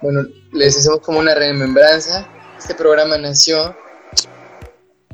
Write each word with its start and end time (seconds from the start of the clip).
bueno, 0.00 0.22
les 0.52 0.76
hacemos 0.76 1.00
como 1.00 1.18
una 1.18 1.34
remembranza. 1.34 2.28
Este 2.58 2.74
programa 2.74 3.18
nació 3.18 3.76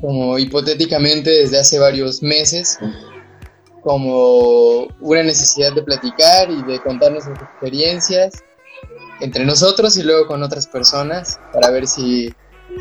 como 0.01 0.37
hipotéticamente 0.37 1.29
desde 1.29 1.59
hace 1.59 1.79
varios 1.79 2.21
meses, 2.21 2.77
como 3.81 4.87
una 4.99 5.23
necesidad 5.23 5.73
de 5.73 5.83
platicar 5.83 6.49
y 6.49 6.61
de 6.63 6.79
contar 6.81 7.11
nuestras 7.11 7.41
experiencias 7.41 8.33
entre 9.21 9.45
nosotros 9.45 9.97
y 9.97 10.03
luego 10.03 10.27
con 10.27 10.43
otras 10.43 10.67
personas 10.67 11.39
para 11.53 11.69
ver 11.69 11.87
si 11.87 12.33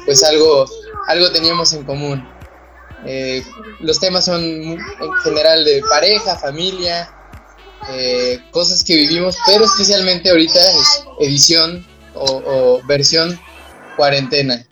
pues 0.04 0.24
algo, 0.24 0.66
algo 1.08 1.30
teníamos 1.30 1.72
en 1.72 1.84
común. 1.84 2.28
Eh, 3.06 3.44
los 3.80 4.00
temas 4.00 4.24
son 4.24 4.42
en 4.42 4.78
general 5.22 5.64
de 5.64 5.82
pareja, 5.88 6.36
familia, 6.36 7.10
eh, 7.90 8.40
cosas 8.50 8.82
que 8.82 8.96
vivimos, 8.96 9.36
pero 9.46 9.64
especialmente 9.64 10.30
ahorita 10.30 10.58
es 10.58 11.04
edición 11.20 11.86
o, 12.14 12.80
versión 12.86 13.38
cuarentena. 13.96 14.64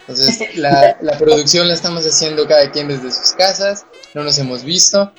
Entonces 0.00 0.56
la, 0.56 0.96
la, 1.00 1.18
producción 1.18 1.68
la 1.68 1.74
estamos 1.74 2.04
haciendo 2.06 2.46
cada 2.46 2.70
quien 2.70 2.88
desde 2.88 3.10
sus 3.10 3.32
casas, 3.36 3.86
no 4.14 4.22
nos 4.22 4.38
hemos 4.38 4.64
visto, 4.64 5.12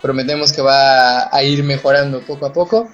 prometemos 0.00 0.52
que 0.52 0.62
va 0.62 1.34
a 1.34 1.42
ir 1.42 1.64
mejorando 1.64 2.20
poco 2.20 2.46
a 2.46 2.52
poco. 2.52 2.88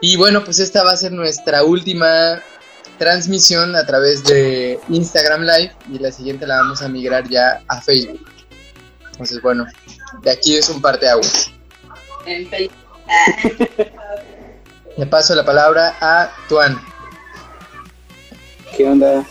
Y 0.00 0.16
bueno, 0.16 0.44
pues 0.44 0.58
esta 0.58 0.82
va 0.82 0.92
a 0.92 0.96
ser 0.96 1.12
nuestra 1.12 1.62
última 1.62 2.42
transmisión 2.98 3.76
a 3.76 3.86
través 3.86 4.24
de 4.24 4.78
Instagram 4.88 5.42
Live 5.42 5.72
y 5.90 5.98
la 5.98 6.12
siguiente 6.12 6.46
la 6.46 6.56
vamos 6.56 6.82
a 6.82 6.88
migrar 6.88 7.28
ya 7.28 7.62
a 7.66 7.80
Facebook. 7.80 8.26
Entonces, 9.12 9.40
bueno, 9.40 9.66
de 10.22 10.30
aquí 10.30 10.56
es 10.56 10.68
un 10.68 10.82
parte 10.82 11.08
agua. 11.08 11.26
Le 14.96 15.06
paso 15.06 15.34
la 15.34 15.44
palabra 15.44 15.96
a 16.00 16.30
Tuan. 16.48 16.78
¿Qué 18.80 18.88
onda? 18.88 19.26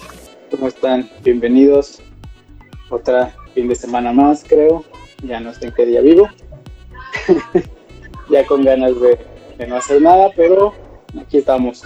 ¿Cómo 0.52 0.68
están? 0.68 1.10
Bienvenidos. 1.24 2.04
Otra 2.92 3.36
fin 3.56 3.68
de 3.68 3.74
semana 3.74 4.14
más, 4.14 4.46
creo. 4.48 4.86
Ya 5.24 5.40
no 5.40 5.52
sé 5.52 5.66
en 5.66 5.74
qué 5.74 5.88
día 5.88 6.02
vivo. 6.02 6.30
ya 8.30 8.46
con 8.46 8.64
ganas 8.64 8.92
de, 9.02 9.18
no 9.68 9.78
hacer 9.78 10.04
nada, 10.04 10.30
pero 10.36 10.76
aquí 11.20 11.40
estamos. 11.40 11.82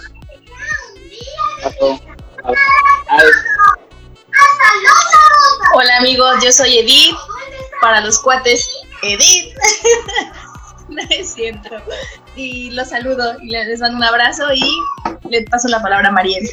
Hola 5.74 5.96
amigos, 6.00 6.44
yo 6.44 6.52
soy 6.52 6.80
Edith. 6.80 7.16
Para 7.80 8.02
los 8.02 8.18
cuates, 8.18 8.68
Edith. 9.02 9.56
no 10.90 11.02
es 11.08 11.32
cierto. 11.32 11.70
Y 12.36 12.72
los 12.72 12.90
saludo 12.90 13.40
y 13.40 13.46
les 13.46 13.80
mando 13.80 13.96
un 13.96 14.04
abrazo 14.04 14.52
y 14.52 14.70
les 15.30 15.48
paso 15.48 15.68
la 15.68 15.80
palabra 15.80 16.10
a 16.10 16.12
Mariel. 16.12 16.46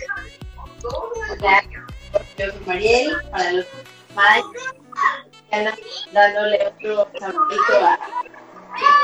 Yo 0.81 2.51
soy 2.51 2.51
Mariel. 2.65 3.13
Para 3.31 3.51
los 3.53 3.65
dándole 6.13 6.67
otro 6.67 7.07
saludito 7.19 7.73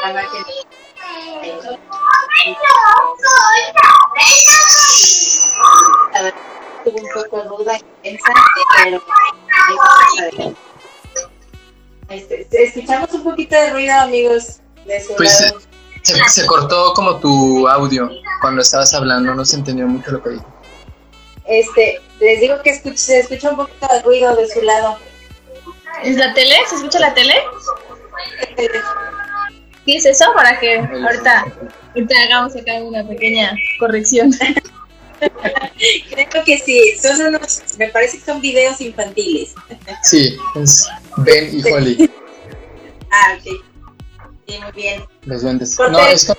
a 0.04 0.14
la 0.14 0.24
Tuve 6.84 7.02
un 7.02 7.08
poco 7.14 7.44
duda 7.58 7.78
pero 8.84 9.02
este, 12.10 12.48
escuchamos 12.64 13.12
un 13.12 13.24
poquito 13.24 13.56
de 13.56 13.74
ruido, 13.74 13.94
amigos. 13.96 14.62
De 14.86 15.02
su 15.02 15.16
pues 15.16 15.42
lado. 15.42 15.60
Se, 16.04 16.30
se, 16.30 16.46
cortó 16.46 16.94
como 16.94 17.18
tu 17.18 17.68
audio 17.68 18.10
cuando 18.40 18.62
estabas 18.62 18.94
hablando, 18.94 19.36
no 19.36 19.44
se 19.44 19.58
entendió 19.58 19.86
mucho 19.88 20.12
lo 20.12 20.24
que 20.24 20.30
dijo. 20.30 20.57
Este, 21.48 22.02
les 22.20 22.42
digo 22.42 22.62
que 22.62 22.76
se 22.96 23.20
escucha 23.20 23.52
un 23.52 23.58
poquito 23.58 23.88
de 23.94 24.02
ruido 24.02 24.36
de 24.36 24.48
su 24.48 24.62
lado. 24.62 24.98
¿Es 26.04 26.18
la 26.18 26.34
tele? 26.34 26.56
¿Se 26.70 26.76
escucha 26.76 27.00
la 27.00 27.14
tele? 27.14 27.36
¿Qué 29.86 29.96
es 29.96 30.06
eso? 30.06 30.26
Para 30.36 30.60
que 30.60 30.78
ahorita, 30.80 31.46
ahorita 31.96 32.16
hagamos 32.24 32.56
acá 32.56 32.74
una 32.84 33.08
pequeña 33.08 33.56
corrección. 33.80 34.32
Creo 35.20 36.44
que 36.46 36.60
sí, 36.60 36.96
son 37.02 37.20
unos, 37.28 37.64
me 37.80 37.88
parece 37.90 38.20
que 38.20 38.26
son 38.26 38.42
videos 38.42 38.80
infantiles. 38.82 39.56
Sí, 40.04 40.38
es 40.56 40.88
Ben 41.18 41.58
y 41.58 41.72
Holly. 41.72 42.12
ah, 43.12 43.38
ok. 43.38 43.64
Sí, 44.48 44.60
muy 44.62 44.72
bien. 44.74 45.04
Los 45.24 45.42
duendes. 45.42 45.78
No, 45.80 46.00
es 46.00 46.32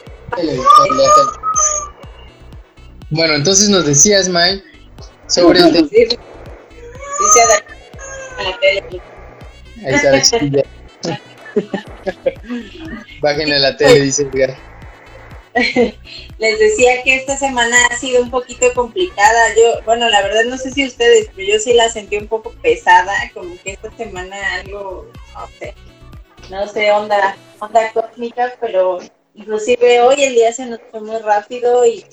Bueno, 3.11 3.35
entonces 3.35 3.69
nos 3.69 3.85
decías, 3.85 4.29
Mike, 4.29 4.63
la 5.37 5.89
tele. 8.61 9.03
Ahí 9.85 9.95
está 9.95 10.11
la 10.11 10.23
chiquilla. 10.23 10.65
Bájenle 13.21 13.59
la 13.59 13.77
tele, 13.77 14.01
dice 14.01 14.23
Edgar. 14.23 14.57
Les 16.39 16.59
decía 16.59 17.03
que 17.03 17.17
esta 17.17 17.37
semana 17.37 17.77
ha 17.91 17.97
sido 17.97 18.23
un 18.23 18.31
poquito 18.31 18.73
complicada. 18.75 19.55
Yo, 19.57 19.83
bueno, 19.85 20.09
la 20.09 20.23
verdad 20.23 20.45
no 20.45 20.57
sé 20.57 20.71
si 20.71 20.87
ustedes, 20.87 21.31
pero 21.35 21.49
yo 21.49 21.59
sí 21.59 21.75
la 21.75 21.89
sentí 21.89 22.17
un 22.17 22.29
poco 22.29 22.53
pesada, 22.63 23.13
como 23.35 23.57
que 23.63 23.73
esta 23.73 23.91
semana 23.97 24.37
algo, 24.55 25.11
no 25.35 25.49
sé, 25.59 25.75
no 26.51 26.69
sé, 26.69 26.93
onda, 26.93 27.37
onda 27.59 27.93
cósmica, 27.93 28.55
pero 28.61 29.01
inclusive 29.39 30.01
hoy 30.01 30.23
el 30.23 30.35
día 30.35 30.53
se 30.53 30.67
nos 30.67 30.81
fue 30.91 31.01
muy 31.01 31.19
rápido 31.19 31.87
y, 31.87 32.05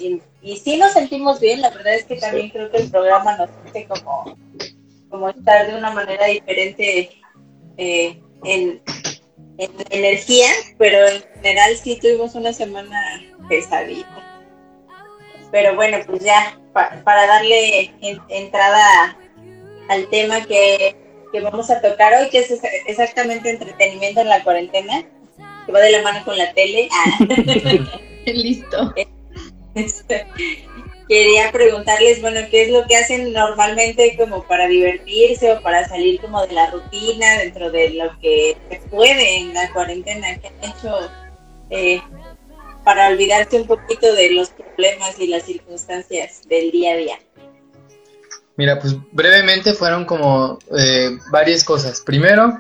y, 0.41 0.57
sí 0.57 0.77
nos 0.77 0.93
sentimos 0.93 1.39
bien. 1.39 1.61
La 1.61 1.71
verdad 1.71 1.95
es 1.95 2.05
que 2.05 2.17
también 2.17 2.49
creo 2.49 2.69
que 2.71 2.77
el 2.77 2.91
programa 2.91 3.35
nos 3.35 3.49
hace 3.65 3.85
como, 3.87 4.37
como 5.09 5.29
estar 5.29 5.67
de 5.67 5.77
una 5.77 5.91
manera 5.91 6.27
diferente 6.27 7.09
eh, 7.77 8.21
en, 8.43 8.81
en 9.57 9.71
energía, 9.89 10.47
pero 10.77 11.07
en 11.07 11.23
general 11.35 11.75
sí 11.77 11.97
tuvimos 11.99 12.35
una 12.35 12.53
semana 12.53 13.21
pesadita. 13.49 14.21
Pero 15.51 15.75
bueno, 15.75 15.97
pues 16.05 16.23
ya 16.23 16.59
para 16.73 17.27
darle 17.27 17.93
entrada 18.29 19.17
al 19.89 20.07
tema 20.09 20.45
que, 20.45 20.95
vamos 21.41 21.69
a 21.69 21.81
tocar 21.81 22.13
hoy, 22.13 22.29
que 22.29 22.39
es 22.39 22.61
exactamente 22.87 23.49
entretenimiento 23.49 24.21
en 24.21 24.29
la 24.29 24.43
cuarentena, 24.43 25.03
que 25.65 25.71
va 25.71 25.79
de 25.79 25.91
la 25.91 26.01
mano 26.01 26.23
con 26.25 26.37
la 26.37 26.53
tele. 26.53 26.89
Listo. 28.25 28.93
quería 31.07 31.51
preguntarles, 31.51 32.21
bueno, 32.21 32.41
¿qué 32.49 32.63
es 32.63 32.71
lo 32.71 32.85
que 32.87 32.97
hacen 32.97 33.33
normalmente 33.33 34.15
como 34.17 34.43
para 34.43 34.67
divertirse 34.67 35.51
o 35.51 35.61
para 35.61 35.87
salir 35.87 36.19
como 36.19 36.45
de 36.45 36.53
la 36.53 36.71
rutina 36.71 37.37
dentro 37.37 37.71
de 37.71 37.91
lo 37.91 38.17
que 38.19 38.57
se 38.69 38.77
puede 38.89 39.37
en 39.37 39.53
la 39.53 39.71
cuarentena? 39.71 40.39
¿Qué 40.39 40.47
han 40.47 40.71
hecho 40.71 41.11
eh, 41.69 42.01
para 42.83 43.09
olvidarse 43.09 43.57
un 43.57 43.67
poquito 43.67 44.13
de 44.13 44.31
los 44.31 44.49
problemas 44.49 45.19
y 45.19 45.27
las 45.27 45.43
circunstancias 45.43 46.41
del 46.47 46.71
día 46.71 46.93
a 46.93 46.97
día? 46.97 47.19
Mira, 48.57 48.79
pues 48.79 48.95
brevemente 49.11 49.73
fueron 49.73 50.05
como 50.05 50.59
eh, 50.77 51.17
varias 51.29 51.63
cosas. 51.63 51.99
Primero, 51.99 52.57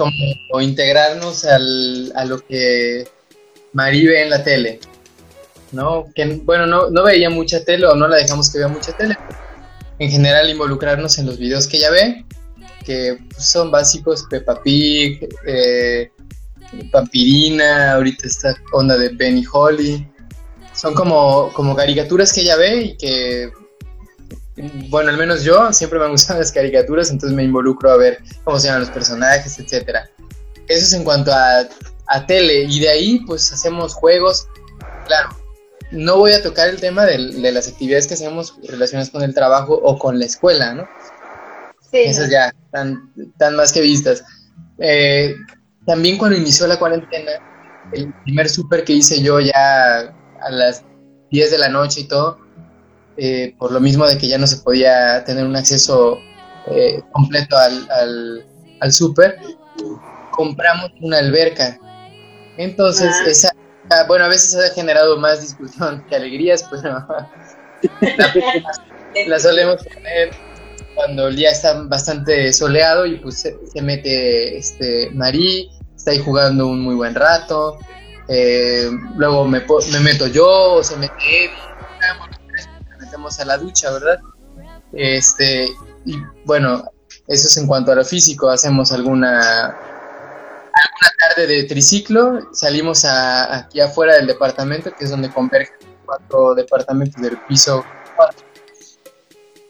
como 0.00 0.60
integrarnos 0.60 1.44
al, 1.44 2.12
a 2.16 2.24
lo 2.24 2.38
que 2.40 3.06
Marí 3.72 4.06
ve 4.06 4.22
en 4.22 4.30
la 4.30 4.42
tele. 4.42 4.80
¿no? 5.72 6.06
Que, 6.14 6.40
bueno, 6.44 6.66
no, 6.66 6.90
no 6.90 7.04
veía 7.04 7.30
mucha 7.30 7.64
tele 7.64 7.86
o 7.86 7.94
no 7.94 8.08
la 8.08 8.16
dejamos 8.16 8.50
que 8.50 8.58
vea 8.58 8.68
mucha 8.68 8.92
tele. 8.96 9.16
En 9.98 10.10
general, 10.10 10.48
involucrarnos 10.48 11.18
en 11.18 11.26
los 11.26 11.38
videos 11.38 11.66
que 11.66 11.76
ella 11.76 11.90
ve, 11.90 12.24
que 12.84 13.18
son 13.38 13.70
básicos, 13.70 14.24
Peppa 14.30 14.62
Pig, 14.62 15.28
eh, 15.46 16.10
Pampirina, 16.90 17.92
ahorita 17.92 18.26
esta 18.26 18.56
onda 18.72 18.96
de 18.96 19.10
Benny 19.10 19.44
Holly. 19.50 20.06
Son 20.74 20.94
como, 20.94 21.52
como 21.52 21.76
caricaturas 21.76 22.32
que 22.32 22.40
ella 22.42 22.56
ve 22.56 22.82
y 22.82 22.96
que, 22.96 23.50
bueno, 24.88 25.10
al 25.10 25.16
menos 25.16 25.42
yo 25.44 25.72
siempre 25.72 25.98
me 25.98 26.06
han 26.06 26.10
gustado 26.12 26.40
las 26.40 26.52
caricaturas, 26.52 27.10
entonces 27.10 27.36
me 27.36 27.44
involucro 27.44 27.90
a 27.90 27.96
ver 27.96 28.18
cómo 28.44 28.58
se 28.58 28.66
llaman 28.66 28.82
los 28.82 28.90
personajes, 28.90 29.58
etcétera. 29.58 30.08
Eso 30.68 30.84
es 30.84 30.92
en 30.92 31.04
cuanto 31.04 31.32
a, 31.32 31.66
a 32.06 32.26
tele, 32.26 32.64
y 32.64 32.80
de 32.80 32.88
ahí 32.88 33.20
pues 33.26 33.52
hacemos 33.52 33.94
juegos, 33.94 34.46
claro, 35.06 35.30
no 35.90 36.18
voy 36.18 36.32
a 36.32 36.42
tocar 36.42 36.68
el 36.68 36.80
tema 36.80 37.04
de, 37.04 37.18
las 37.18 37.68
actividades 37.68 38.06
que 38.06 38.14
hacemos 38.14 38.56
relacionadas 38.68 39.10
con 39.10 39.22
el 39.22 39.34
trabajo 39.34 39.74
o 39.74 39.98
con 39.98 40.18
la 40.18 40.26
escuela, 40.26 40.74
¿no? 40.74 40.88
Sí. 41.90 41.98
Esas 41.98 42.30
ya 42.30 42.54
están, 42.64 43.10
más 43.56 43.72
que 43.72 43.80
vistas. 43.80 44.22
Eh, 44.78 45.34
también 45.86 46.18
cuando 46.18 46.36
inició 46.36 46.66
la 46.66 46.78
cuarentena, 46.78 47.32
el 47.92 48.12
primer 48.22 48.48
súper 48.48 48.84
que 48.84 48.92
hice 48.92 49.20
yo 49.20 49.40
ya 49.40 50.14
a 50.40 50.50
las 50.50 50.84
10 51.30 51.50
de 51.50 51.58
la 51.58 51.68
noche 51.68 52.02
y 52.02 52.04
todo, 52.08 52.38
eh, 53.20 53.54
por 53.58 53.70
lo 53.70 53.80
mismo 53.80 54.06
de 54.06 54.18
que 54.18 54.28
ya 54.28 54.38
no 54.38 54.46
se 54.46 54.56
podía 54.56 55.22
tener 55.24 55.44
un 55.44 55.54
acceso 55.54 56.18
eh, 56.72 57.02
completo 57.12 57.56
al, 57.56 57.88
al, 57.90 58.46
al 58.80 58.92
súper, 58.92 59.38
compramos 60.32 60.90
una 61.00 61.18
alberca. 61.18 61.78
Entonces, 62.56 63.14
ah. 63.20 63.28
esa 63.28 63.52
Ah, 63.92 64.04
bueno, 64.06 64.24
a 64.24 64.28
veces 64.28 64.54
ha 64.54 64.72
generado 64.72 65.18
más 65.18 65.40
discusión 65.40 66.04
que 66.08 66.14
alegrías, 66.14 66.64
pero 66.70 67.04
la, 69.26 69.40
solemos 69.40 69.82
poner 69.82 70.30
cuando 70.94 71.26
el 71.26 71.34
día 71.34 71.50
está 71.50 71.82
bastante 71.82 72.52
soleado 72.52 73.04
y 73.04 73.16
pues 73.16 73.40
se, 73.40 73.82
mete 73.82 74.56
este 74.56 75.10
Marí, 75.10 75.68
está 75.96 76.12
ahí 76.12 76.20
jugando 76.20 76.68
un 76.68 76.82
muy 76.82 76.94
buen 76.94 77.16
rato. 77.16 77.78
Eh, 78.28 78.88
luego 79.16 79.44
me, 79.44 79.60
me, 79.90 80.00
meto 80.00 80.28
yo 80.28 80.74
o 80.74 80.84
se 80.84 80.96
mete 80.96 81.14
Eddie, 81.18 81.50
metemos 83.10 83.40
a 83.40 83.44
la 83.44 83.58
ducha, 83.58 83.90
¿verdad? 83.90 84.20
Este, 84.92 85.68
y 86.04 86.16
bueno, 86.44 86.84
eso 87.26 87.48
es 87.48 87.56
en 87.56 87.66
cuanto 87.66 87.90
a 87.90 87.96
lo 87.96 88.04
físico, 88.04 88.48
hacemos 88.48 88.92
alguna, 88.92 89.66
alguna 89.66 91.10
tarde 91.18 91.46
de 91.48 91.64
triciclo, 91.64 92.52
salimos 92.52 93.04
a, 93.04 93.56
aquí 93.56 93.80
afuera 93.80 94.14
del 94.14 94.28
departamento, 94.28 94.92
que 94.96 95.04
es 95.04 95.10
donde 95.10 95.28
convergen 95.30 95.74
cuatro 96.06 96.54
departamentos 96.54 97.20
del 97.20 97.36
piso 97.48 97.84
4. 98.16 98.46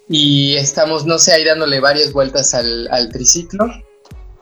Y 0.09 0.57
estamos, 0.57 1.07
no 1.07 1.19
sé, 1.19 1.33
ahí 1.33 1.45
dándole 1.45 1.81
varias 1.81 2.13
vueltas 2.13 2.53
al, 2.53 3.09
triciclo, 3.11 3.67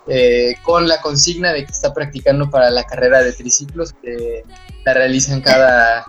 eh, 0.09 0.55
con 0.65 0.89
la 0.89 1.01
consigna 1.01 1.53
de 1.53 1.67
que 1.67 1.73
está 1.73 1.93
practicando 1.95 2.51
para 2.51 2.71
la 2.71 2.83
carrera 2.83 3.23
de 3.23 3.33
triciclos, 3.33 3.93
que 4.03 4.43
la 4.85 4.95
realizan 4.95 5.41
cada, 5.41 6.05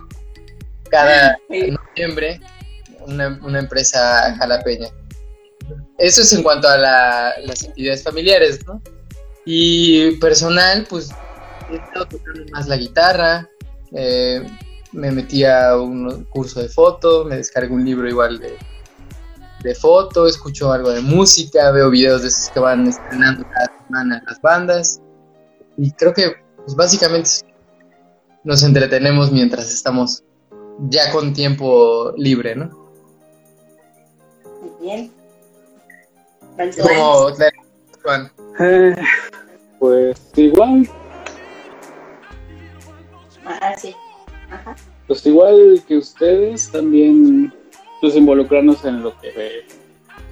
cada 0.90 1.38
noviembre 1.48 2.40
una, 3.10 3.38
una 3.42 3.58
empresa 3.58 4.34
jalapeña. 4.36 4.88
Eso 5.98 6.22
es 6.22 6.32
en 6.32 6.42
cuanto 6.42 6.68
a 6.68 6.78
las 6.78 7.64
actividades 7.64 8.02
familiares, 8.02 8.66
¿no? 8.66 8.80
Y 9.44 10.16
personal, 10.16 10.86
pues 10.88 11.10
he 11.70 11.76
estado 11.76 12.06
tocando 12.06 12.44
más 12.52 12.68
la 12.68 12.76
guitarra, 12.76 13.48
eh, 13.92 14.46
me 14.92 15.10
metí 15.10 15.44
a 15.44 15.76
un 15.76 16.24
curso 16.30 16.60
de 16.60 16.68
foto, 16.68 17.24
me 17.24 17.36
descargué 17.36 17.72
un 17.72 17.84
libro 17.84 18.08
igual 18.08 18.38
de, 18.38 18.56
de 19.62 19.74
foto, 19.74 20.26
escucho 20.26 20.72
algo 20.72 20.90
de 20.90 21.00
música, 21.00 21.70
veo 21.70 21.90
videos 21.90 22.22
de 22.22 22.28
esos 22.28 22.50
que 22.50 22.60
van 22.60 22.86
estrenando 22.86 23.44
cada 23.50 23.70
semana 23.86 24.22
las 24.26 24.40
bandas. 24.40 25.00
Y 25.76 25.92
creo 25.92 26.12
que 26.12 26.32
pues 26.56 26.74
básicamente 26.74 27.30
nos 28.44 28.62
entretenemos 28.62 29.30
mientras 29.30 29.72
estamos 29.72 30.22
ya 30.88 31.12
con 31.12 31.32
tiempo 31.32 32.12
libre, 32.16 32.56
¿no? 32.56 32.79
Bien. 34.80 35.12
Como 36.82 37.30
Juan. 38.02 38.32
Eh, 38.58 38.96
pues 39.78 40.20
igual. 40.36 40.88
Ah, 43.44 43.74
sí. 43.76 43.94
Ajá. 44.50 44.76
Pues 45.06 45.26
igual 45.26 45.82
que 45.86 45.96
ustedes, 45.98 46.70
también 46.70 47.52
pues 48.00 48.16
involucrarnos 48.16 48.84
en 48.84 49.02
lo 49.02 49.18
que 49.20 49.30
ve 49.32 49.66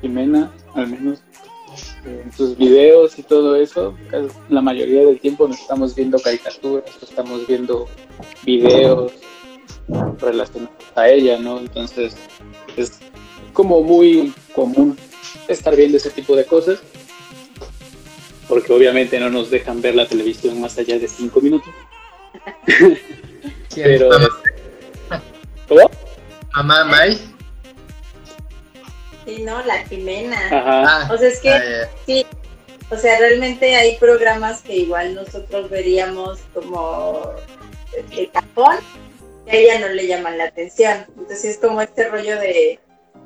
Jimena, 0.01 0.53
al 0.75 0.89
menos 0.89 1.23
en 2.05 2.33
sus 2.33 2.57
videos 2.57 3.19
y 3.19 3.23
todo 3.23 3.57
eso. 3.57 3.95
La 4.49 4.63
mayoría 4.63 5.05
del 5.05 5.21
tiempo 5.21 5.47
nos 5.47 5.61
estamos 5.61 5.95
viendo 5.95 6.19
caricaturas, 6.19 6.91
estamos 7.03 7.47
viendo 7.47 7.87
videos 8.45 9.13
relacionados 10.19 10.77
a 10.95 11.09
ella, 11.09 11.39
¿no? 11.39 11.59
Entonces 11.59 12.17
es 12.77 13.01
como 13.59 13.83
muy 13.83 14.33
común 14.55 14.97
estar 15.49 15.75
viendo 15.75 15.97
ese 15.97 16.11
tipo 16.11 16.37
de 16.37 16.45
cosas, 16.45 16.79
porque 18.47 18.73
obviamente 18.73 19.19
no 19.19 19.31
nos 19.31 19.51
dejan 19.51 19.83
ver 19.83 19.97
la 19.97 20.07
televisión 20.07 20.61
más 20.61 20.79
allá 20.79 20.97
de 20.97 21.09
cinco 21.09 21.41
minutos. 21.41 21.75
Pero... 23.75 24.11
¿Cómo? 25.67 25.91
Mamá 26.55 26.85
May. 26.85 27.19
Sí, 29.27 29.43
no, 29.43 29.61
la 29.65 29.85
Jimena. 29.89 30.39
Ajá. 30.53 31.13
O 31.13 31.19
sea, 31.19 31.29
es 31.29 31.41
que 31.41 31.51
ah, 31.51 31.91
sí, 32.07 32.25
o 32.91 32.97
sea, 32.97 33.19
realmente 33.19 33.75
hay 33.75 33.97
programas 33.97 34.63
que 34.63 34.77
igual 34.77 35.17
nosotros 35.17 35.69
veríamos 35.69 36.39
como 36.55 37.33
el 38.13 38.31
cajón, 38.31 38.77
que 39.47 39.51
a 39.51 39.57
ella 39.57 39.81
no 39.81 39.89
le 39.89 40.07
llaman 40.07 40.39
la 40.39 40.45
atención. 40.45 41.07
Entonces 41.09 41.45
es 41.45 41.59
como 41.59 41.83
este 41.83 42.09
rollo 42.09 42.39
de 42.39 42.79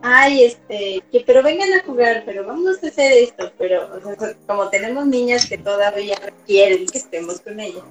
ay, 0.03 0.45
este, 0.45 1.03
que 1.11 1.21
pero 1.27 1.43
vengan 1.43 1.73
a 1.73 1.85
jugar, 1.85 2.23
pero 2.27 2.45
vamos 2.45 2.83
a 2.83 2.89
hacer 2.89 3.13
esto, 3.13 3.53
pero 3.59 3.89
o 3.95 4.01
sea, 4.01 4.35
como 4.47 4.69
tenemos 4.69 5.07
niñas 5.07 5.49
que 5.49 5.59
todavía 5.59 6.19
quieren 6.47 6.87
que 6.87 6.99
estemos 6.99 7.41
con 7.41 7.61
ellas, 7.61 7.85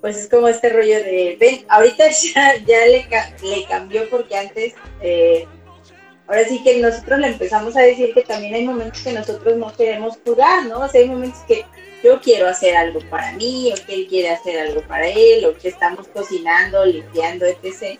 pues 0.00 0.16
es 0.16 0.28
como 0.28 0.48
este 0.48 0.68
rollo 0.68 0.96
de, 0.96 1.36
ven, 1.40 1.64
ahorita 1.68 2.04
ya, 2.34 2.56
ya 2.66 2.86
le, 2.86 3.08
cambió 3.68 4.10
porque 4.10 4.36
antes, 4.36 4.74
eh, 5.00 5.46
ahora 6.26 6.44
sí 6.44 6.62
que 6.62 6.80
nosotros 6.80 7.20
le 7.20 7.28
empezamos 7.28 7.76
a 7.76 7.82
decir 7.82 8.12
que 8.12 8.22
también 8.22 8.54
hay 8.54 8.64
momentos 8.64 9.00
que 9.02 9.12
nosotros 9.12 9.56
no 9.56 9.72
queremos 9.74 10.18
jugar, 10.26 10.66
¿no? 10.66 10.80
O 10.80 10.88
sea, 10.88 11.00
hay 11.00 11.08
momentos 11.08 11.40
que 11.46 11.64
yo 12.02 12.20
quiero 12.20 12.48
hacer 12.48 12.76
algo 12.76 12.98
para 13.10 13.32
mí, 13.32 13.72
o 13.72 13.86
que 13.86 13.94
él 13.94 14.06
quiere 14.08 14.30
hacer 14.30 14.58
algo 14.58 14.82
para 14.82 15.06
él, 15.06 15.44
o 15.44 15.56
que 15.56 15.68
estamos 15.68 16.08
cocinando, 16.08 16.84
limpiando, 16.84 17.46
etc. 17.46 17.98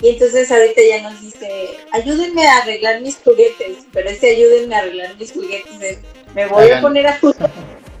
Y 0.00 0.10
entonces 0.10 0.50
ahorita 0.50 0.80
ya 0.88 1.02
nos 1.02 1.20
dice, 1.20 1.78
ayúdenme 1.92 2.46
a 2.46 2.58
arreglar 2.58 3.02
mis 3.02 3.16
juguetes, 3.16 3.84
pero 3.92 4.08
ese 4.08 4.30
ayúdenme 4.30 4.74
a 4.74 4.78
arreglar 4.78 5.16
mis 5.18 5.32
juguetes 5.32 5.98
me 6.34 6.46
voy 6.46 6.70
a 6.70 6.80
poner 6.80 7.06
a 7.06 7.18
jugar 7.18 7.50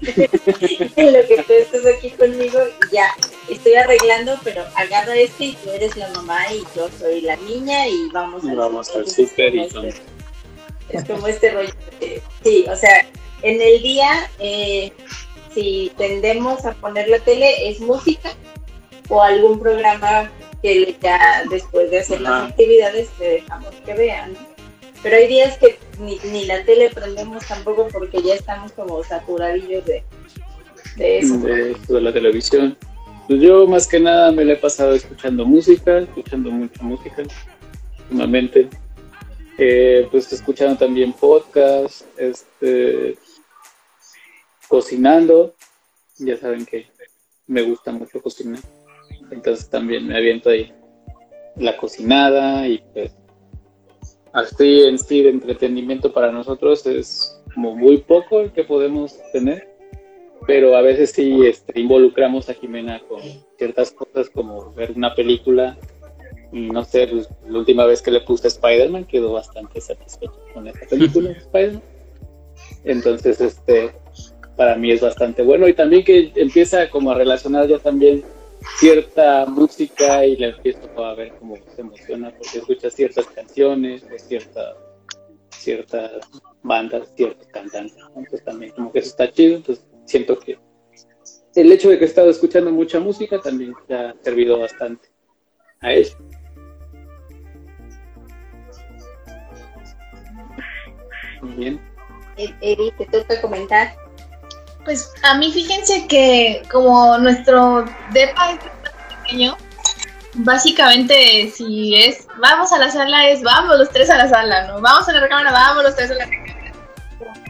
en 0.00 1.12
lo 1.12 1.26
que 1.26 1.44
tú 1.46 1.52
estás 1.52 1.84
aquí 1.94 2.10
conmigo 2.10 2.58
y 2.90 2.94
ya, 2.94 3.08
estoy 3.50 3.74
arreglando, 3.74 4.38
pero 4.42 4.64
agarra 4.74 5.14
este 5.14 5.44
y 5.44 5.52
tú 5.56 5.70
eres 5.70 5.94
la 5.96 6.08
mamá 6.10 6.40
y 6.52 6.62
yo 6.74 6.88
soy 6.98 7.20
la 7.20 7.36
niña 7.36 7.86
y 7.86 8.08
vamos, 8.10 8.42
y 8.44 8.54
vamos 8.54 8.88
al 8.96 9.06
súper 9.06 9.54
y 9.54 9.60
este, 9.60 9.94
Es 10.88 11.04
como 11.04 11.26
este 11.26 11.50
rollo. 11.50 11.72
sí, 12.42 12.64
o 12.70 12.76
sea, 12.76 13.06
en 13.42 13.60
el 13.60 13.82
día, 13.82 14.30
eh, 14.38 14.90
si 15.52 15.92
tendemos 15.98 16.64
a 16.64 16.72
poner 16.72 17.08
la 17.08 17.18
tele, 17.18 17.68
es 17.68 17.80
música 17.80 18.30
o 19.10 19.22
algún 19.22 19.60
programa 19.60 20.30
que 20.62 20.96
ya 21.00 21.44
después 21.50 21.90
de 21.90 22.00
hacer 22.00 22.20
las 22.20 22.50
actividades 22.50 23.08
te 23.18 23.24
dejamos 23.24 23.74
que 23.84 23.94
vean. 23.94 24.36
Pero 25.02 25.16
hay 25.16 25.28
días 25.28 25.56
que 25.58 25.78
ni, 25.98 26.18
ni, 26.30 26.44
la 26.44 26.62
tele 26.64 26.90
prendemos 26.90 27.46
tampoco 27.46 27.88
porque 27.88 28.22
ya 28.22 28.34
estamos 28.34 28.72
como 28.72 29.02
saturadillos 29.02 29.84
de, 29.86 30.04
de 30.96 31.18
eso. 31.18 31.38
De, 31.38 31.74
de 31.88 32.00
la 32.00 32.12
televisión. 32.12 32.76
Pues 33.26 33.40
yo 33.40 33.66
más 33.66 33.86
que 33.86 34.00
nada 34.00 34.30
me 34.32 34.44
la 34.44 34.54
he 34.54 34.56
pasado 34.56 34.92
escuchando 34.94 35.46
música, 35.46 35.98
escuchando 35.98 36.50
mucha 36.50 36.82
música 36.82 37.22
últimamente. 38.02 38.68
Eh, 39.56 40.08
pues 40.10 40.32
escuchando 40.32 40.76
también 40.76 41.12
podcast, 41.12 42.02
este, 42.18 43.16
cocinando. 44.68 45.54
Ya 46.18 46.36
saben 46.36 46.66
que 46.66 46.86
me 47.46 47.62
gusta 47.62 47.92
mucho 47.92 48.20
cocinar. 48.20 48.60
Entonces 49.30 49.68
también 49.68 50.06
me 50.06 50.16
aviento 50.16 50.50
ahí 50.50 50.72
la 51.56 51.76
cocinada 51.76 52.66
y 52.68 52.82
pues 52.92 53.14
así 54.32 54.82
en 54.82 54.98
sí 54.98 55.22
de 55.22 55.30
entretenimiento 55.30 56.12
para 56.12 56.30
nosotros 56.30 56.86
es 56.86 57.40
como 57.54 57.74
muy 57.74 57.98
poco 57.98 58.40
el 58.40 58.52
que 58.52 58.64
podemos 58.64 59.18
tener, 59.32 59.68
pero 60.46 60.76
a 60.76 60.82
veces 60.82 61.10
sí 61.10 61.44
este, 61.46 61.80
involucramos 61.80 62.48
a 62.48 62.54
Jimena 62.54 63.00
con 63.08 63.20
ciertas 63.58 63.90
cosas 63.90 64.30
como 64.30 64.72
ver 64.74 64.92
una 64.92 65.14
película 65.14 65.76
y 66.52 66.68
no 66.68 66.84
sé, 66.84 67.06
pues, 67.06 67.28
la 67.48 67.58
última 67.58 67.86
vez 67.86 68.02
que 68.02 68.10
le 68.10 68.20
puse 68.20 68.48
Spider-Man 68.48 69.04
quedó 69.04 69.32
bastante 69.32 69.80
satisfecho 69.80 70.40
con 70.52 70.66
esta 70.66 70.86
película 70.86 71.30
de 71.30 71.38
Spider-Man. 71.38 71.82
Entonces, 72.84 73.40
este, 73.40 73.92
para 74.56 74.76
mí 74.76 74.90
es 74.90 75.00
bastante 75.00 75.42
bueno 75.42 75.68
y 75.68 75.74
también 75.74 76.04
que 76.04 76.32
empieza 76.34 76.90
como 76.90 77.12
a 77.12 77.14
relacionar 77.14 77.68
ya 77.68 77.78
también 77.78 78.24
cierta 78.78 79.46
música 79.46 80.24
y 80.24 80.36
le 80.36 80.50
empiezo 80.50 81.04
a 81.04 81.14
ver 81.14 81.32
cómo 81.38 81.56
se 81.74 81.80
emociona 81.80 82.30
porque 82.30 82.58
escucha 82.58 82.90
ciertas 82.90 83.26
canciones 83.26 84.04
o 84.04 84.18
cierta, 84.18 84.76
ciertas 85.50 86.12
bandas, 86.62 87.12
ciertos 87.14 87.46
cantantes. 87.48 87.96
Entonces 88.08 88.44
también 88.44 88.72
como 88.72 88.92
que 88.92 89.00
eso 89.00 89.08
está 89.08 89.30
chido, 89.30 89.56
entonces 89.56 89.84
siento 90.04 90.38
que 90.38 90.58
el 91.54 91.72
hecho 91.72 91.90
de 91.90 91.98
que 91.98 92.04
he 92.04 92.08
estado 92.08 92.30
escuchando 92.30 92.70
mucha 92.70 93.00
música 93.00 93.40
también 93.40 93.74
te 93.86 93.94
ha 93.94 94.14
servido 94.22 94.58
bastante 94.58 95.08
a 95.80 95.92
eso. 95.92 96.16
Muy 101.42 101.54
bien. 101.54 101.80
Eri, 102.36 102.92
te 102.96 103.06
toca 103.06 103.40
comentar. 103.40 103.94
Pues 104.84 105.12
a 105.22 105.34
mí 105.34 105.52
fíjense 105.52 106.06
que 106.06 106.62
como 106.70 107.18
nuestro 107.18 107.84
depa 108.12 108.52
es 108.52 108.58
pequeño, 109.24 109.56
básicamente 110.34 111.52
si 111.54 111.96
es 111.96 112.26
vamos 112.40 112.72
a 112.72 112.78
la 112.78 112.90
sala 112.90 113.28
es 113.28 113.42
vamos 113.42 113.78
los 113.78 113.90
tres 113.90 114.08
a 114.10 114.16
la 114.16 114.28
sala, 114.28 114.66
¿no? 114.66 114.80
Vamos 114.80 115.08
a 115.08 115.12
la 115.12 115.20
recámara, 115.20 115.52
vamos 115.52 115.84
los 115.84 115.96
tres 115.96 116.10
a 116.10 116.14
la 116.14 116.24
recámara. 116.24 116.72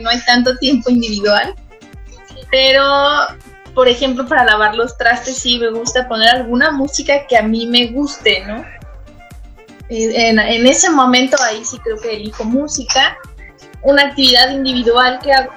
No 0.00 0.10
hay 0.10 0.20
tanto 0.25 0.56
tiempo 0.58 0.90
individual. 0.90 1.54
Pero, 2.50 2.84
por 3.75 3.87
ejemplo, 3.87 4.26
para 4.26 4.44
lavar 4.44 4.75
los 4.75 4.96
trastes 4.96 5.37
sí 5.37 5.58
me 5.58 5.70
gusta 5.70 6.08
poner 6.08 6.28
alguna 6.28 6.72
música 6.72 7.26
que 7.28 7.37
a 7.37 7.42
mí 7.42 7.66
me 7.66 7.87
guste, 7.88 8.44
¿no? 8.46 8.64
en, 9.90 10.38
en, 10.38 10.66
ese 10.66 10.88
momento 10.88 11.37
ahí 11.42 11.64
sí 11.64 11.78
creo 11.80 11.99
que 11.99 12.16
elijo 12.16 12.44
música. 12.44 13.18
Una 13.82 14.02
actividad 14.02 14.50
individual 14.50 15.18
que 15.22 15.32
hago 15.32 15.52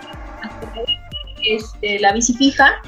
este, 1.43 1.99
la 1.99 2.13
bici 2.13 2.33
fija 2.33 2.81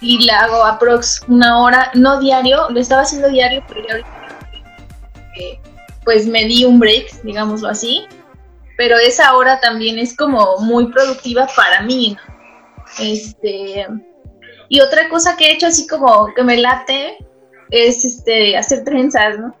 y 0.00 0.24
la 0.26 0.40
hago 0.40 0.64
aprox 0.64 1.22
una 1.28 1.62
hora, 1.62 1.90
no 1.94 2.20
diario, 2.20 2.68
lo 2.70 2.80
estaba 2.80 3.02
haciendo 3.02 3.28
diario, 3.28 3.64
pero 3.68 3.86
ya 3.86 3.94
ahorita 3.94 4.24
pues 6.04 6.26
me 6.26 6.44
di 6.44 6.64
un 6.64 6.78
break, 6.78 7.22
digámoslo 7.22 7.68
así, 7.68 8.06
pero 8.76 8.96
esa 8.98 9.34
hora 9.34 9.58
también 9.60 9.98
es 9.98 10.16
como 10.16 10.58
muy 10.58 10.86
productiva 10.92 11.48
para 11.56 11.82
mí, 11.82 12.16
Este, 12.98 13.86
y 14.68 14.80
otra 14.80 15.08
cosa 15.08 15.36
que 15.36 15.46
he 15.46 15.52
hecho 15.54 15.66
así 15.66 15.86
como 15.86 16.32
que 16.34 16.42
me 16.42 16.56
late 16.58 17.18
es 17.70 18.04
este 18.04 18.56
hacer 18.56 18.84
trenzas, 18.84 19.38
¿no? 19.38 19.56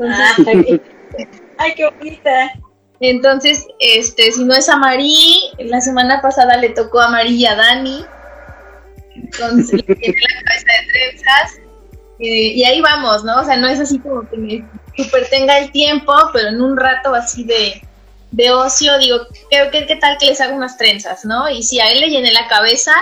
Ah, 0.00 0.34
ay, 1.58 1.74
qué 1.76 1.90
bonita. 1.90 2.52
Entonces, 3.02 3.66
este, 3.80 4.30
si 4.30 4.44
no 4.44 4.54
es 4.54 4.68
a 4.68 4.76
Marí, 4.76 5.50
la 5.58 5.80
semana 5.80 6.22
pasada 6.22 6.56
le 6.56 6.68
tocó 6.68 7.00
a 7.00 7.08
Marí 7.08 7.34
y 7.34 7.46
a 7.46 7.56
Dani. 7.56 8.06
Entonces, 9.16 9.72
le 9.88 9.94
la 9.96 10.42
cabeza 10.44 10.66
de 10.68 10.92
trenzas. 10.92 11.56
Eh, 12.20 12.52
y 12.54 12.62
ahí 12.62 12.80
vamos, 12.80 13.24
¿no? 13.24 13.40
O 13.40 13.44
sea, 13.44 13.56
no 13.56 13.66
es 13.66 13.80
así 13.80 13.98
como 13.98 14.28
que 14.30 14.36
me 14.36 14.64
super 14.96 15.28
tenga 15.30 15.58
el 15.58 15.72
tiempo, 15.72 16.14
pero 16.32 16.50
en 16.50 16.62
un 16.62 16.76
rato 16.76 17.12
así 17.12 17.42
de, 17.42 17.82
de 18.30 18.52
ocio, 18.52 18.96
digo, 18.98 19.26
¿qué, 19.50 19.68
qué, 19.72 19.96
tal 19.96 20.16
que 20.18 20.26
les 20.26 20.40
hago 20.40 20.54
unas 20.54 20.78
trenzas, 20.78 21.24
no? 21.24 21.50
Y 21.50 21.64
si 21.64 21.80
a 21.80 21.90
él 21.90 21.98
le 21.98 22.08
llené 22.08 22.32
la 22.32 22.46
cabeza, 22.46 22.92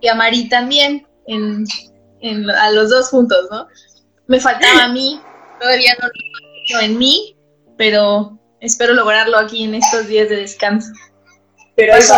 y 0.00 0.06
a 0.06 0.14
Marí 0.14 0.48
también, 0.48 1.04
en, 1.26 1.64
en, 2.20 2.48
a 2.48 2.70
los 2.70 2.90
dos 2.90 3.08
juntos, 3.08 3.48
¿no? 3.50 3.66
Me 4.28 4.38
faltaba 4.38 4.84
a 4.84 4.88
mí, 4.88 5.20
todavía 5.58 5.96
no 6.00 6.06
lo 6.74 6.80
en 6.80 6.96
mí, 6.96 7.36
pero 7.76 8.38
espero 8.60 8.94
lograrlo 8.94 9.38
aquí 9.38 9.64
en 9.64 9.74
estos 9.74 10.06
días 10.08 10.28
de 10.28 10.36
descanso. 10.36 10.92
Pero 11.76 11.94
pues 11.94 12.10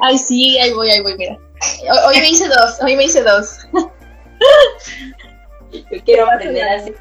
Ay, 0.00 0.18
sí, 0.18 0.58
ahí 0.58 0.72
voy, 0.72 0.90
ahí 0.90 1.00
voy, 1.00 1.16
mira. 1.16 1.36
Hoy, 2.06 2.20
me 2.20 2.30
hice 2.30 2.46
dos, 2.48 2.80
hoy 2.80 2.94
me 2.94 3.04
hice 3.04 3.22
dos. 3.22 3.66
Yo 5.72 6.04
quiero 6.04 6.30
aprender 6.30 6.68
así. 6.68 6.94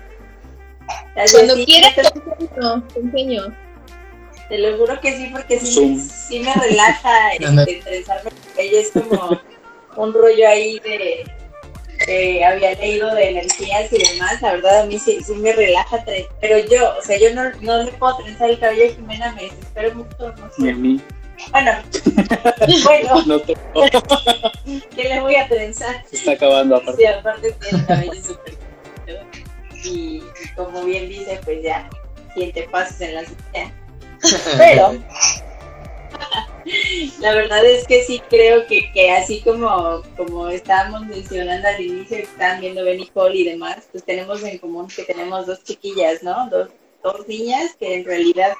Cuando 1.31 1.55
quieras 1.65 1.95
te 1.95 2.99
enseño, 2.99 3.55
te 4.49 4.57
lo 4.57 4.77
juro 4.77 4.99
que 4.99 5.15
sí, 5.15 5.29
porque 5.31 5.59
sí, 5.59 5.99
sí 5.99 6.39
me 6.39 6.53
relaja 6.53 7.33
este, 7.39 7.71
interesarme. 7.71 8.31
Ella 8.57 8.79
es 8.79 8.91
como 8.91 9.39
un 9.95 10.13
rollo 10.13 10.47
ahí 10.47 10.79
de 10.79 11.25
que 12.05 12.43
había 12.43 12.73
leído 12.75 13.13
de 13.13 13.29
energías 13.29 13.91
y 13.91 13.97
demás, 13.97 14.41
la 14.41 14.53
verdad 14.53 14.81
a 14.81 14.85
mí 14.85 14.99
sí, 14.99 15.19
sí 15.23 15.33
me 15.33 15.53
relaja, 15.53 16.03
pero 16.41 16.59
yo, 16.59 16.97
o 16.97 17.01
sea, 17.01 17.17
yo 17.17 17.33
no, 17.33 17.51
no 17.61 17.83
le 17.83 17.91
puedo 17.93 18.17
trenzar 18.17 18.49
el 18.49 18.59
cabello 18.59 18.85
a 18.85 18.95
Jimena, 18.95 19.31
me 19.33 19.43
desespero 19.43 19.95
mucho, 19.95 20.33
no 20.37 20.49
sé. 20.57 20.69
a 20.71 20.75
mí. 20.75 21.01
Bueno, 21.51 21.71
bueno, 22.83 23.23
no 23.25 23.39
te... 23.39 23.53
¿qué 24.95 25.03
le 25.03 25.21
voy 25.21 25.35
a 25.35 25.47
trenzar? 25.47 26.03
Se 26.09 26.15
está 26.17 26.31
acabando 26.31 26.77
aparte. 26.77 27.01
Sí, 27.01 27.05
aparte 27.05 27.51
tiene 27.51 27.79
el 27.79 27.85
cabello 27.85 28.23
súper 28.23 28.57
y, 29.83 29.89
y, 29.89 30.23
como 30.55 30.83
bien 30.83 31.07
dice, 31.07 31.39
pues 31.45 31.63
ya, 31.63 31.87
quien 32.33 32.51
te 32.51 32.63
pases 32.63 33.01
en 33.01 33.15
la 33.15 33.21
silla. 33.25 33.71
Pero 34.57 34.97
la 37.19 37.33
verdad 37.33 37.65
es 37.65 37.85
que 37.87 38.03
sí 38.03 38.21
creo 38.29 38.65
que, 38.67 38.91
que 38.91 39.11
así 39.11 39.41
como, 39.41 40.03
como 40.15 40.47
estábamos 40.49 41.05
mencionando 41.05 41.67
al 41.67 41.81
inicio, 41.81 42.17
estaban 42.17 42.61
viendo 42.61 42.83
Benny 42.83 43.09
Hall 43.13 43.35
y 43.35 43.43
demás, 43.43 43.87
pues 43.91 44.03
tenemos 44.03 44.43
en 44.43 44.57
común 44.57 44.87
que 44.87 45.03
tenemos 45.03 45.45
dos 45.45 45.63
chiquillas, 45.63 46.23
¿no? 46.23 46.49
Dos, 46.49 46.69
dos 47.03 47.27
niñas 47.27 47.75
que 47.79 47.95
en 47.95 48.05
realidad 48.05 48.53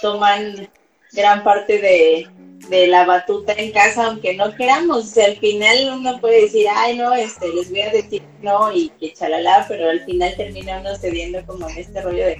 toman 0.00 0.68
gran 1.12 1.42
parte 1.42 1.78
de, 1.78 2.28
de 2.68 2.86
la 2.86 3.04
batuta 3.04 3.52
en 3.52 3.72
casa, 3.72 4.06
aunque 4.06 4.34
no 4.34 4.54
queramos. 4.54 4.98
O 4.98 5.08
sea, 5.08 5.26
al 5.26 5.36
final 5.36 5.90
uno 5.98 6.20
puede 6.20 6.42
decir, 6.42 6.66
ay, 6.72 6.96
no, 6.96 7.14
este, 7.14 7.48
les 7.52 7.70
voy 7.70 7.82
a 7.82 7.90
decir 7.90 8.22
no 8.42 8.72
y 8.72 8.90
que 9.00 9.12
chalala, 9.12 9.66
pero 9.68 9.90
al 9.90 10.00
final 10.04 10.34
termina 10.36 10.80
uno 10.80 10.96
cediendo 10.96 11.44
como 11.46 11.68
en 11.68 11.78
este 11.78 12.00
rollo 12.00 12.26
de, 12.26 12.36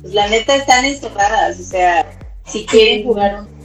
pues 0.00 0.14
la 0.14 0.28
neta 0.28 0.56
están 0.56 0.84
encerradas, 0.84 1.58
o 1.60 1.64
sea, 1.64 2.06
si 2.44 2.64
quieren 2.66 3.04
jugar 3.04 3.40
un 3.40 3.59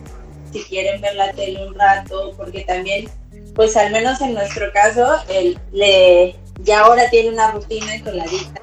si 0.55 0.63
quieren 0.63 1.01
ver 1.01 1.15
la 1.15 1.33
tele 1.33 1.67
un 1.67 1.73
rato, 1.73 2.31
porque 2.37 2.63
también, 2.63 3.09
pues 3.55 3.75
al 3.75 3.91
menos 3.91 4.21
en 4.21 4.33
nuestro 4.33 4.71
caso, 4.71 5.05
el, 5.27 5.59
le, 5.73 6.33
ya 6.61 6.81
ahora 6.81 7.09
tiene 7.09 7.29
una 7.29 7.51
rutina 7.51 8.01
con 8.03 8.15
la 8.15 8.23
dicta, 8.23 8.61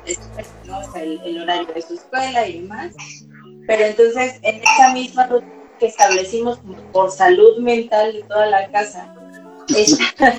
¿no? 0.65 0.79
o 0.79 0.93
sea, 0.93 1.03
el, 1.03 1.43
horario 1.43 1.67
de 1.75 1.83
su 1.83 1.95
escuela 1.95 2.49
y 2.49 2.63
demás. 2.63 2.95
Pero 3.67 3.85
entonces, 3.85 4.39
en 4.43 4.63
esa 4.63 4.95
misma 4.95 5.27
rutina 5.27 5.53
que 5.79 5.87
establecimos 5.87 6.61
por 6.93 7.11
salud 7.11 7.59
mental 7.59 8.15
de 8.15 8.23
toda 8.23 8.47
la 8.47 8.71
casa, 8.71 9.15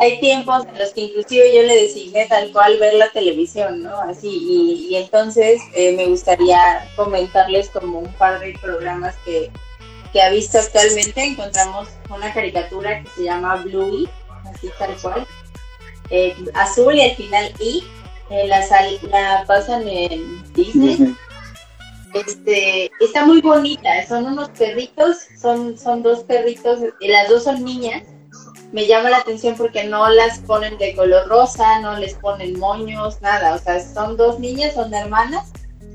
hay 0.00 0.20
tiempos 0.20 0.64
en 0.66 0.78
los 0.78 0.92
que 0.94 1.02
inclusive 1.02 1.54
yo 1.54 1.62
le 1.64 1.82
designé 1.82 2.26
tal 2.26 2.50
cual 2.50 2.78
ver 2.78 2.94
la 2.94 3.10
televisión, 3.10 3.82
¿no? 3.82 3.94
Así, 4.00 4.28
y, 4.28 4.88
y 4.88 4.96
entonces 4.96 5.60
eh, 5.74 5.94
me 5.94 6.06
gustaría 6.06 6.88
comentarles 6.96 7.68
como 7.68 7.98
un 7.98 8.12
par 8.14 8.40
de 8.40 8.54
programas 8.60 9.14
que, 9.26 9.50
que 10.14 10.22
ha 10.22 10.30
visto 10.30 10.58
actualmente, 10.58 11.24
encontramos 11.24 11.88
una 12.08 12.32
caricatura 12.32 13.02
que 13.02 13.08
se 13.16 13.24
llama 13.24 13.56
Bluey, 13.56 14.08
así 14.44 14.70
tal 14.78 14.96
cual, 15.02 15.26
eh, 16.08 16.36
azul 16.54 16.94
y 16.94 17.02
al 17.02 17.16
final 17.16 17.52
I, 17.58 17.82
eh, 18.30 18.46
la, 18.46 18.64
la 19.10 19.44
pasan 19.44 19.88
en 19.88 20.52
Disney. 20.54 21.16
Este, 22.14 22.92
está 23.00 23.26
muy 23.26 23.40
bonita, 23.40 24.06
son 24.06 24.26
unos 24.26 24.50
perritos, 24.50 25.16
son, 25.36 25.76
son 25.76 26.04
dos 26.04 26.20
perritos, 26.20 26.78
y 27.00 27.08
las 27.08 27.28
dos 27.28 27.42
son 27.42 27.64
niñas. 27.64 28.04
Me 28.70 28.86
llama 28.86 29.10
la 29.10 29.18
atención 29.18 29.56
porque 29.56 29.82
no 29.82 30.08
las 30.10 30.38
ponen 30.40 30.78
de 30.78 30.94
color 30.94 31.26
rosa, 31.26 31.80
no 31.80 31.98
les 31.98 32.14
ponen 32.14 32.56
moños, 32.60 33.20
nada. 33.20 33.54
O 33.54 33.58
sea, 33.58 33.80
son 33.80 34.16
dos 34.16 34.38
niñas, 34.38 34.74
son 34.74 34.94
hermanas, 34.94 35.50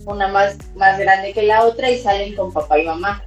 una 0.05 0.27
más, 0.27 0.57
más 0.75 0.99
grande 0.99 1.31
que 1.31 1.43
la 1.43 1.63
otra 1.63 1.89
y 1.89 1.99
salen 1.99 2.35
con 2.35 2.51
papá 2.51 2.79
y 2.79 2.85
mamá 2.85 3.23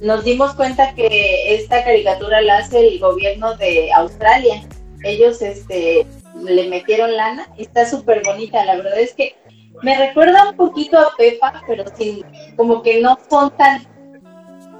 nos 0.00 0.24
dimos 0.24 0.54
cuenta 0.54 0.94
que 0.94 1.54
esta 1.54 1.84
caricatura 1.84 2.40
la 2.40 2.58
hace 2.58 2.86
el 2.86 2.98
gobierno 2.98 3.56
de 3.56 3.92
Australia. 3.92 4.62
Ellos 5.04 5.42
este, 5.42 6.06
le 6.42 6.68
metieron 6.68 7.14
lana, 7.16 7.46
está 7.58 7.86
súper 7.86 8.22
bonita, 8.24 8.64
la 8.64 8.76
verdad 8.76 8.98
es 8.98 9.14
que 9.14 9.36
me 9.82 9.96
recuerda 9.96 10.50
un 10.50 10.56
poquito 10.56 10.98
a 10.98 11.14
Pepa, 11.16 11.62
pero 11.66 11.84
sin, 11.96 12.24
como 12.56 12.82
que 12.82 13.00
no 13.00 13.18
son 13.28 13.50
tan, 13.56 13.86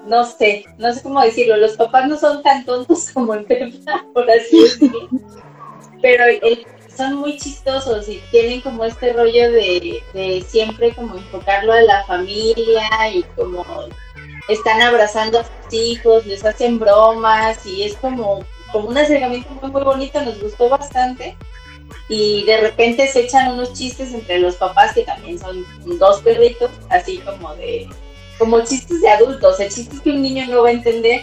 no 0.07 0.25
sé, 0.25 0.65
no 0.79 0.93
sé 0.93 1.03
cómo 1.03 1.23
decirlo, 1.23 1.57
los 1.57 1.77
papás 1.77 2.09
no 2.09 2.19
son 2.19 2.43
tan 2.43 2.65
tontos 2.65 3.11
como 3.15 3.35
en 3.35 3.45
Pepa, 3.45 4.05
por 4.12 4.31
así 4.31 4.62
decirlo, 4.62 5.09
pero 6.03 6.25
son 6.95 7.15
muy 7.17 7.39
chistosos 7.39 8.09
y 8.09 8.21
tienen 8.31 8.61
como 8.61 8.85
este 8.85 9.12
rollo 9.12 9.53
de, 9.53 10.03
de 10.12 10.45
siempre 10.47 10.95
como 10.95 11.17
enfocarlo 11.17 11.73
a 11.73 11.81
la 11.83 12.05
familia 12.05 12.83
y 13.15 13.23
como 13.37 13.65
están 14.49 14.81
abrazando 14.83 15.41
a 15.41 15.45
sus 15.45 15.73
hijos, 15.73 16.27
les 16.27 16.45
hacen 16.45 16.79
bromas 16.79 17.65
y 17.67 17.85
es 17.85 17.97
como, 17.97 18.45
como 18.73 18.89
un 18.89 18.99
acercamiento 18.99 19.51
muy, 19.61 19.71
muy 19.71 19.83
bonito, 19.83 20.21
nos 20.23 20.41
gustó 20.41 20.69
bastante. 20.69 21.37
Y 22.09 22.45
de 22.45 22.61
repente 22.61 23.07
se 23.09 23.21
echan 23.21 23.53
unos 23.53 23.73
chistes 23.73 24.13
entre 24.13 24.39
los 24.39 24.57
papás, 24.57 24.95
que 24.95 25.03
también 25.03 25.39
son 25.39 25.65
dos 25.99 26.21
perritos, 26.23 26.71
así 26.89 27.19
como 27.19 27.55
de, 27.57 27.89
como 28.39 28.61
chistes 28.65 29.01
de 29.01 29.09
adultos, 29.11 29.61
el 29.61 29.73
chistes 29.73 30.01
que 30.01 30.11
un 30.11 30.23
niño 30.23 30.47
no 30.47 30.63
va 30.63 30.71
a 30.71 30.73
entender. 30.73 31.23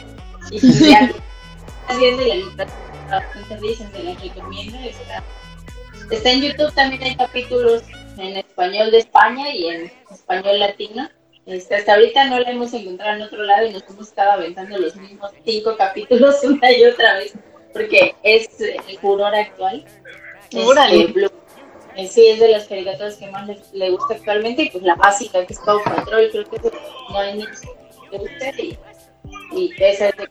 Y 0.50 0.60
ya, 0.90 1.12
viendo 1.98 2.24
la 2.24 2.36
bastante 3.10 3.68
dicen, 3.68 3.92
se 3.92 4.04
las 4.04 4.22
recomiendo. 4.22 4.78
Está, 4.80 5.24
está 6.12 6.32
en 6.32 6.42
YouTube, 6.42 6.74
también 6.74 7.04
hay 7.04 7.16
capítulos 7.16 7.84
en 8.18 8.38
español 8.38 8.92
de 8.92 9.00
España 9.00 9.54
y 9.54 9.68
en 9.68 9.92
español 10.10 10.60
latino 10.60 11.10
este, 11.48 11.76
hasta 11.76 11.94
ahorita 11.94 12.26
no 12.26 12.40
la 12.40 12.52
hemos 12.52 12.74
encontrado 12.74 13.16
en 13.16 13.22
otro 13.22 13.42
lado 13.44 13.66
y 13.66 13.72
nos 13.72 13.84
hemos 13.90 14.10
estado 14.10 14.32
aventando 14.34 14.78
los 14.78 14.98
mismos 14.98 15.32
cinco 15.46 15.78
capítulos 15.78 16.36
una 16.44 16.72
y 16.72 16.84
otra 16.84 17.20
vez, 17.20 17.34
porque 17.72 18.16
es 18.24 18.50
el 18.60 19.00
furor 19.00 19.34
actual. 19.34 19.86
Este, 20.52 21.26
eh, 21.96 22.08
sí, 22.08 22.28
es 22.28 22.40
de 22.42 22.50
las 22.50 22.68
caricaturas 22.68 23.16
que 23.16 23.28
más 23.32 23.48
le, 23.72 23.92
gusta 23.92 24.16
actualmente 24.16 24.64
y 24.64 24.70
pues 24.70 24.84
la 24.84 24.96
básica 24.96 25.46
que 25.46 25.54
es 25.54 25.60
Paw 25.60 25.82
Patrol, 25.84 26.30
creo 26.32 26.44
que 26.44 26.72
no 27.10 27.18
hay 27.18 27.38
ni 27.38 27.46
que 27.46 28.18
guste 28.18 28.54
y, 28.58 28.80
y 29.54 29.74
esa 29.80 30.10
es 30.10 30.18
de 30.18 30.28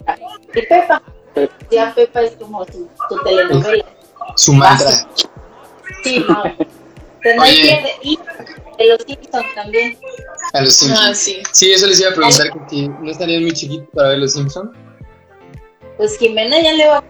Y 0.54 0.66
Pepa, 0.66 1.02
ya 1.70 1.94
Pepa 1.94 2.23
es 2.23 2.32
como 2.32 2.64
su, 2.66 2.88
su 3.08 3.23
telenovela. 3.25 3.85
Su 4.37 4.52
mantra. 4.52 4.90
Sí, 6.04 6.25
no. 6.28 6.44
y 8.02 8.18
de 8.78 8.87
los 8.87 9.02
Simpsons 9.02 9.54
también. 9.54 9.99
A 10.52 10.61
los 10.62 10.75
Simpsons. 10.75 11.00
Ah, 11.02 11.14
sí. 11.14 11.42
sí, 11.52 11.73
eso 11.73 11.87
les 11.87 12.00
iba 12.00 12.11
a 12.11 12.14
preguntar, 12.14 12.49
que 12.68 12.88
no 12.88 13.11
estarían 13.11 13.42
muy 13.42 13.52
chiquitos 13.52 13.88
para 13.95 14.11
ver 14.11 14.18
los 14.18 14.33
Simpsons. 14.33 14.71
Pues 15.97 16.18
Jimena 16.18 16.61
ya 16.61 16.73
le 16.75 16.87
va 16.88 17.02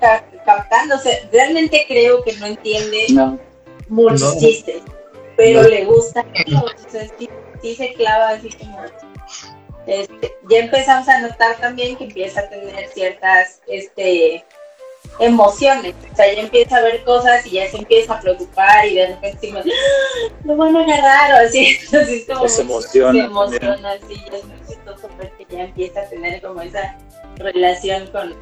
captando, 0.44 0.94
o 0.94 0.99
sea, 0.99 1.12
realmente 1.32 1.85
creo 1.88 2.23
que 2.23 2.32
no 2.35 2.46
entiende 2.46 3.06
muchos 3.88 4.38
chistes, 4.38 4.82
pero 5.37 5.62
le 5.62 5.85
gusta. 5.85 6.25
sí 7.62 7.75
se 7.75 7.94
clava 7.94 8.30
así 8.30 8.50
como 8.50 8.78
este, 9.87 10.37
ya 10.50 10.58
empezamos 10.58 11.08
a 11.08 11.20
notar 11.20 11.56
también 11.58 11.96
que 11.96 12.04
empieza 12.04 12.40
a 12.40 12.49
tener 12.49 12.88
ciertas 12.88 13.61
este 13.68 14.44
emociones, 15.18 15.94
o 16.12 16.16
sea, 16.16 16.32
ya 16.32 16.40
empieza 16.40 16.76
a 16.76 16.82
ver 16.82 17.02
cosas 17.04 17.46
y 17.46 17.50
ya 17.52 17.70
se 17.70 17.78
empieza 17.78 18.14
a 18.14 18.20
preocupar 18.20 18.86
y 18.86 18.94
de 18.94 19.06
repente 19.08 19.52
¡Ah! 19.56 19.62
lo 20.44 20.56
van 20.56 20.76
a 20.76 20.82
agarrar 20.82 21.32
o 21.32 21.46
así, 21.46 21.78
entonces 21.84 22.25
como 22.26 22.48
se 22.48 22.62
emociona, 22.62 23.12
se 23.12 23.26
emociona 23.26 23.92
así, 23.92 24.14
ya 24.30 24.36
es 24.36 24.44
muy 24.44 24.58
chistoso 24.68 25.08
porque 25.16 25.46
ya 25.48 25.64
empieza 25.64 26.00
a 26.00 26.08
tener 26.08 26.40
como 26.42 26.60
esa 26.60 26.96
relación 27.36 28.06
con, 28.08 28.34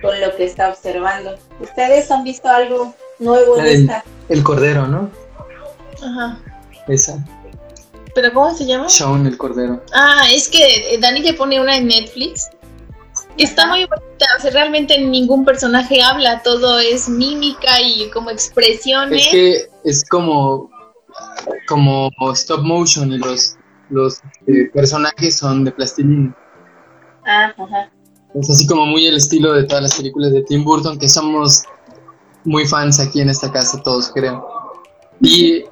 con 0.00 0.20
lo 0.20 0.36
que 0.36 0.44
está 0.44 0.70
observando. 0.70 1.36
¿Ustedes 1.60 2.10
han 2.10 2.24
visto 2.24 2.48
algo 2.48 2.94
nuevo 3.18 3.58
en 3.58 3.66
esta? 3.66 4.04
el 4.28 4.42
cordero, 4.42 4.86
¿no? 4.86 5.10
Ajá. 6.02 6.38
Esa. 6.88 7.18
¿Pero 8.14 8.32
cómo 8.32 8.54
se 8.54 8.66
llama? 8.66 8.86
Shaun 8.88 9.26
el 9.26 9.38
cordero. 9.38 9.82
Ah, 9.94 10.24
es 10.30 10.48
que 10.48 10.98
Dani 11.00 11.20
le 11.20 11.34
pone 11.34 11.60
una 11.60 11.76
en 11.76 11.86
Netflix. 11.86 12.50
Está 13.38 13.66
muy 13.66 13.86
bonita, 13.86 14.26
o 14.38 14.42
sea, 14.42 14.50
realmente 14.50 14.98
ningún 14.98 15.44
personaje 15.44 16.02
habla, 16.02 16.42
todo 16.42 16.78
es 16.78 17.08
mímica 17.08 17.80
y 17.80 18.10
como 18.10 18.30
expresiones. 18.30 19.22
Es 19.22 19.28
que 19.28 19.70
es 19.84 20.04
como, 20.08 20.70
como 21.66 22.10
stop 22.32 22.62
motion 22.62 23.12
y 23.12 23.18
los, 23.18 23.56
los 23.90 24.20
eh, 24.46 24.70
personajes 24.72 25.36
son 25.38 25.64
de 25.64 25.72
plastilina. 25.72 26.36
Ah, 27.26 27.54
ajá. 27.56 27.90
Es 28.34 28.48
así 28.48 28.66
como 28.66 28.86
muy 28.86 29.06
el 29.06 29.16
estilo 29.16 29.52
de 29.52 29.64
todas 29.64 29.82
las 29.82 29.96
películas 29.96 30.32
de 30.32 30.42
Tim 30.42 30.64
Burton, 30.64 30.98
que 30.98 31.08
somos 31.08 31.62
muy 32.44 32.66
fans 32.66 32.98
aquí 32.98 33.20
en 33.20 33.28
esta 33.28 33.52
casa, 33.52 33.80
todos 33.82 34.10
creo. 34.12 34.46
Y 35.20 35.64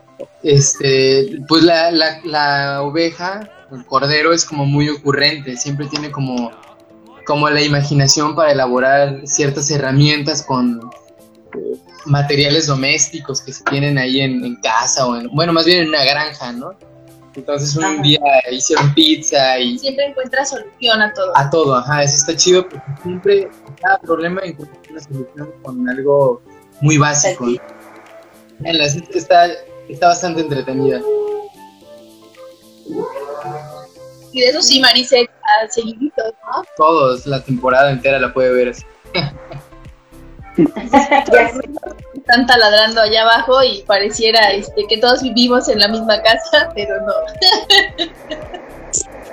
este, 0.42 1.38
pues 1.48 1.64
la, 1.64 1.90
la, 1.90 2.20
la 2.24 2.82
oveja, 2.82 3.48
el 3.72 3.84
cordero, 3.86 4.32
es 4.32 4.44
como 4.44 4.66
muy 4.66 4.88
ocurrente, 4.88 5.56
siempre 5.56 5.86
tiene 5.86 6.10
como, 6.10 6.50
como 7.30 7.48
la 7.48 7.62
imaginación 7.62 8.34
para 8.34 8.50
elaborar 8.50 9.20
ciertas 9.24 9.70
herramientas 9.70 10.42
con 10.42 10.80
eh, 11.54 11.78
materiales 12.04 12.66
domésticos 12.66 13.40
que 13.40 13.52
se 13.52 13.62
tienen 13.70 13.98
ahí 13.98 14.20
en, 14.20 14.44
en 14.44 14.56
casa 14.56 15.06
o 15.06 15.14
en, 15.14 15.28
bueno, 15.28 15.52
más 15.52 15.64
bien 15.64 15.82
en 15.82 15.90
una 15.90 16.02
granja, 16.02 16.50
¿no? 16.50 16.72
Entonces 17.36 17.76
un 17.76 17.84
Ajá. 17.84 18.02
día 18.02 18.18
hicieron 18.50 18.92
pizza 18.94 19.60
y 19.60 19.78
Siempre 19.78 20.06
encuentra 20.06 20.44
solución 20.44 21.00
a 21.02 21.12
todo. 21.14 21.36
a 21.36 21.50
todo, 21.50 21.74
ajá, 21.76 22.02
eso 22.02 22.16
está 22.16 22.34
chido 22.36 22.68
porque 22.68 22.82
siempre 23.00 23.48
cada 23.80 23.98
problema 24.00 24.40
encuentra 24.42 24.76
una 24.90 25.00
solución 25.00 25.52
con 25.62 25.88
algo 25.88 26.42
muy 26.80 26.98
básico. 26.98 27.46
¿no? 27.46 27.60
En 28.64 28.76
la 28.76 28.86
está, 28.86 29.46
está 29.88 30.08
bastante 30.08 30.40
entretenida. 30.40 31.00
Y 34.32 34.40
de 34.40 34.46
eso 34.46 34.62
sí, 34.62 34.80
Maricel, 34.80 35.28
seguiditos, 35.68 36.32
¿no? 36.44 36.62
Todos, 36.76 37.26
la 37.26 37.42
temporada 37.42 37.90
entera 37.90 38.18
la 38.18 38.32
puede 38.32 38.52
ver 38.52 38.68
así. 38.70 38.84
Están 42.14 42.46
taladrando 42.46 43.00
allá 43.00 43.22
abajo 43.22 43.62
y 43.62 43.82
pareciera 43.82 44.52
este, 44.52 44.86
que 44.86 44.98
todos 44.98 45.22
vivimos 45.22 45.68
en 45.68 45.78
la 45.78 45.88
misma 45.88 46.22
casa, 46.22 46.70
pero 46.74 47.00
no. 47.02 47.12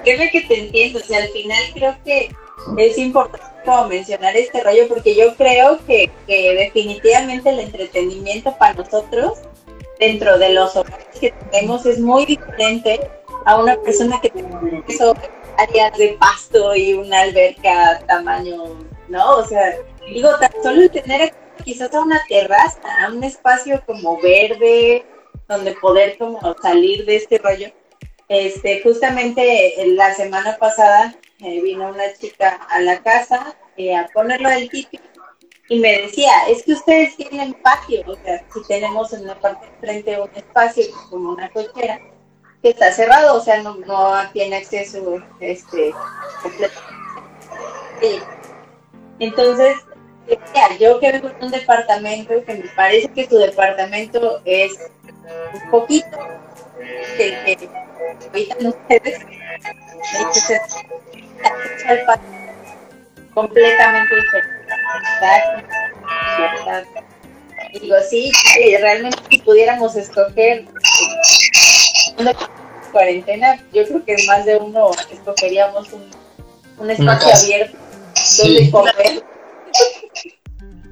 Créeme 0.03 0.29
que 0.29 0.41
te 0.41 0.65
entiendo, 0.65 0.99
o 0.99 1.03
sea, 1.03 1.23
al 1.23 1.29
final 1.29 1.63
creo 1.73 1.95
que 2.05 2.29
es 2.77 2.97
importante 2.97 3.45
como 3.65 3.87
mencionar 3.89 4.35
este 4.35 4.63
rollo 4.63 4.87
porque 4.87 5.15
yo 5.15 5.35
creo 5.35 5.77
que, 5.85 6.09
que 6.25 6.55
definitivamente 6.55 7.49
el 7.49 7.59
entretenimiento 7.59 8.55
para 8.57 8.75
nosotros 8.75 9.39
dentro 9.99 10.37
de 10.37 10.53
los 10.53 10.75
hogares 10.75 11.07
que 11.19 11.33
tenemos 11.51 11.85
es 11.85 11.99
muy 11.99 12.25
diferente 12.25 13.11
a 13.45 13.57
una 13.57 13.75
persona 13.77 14.19
que 14.21 14.29
tiene 14.29 14.83
eso, 14.87 15.13
áreas 15.57 15.97
de 15.97 16.17
pasto 16.19 16.75
y 16.75 16.93
una 16.93 17.21
alberca 17.21 17.99
tamaño, 18.07 18.75
¿no? 19.07 19.37
O 19.37 19.45
sea, 19.45 19.75
digo, 20.07 20.29
tan 20.39 20.51
solo 20.63 20.89
tener 20.89 21.33
quizás 21.63 21.93
a 21.93 22.01
una 22.01 22.21
terraza, 22.27 22.79
a 23.01 23.11
un 23.11 23.23
espacio 23.23 23.81
como 23.85 24.19
verde, 24.21 25.05
donde 25.47 25.71
poder 25.73 26.17
como 26.17 26.39
salir 26.61 27.05
de 27.05 27.15
este 27.17 27.37
rollo. 27.37 27.71
Este, 28.29 28.81
justamente 28.81 29.81
eh, 29.81 29.87
la 29.93 30.13
semana 30.13 30.57
pasada 30.57 31.15
eh, 31.39 31.61
vino 31.61 31.87
una 31.87 32.13
chica 32.13 32.59
a 32.69 32.81
la 32.81 33.01
casa 33.01 33.55
eh, 33.77 33.95
a 33.95 34.05
ponerlo 34.13 34.49
del 34.49 34.69
tipi 34.69 34.99
y 35.69 35.79
me 35.79 36.01
decía, 36.01 36.31
es 36.49 36.63
que 36.63 36.73
ustedes 36.73 37.15
tienen 37.17 37.53
patio, 37.55 38.03
o 38.07 38.15
sea, 38.15 38.43
si 38.53 38.63
tenemos 38.67 39.11
en 39.11 39.27
la 39.27 39.35
parte 39.39 39.65
de 39.65 39.77
frente 39.79 40.21
un 40.21 40.29
espacio 40.33 40.85
como 41.09 41.31
una 41.31 41.49
cochera 41.49 41.99
que 42.61 42.69
está 42.69 42.91
cerrado, 42.91 43.35
o 43.37 43.41
sea, 43.41 43.61
no, 43.61 43.75
no 43.75 44.13
tiene 44.33 44.57
acceso 44.57 45.21
este 45.39 45.93
completo. 46.41 46.79
Sí. 48.01 48.19
Entonces, 49.19 49.77
yo 50.79 50.99
que 50.99 51.21
un 51.41 51.51
departamento 51.51 52.33
que 52.45 52.53
me 52.53 52.69
parece 52.75 53.07
que 53.09 53.27
su 53.27 53.37
departamento 53.37 54.41
es 54.45 54.73
un 55.53 55.71
poquito 55.71 56.17
que, 57.17 57.57
que 57.57 57.69
habitan 58.29 58.67
ustedes, 58.67 59.19
completamente 63.33 64.15
diferente. 64.15 64.57
digo, 67.79 67.95
sí, 68.09 68.31
realmente 68.81 69.17
si 69.29 69.39
pudiéramos 69.39 69.95
escoger 69.95 70.65
una 72.17 72.33
cuarentena, 72.91 73.57
yo 73.73 73.83
creo 73.85 74.05
que 74.05 74.15
más 74.27 74.45
de 74.45 74.57
uno 74.57 74.91
escogeríamos 75.11 75.91
un, 75.93 76.03
un 76.79 76.89
espacio 76.91 77.33
abierto 77.33 77.77
donde 78.37 78.65
Sí. 78.65 78.71
comer. 78.71 79.23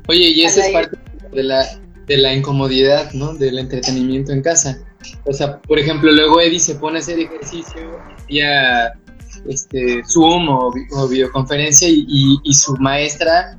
Oye, 0.07 0.27
y 0.29 0.43
esa 0.45 0.65
es 0.65 0.71
parte 0.71 0.97
de 1.31 1.43
la, 1.43 1.65
de 2.05 2.17
la 2.17 2.33
incomodidad, 2.33 3.11
¿no? 3.13 3.33
Del 3.33 3.57
entretenimiento 3.57 4.31
en 4.31 4.41
casa. 4.41 4.77
O 5.25 5.33
sea, 5.33 5.59
por 5.61 5.79
ejemplo, 5.79 6.11
luego 6.11 6.39
Eddie 6.39 6.59
se 6.59 6.75
pone 6.75 6.97
a 6.99 7.01
hacer 7.01 7.19
ejercicio 7.19 7.99
vía 8.27 8.93
este, 9.49 10.03
Zoom 10.07 10.49
o, 10.49 10.71
vi- 10.71 10.85
o 10.93 11.07
videoconferencia 11.07 11.87
y, 11.87 12.05
y- 12.07 12.39
y 12.43 12.53
su 12.53 12.75
maestra 12.77 13.57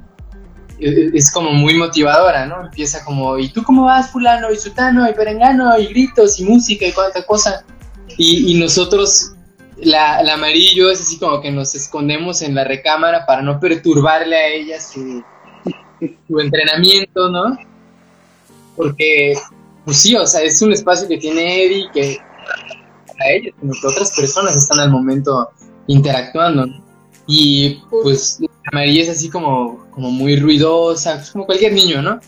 es 0.79 1.31
como 1.33 1.53
muy 1.53 1.75
motivadora, 1.75 2.47
¿no? 2.47 2.65
Empieza 2.65 3.05
como, 3.05 3.39
¿y 3.39 3.49
tú 3.49 3.63
cómo 3.63 3.85
vas, 3.85 4.11
fulano? 4.11 4.53
Y 4.53 4.57
sutano, 4.57 5.09
y 5.09 5.15
perengano, 5.15 5.79
y 5.79 5.87
gritos, 5.87 6.39
y 6.39 6.45
música, 6.45 6.87
y 6.87 6.93
cuánta 6.93 7.25
cosa. 7.25 7.65
Y, 8.19 8.55
nosotros, 8.59 9.33
la, 9.77 10.23
la 10.23 10.35
amarillo 10.35 10.91
es 10.91 11.01
así 11.01 11.19
como 11.19 11.41
que 11.41 11.51
nos 11.51 11.75
escondemos 11.75 12.43
en 12.43 12.55
la 12.55 12.65
recámara 12.65 13.27
para 13.27 13.43
no 13.43 13.61
perturbarle 13.61 14.37
a 14.37 14.49
ella 14.49 14.81
su, 14.81 15.23
entrenamiento, 16.39 17.29
¿no? 17.31 17.59
Porque, 18.77 19.35
pues 19.85 19.99
sí, 19.99 20.15
o 20.15 20.27
sea, 20.27 20.43
es 20.43 20.61
un 20.63 20.73
espacio 20.73 21.09
que 21.09 21.19
tiene 21.19 21.65
Eddie 21.65 21.91
que 21.93 22.19
a 23.19 23.31
ella, 23.31 23.51
sino 23.59 23.73
que 23.73 23.87
otras 23.87 24.15
personas 24.15 24.57
están 24.57 24.81
al 24.81 24.91
momento 24.91 25.51
interactuando. 25.87 26.67
Y 27.27 27.83
pues 27.91 28.39
la 28.41 28.49
amarilla 28.73 29.03
es 29.03 29.09
así 29.11 29.31
como, 29.31 29.86
como 29.97 30.11
muy 30.13 30.37
ruidosa, 30.37 31.17
pues, 31.17 31.31
como 31.33 31.47
cualquier 31.47 31.73
niño, 31.73 32.01
¿no? 32.03 32.21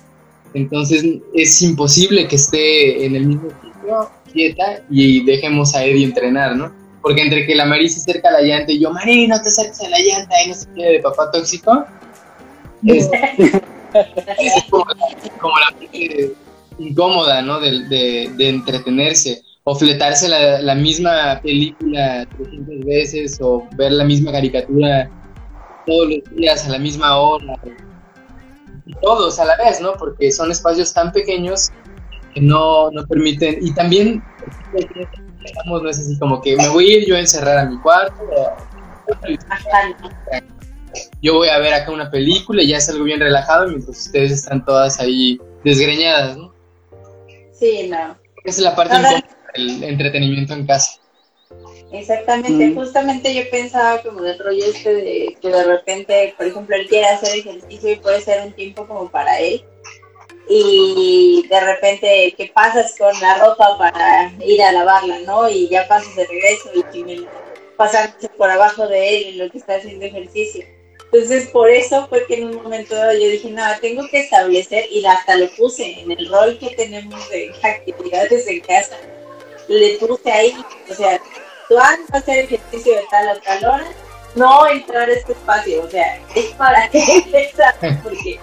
Entonces 0.54 1.04
es 1.34 1.62
imposible 1.62 2.26
que 2.26 2.34
esté 2.36 3.04
en 3.04 3.14
el 3.14 3.26
mismo 3.26 3.50
sitio, 3.62 4.10
quieta, 4.32 4.82
y 4.90 5.22
dejemos 5.24 5.74
a 5.76 5.84
Eddie 5.84 6.04
entrenar, 6.06 6.56
¿no? 6.56 6.72
Porque 7.02 7.20
entre 7.22 7.46
que 7.46 7.54
la 7.54 7.66
Mari 7.66 7.88
se 7.88 8.00
acerca 8.00 8.30
a 8.30 8.32
la 8.32 8.40
llanta 8.42 8.72
y 8.72 8.80
yo, 8.80 8.90
Mari, 8.90 9.28
no 9.28 9.40
te 9.40 9.48
acerques 9.50 9.80
a 9.82 9.88
la 9.90 9.98
llanta 9.98 10.34
y 10.44 10.48
no 10.48 10.54
se 10.54 10.66
quede 10.74 10.92
de 10.94 10.98
papá 11.00 11.30
tóxico, 11.30 11.84
es, 12.86 13.08
es 13.92 14.64
como, 14.70 14.84
como 15.38 15.54
la 15.58 15.76
parte 15.78 16.32
incómoda, 16.78 17.42
¿no? 17.42 17.60
De, 17.60 17.70
de- 17.88 18.30
de 18.36 18.48
entretenerse. 18.48 19.42
O 19.64 19.74
fletarse 19.74 20.28
la, 20.28 20.62
la 20.62 20.74
misma 20.74 21.40
película 21.42 22.26
300 22.38 22.86
veces 22.86 23.38
o 23.42 23.68
ver 23.76 23.92
la 23.92 24.04
misma 24.04 24.32
caricatura 24.32 25.10
todos 25.88 26.08
los 26.08 26.36
días 26.36 26.66
a 26.66 26.70
la 26.70 26.78
misma 26.78 27.18
hora. 27.18 27.58
Y 28.86 28.94
todos 29.02 29.38
a 29.38 29.44
la 29.44 29.56
vez, 29.56 29.80
¿no? 29.80 29.94
Porque 29.94 30.30
son 30.30 30.50
espacios 30.50 30.92
tan 30.92 31.12
pequeños 31.12 31.70
que 32.34 32.40
no, 32.40 32.90
no 32.90 33.06
permiten. 33.06 33.58
Y 33.60 33.74
también, 33.74 34.22
no 35.66 35.88
es 35.88 35.98
así 35.98 36.18
como 36.18 36.40
que 36.40 36.56
me 36.56 36.68
voy 36.68 36.90
a 36.90 36.98
ir 36.98 37.08
yo 37.08 37.16
a 37.16 37.20
encerrar 37.20 37.58
a 37.58 37.64
mi 37.64 37.78
cuarto. 37.80 38.14
Yo 41.22 41.34
voy 41.34 41.48
a 41.48 41.58
ver 41.58 41.74
acá 41.74 41.90
una 41.90 42.10
película 42.10 42.62
y 42.62 42.68
ya 42.68 42.80
salgo 42.80 43.04
bien 43.04 43.20
relajado 43.20 43.68
mientras 43.68 44.06
ustedes 44.06 44.32
están 44.32 44.64
todas 44.64 45.00
ahí 45.00 45.40
desgreñadas, 45.64 46.36
¿no? 46.36 46.52
Sí, 47.52 47.88
no. 47.88 48.16
Esa 48.44 48.58
es 48.58 48.60
la 48.60 48.76
parte 48.76 48.96
del 49.54 49.82
entretenimiento 49.84 50.54
en 50.54 50.66
casa. 50.66 51.00
Exactamente, 51.90 52.66
Mm. 52.66 52.74
justamente 52.74 53.34
yo 53.34 53.48
pensaba 53.50 54.02
como 54.02 54.20
del 54.20 54.38
rollo 54.38 54.64
este 54.64 54.94
de 54.94 55.36
que 55.40 55.48
de 55.48 55.64
repente, 55.64 56.34
por 56.36 56.46
ejemplo, 56.46 56.76
él 56.76 56.86
quiere 56.86 57.06
hacer 57.06 57.38
ejercicio 57.38 57.92
y 57.92 57.96
puede 57.96 58.20
ser 58.20 58.46
un 58.46 58.52
tiempo 58.52 58.86
como 58.86 59.10
para 59.10 59.38
él. 59.40 59.64
y 60.50 61.46
de 61.50 61.60
repente 61.60 62.34
que 62.36 62.46
pasas 62.54 62.94
con 62.96 63.12
la 63.20 63.36
ropa 63.38 63.76
para 63.78 64.32
ir 64.42 64.62
a 64.62 64.72
lavarla, 64.72 65.18
¿no? 65.26 65.46
Y 65.50 65.68
ya 65.68 65.86
pasas 65.86 66.16
de 66.16 66.26
regreso 66.26 66.70
y 66.74 67.26
pasándose 67.76 68.30
por 68.30 68.50
abajo 68.50 68.86
de 68.88 69.16
él 69.16 69.24
en 69.28 69.38
lo 69.38 69.50
que 69.50 69.58
está 69.58 69.76
haciendo 69.76 70.06
ejercicio. 70.06 70.64
Entonces, 71.12 71.48
por 71.50 71.70
eso 71.70 72.06
fue 72.08 72.26
que 72.26 72.34
en 72.34 72.48
un 72.48 72.62
momento 72.62 72.94
yo 72.94 73.28
dije, 73.28 73.50
no, 73.50 73.62
tengo 73.80 74.06
que 74.10 74.20
establecer, 74.20 74.84
y 74.90 75.04
hasta 75.06 75.36
lo 75.36 75.48
puse 75.50 76.00
en 76.00 76.10
el 76.10 76.28
rol 76.28 76.58
que 76.58 76.74
tenemos 76.76 77.28
de 77.30 77.50
actividades 77.62 78.46
en 78.46 78.60
casa, 78.60 78.96
le 79.68 79.96
puse 79.98 80.30
ahí, 80.30 80.54
o 80.90 80.94
sea, 80.94 81.20
tú 81.68 81.74
vas 81.74 81.98
a 82.12 82.16
hacer 82.16 82.44
ejercicio 82.44 82.94
de 82.94 83.02
tal 83.10 83.28
a 83.28 83.40
tal 83.40 83.64
hora, 83.64 83.88
no 84.34 84.66
entrar 84.68 85.08
a 85.08 85.12
este 85.12 85.32
espacio, 85.32 85.82
o 85.84 85.90
sea, 85.90 86.20
es 86.34 86.46
para 86.56 86.88
que 86.88 87.00
porque 88.02 88.40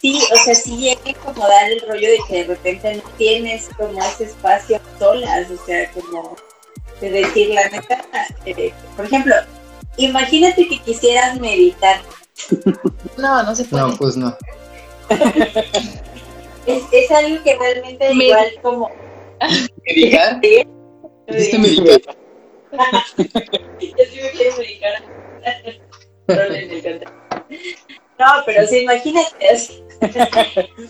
sí, 0.00 0.22
o 0.32 0.36
sea, 0.36 0.54
sí 0.54 0.88
hay 0.88 0.96
que 0.96 1.16
dar 1.36 1.70
el 1.70 1.80
rollo 1.80 2.10
de 2.10 2.18
que 2.28 2.34
de 2.36 2.44
repente 2.44 2.94
no 2.94 3.10
tienes 3.16 3.68
como 3.76 3.98
ese 4.02 4.24
espacio 4.24 4.80
solas, 4.98 5.50
o 5.50 5.66
sea, 5.66 5.90
como 5.92 6.36
de 7.00 7.10
decir 7.10 7.54
la 7.54 7.68
neta, 7.68 8.04
eh, 8.44 8.72
por 8.96 9.06
ejemplo, 9.06 9.34
imagínate 9.96 10.68
que 10.68 10.78
quisieras 10.80 11.38
meditar. 11.40 12.00
No, 13.16 13.42
no 13.42 13.54
se 13.54 13.64
puede. 13.64 13.82
No, 13.82 13.96
pues 13.96 14.16
no. 14.16 14.34
es, 16.66 16.82
es 16.90 17.10
algo 17.10 17.42
que 17.42 17.54
realmente 17.58 18.12
igual 18.14 18.46
como... 18.62 18.90
¿Meditar? 19.84 20.40
¿Dijiste 20.40 21.58
meditar? 21.58 22.19
Yo 22.72 24.04
sí 24.10 24.20
me 24.22 24.30
quiero 24.30 24.56
medicar. 24.58 25.02
No, 28.18 28.26
pero 28.44 28.66
sí, 28.66 28.80
imagínate, 28.80 29.56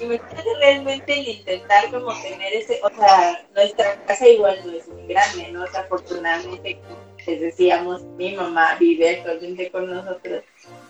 imagínate 0.01 0.55
realmente 0.59 1.21
el 1.21 1.29
intentar 1.29 1.91
como 1.93 2.13
tener 2.23 2.53
ese, 2.55 2.81
o 2.83 2.91
sea, 2.91 3.47
nuestra 3.55 4.05
casa 4.05 4.27
igual 4.27 4.59
no 4.67 4.73
es 4.73 4.89
muy 4.89 5.07
grande, 5.07 5.49
¿no? 5.53 5.63
O 5.63 5.67
sea, 5.69 5.83
afortunadamente, 5.83 6.81
les 7.27 7.41
decíamos, 7.41 8.03
mi 8.17 8.35
mamá 8.35 8.77
vive 8.81 9.17
actualmente 9.17 9.71
con 9.71 9.89
nosotros, 9.89 10.43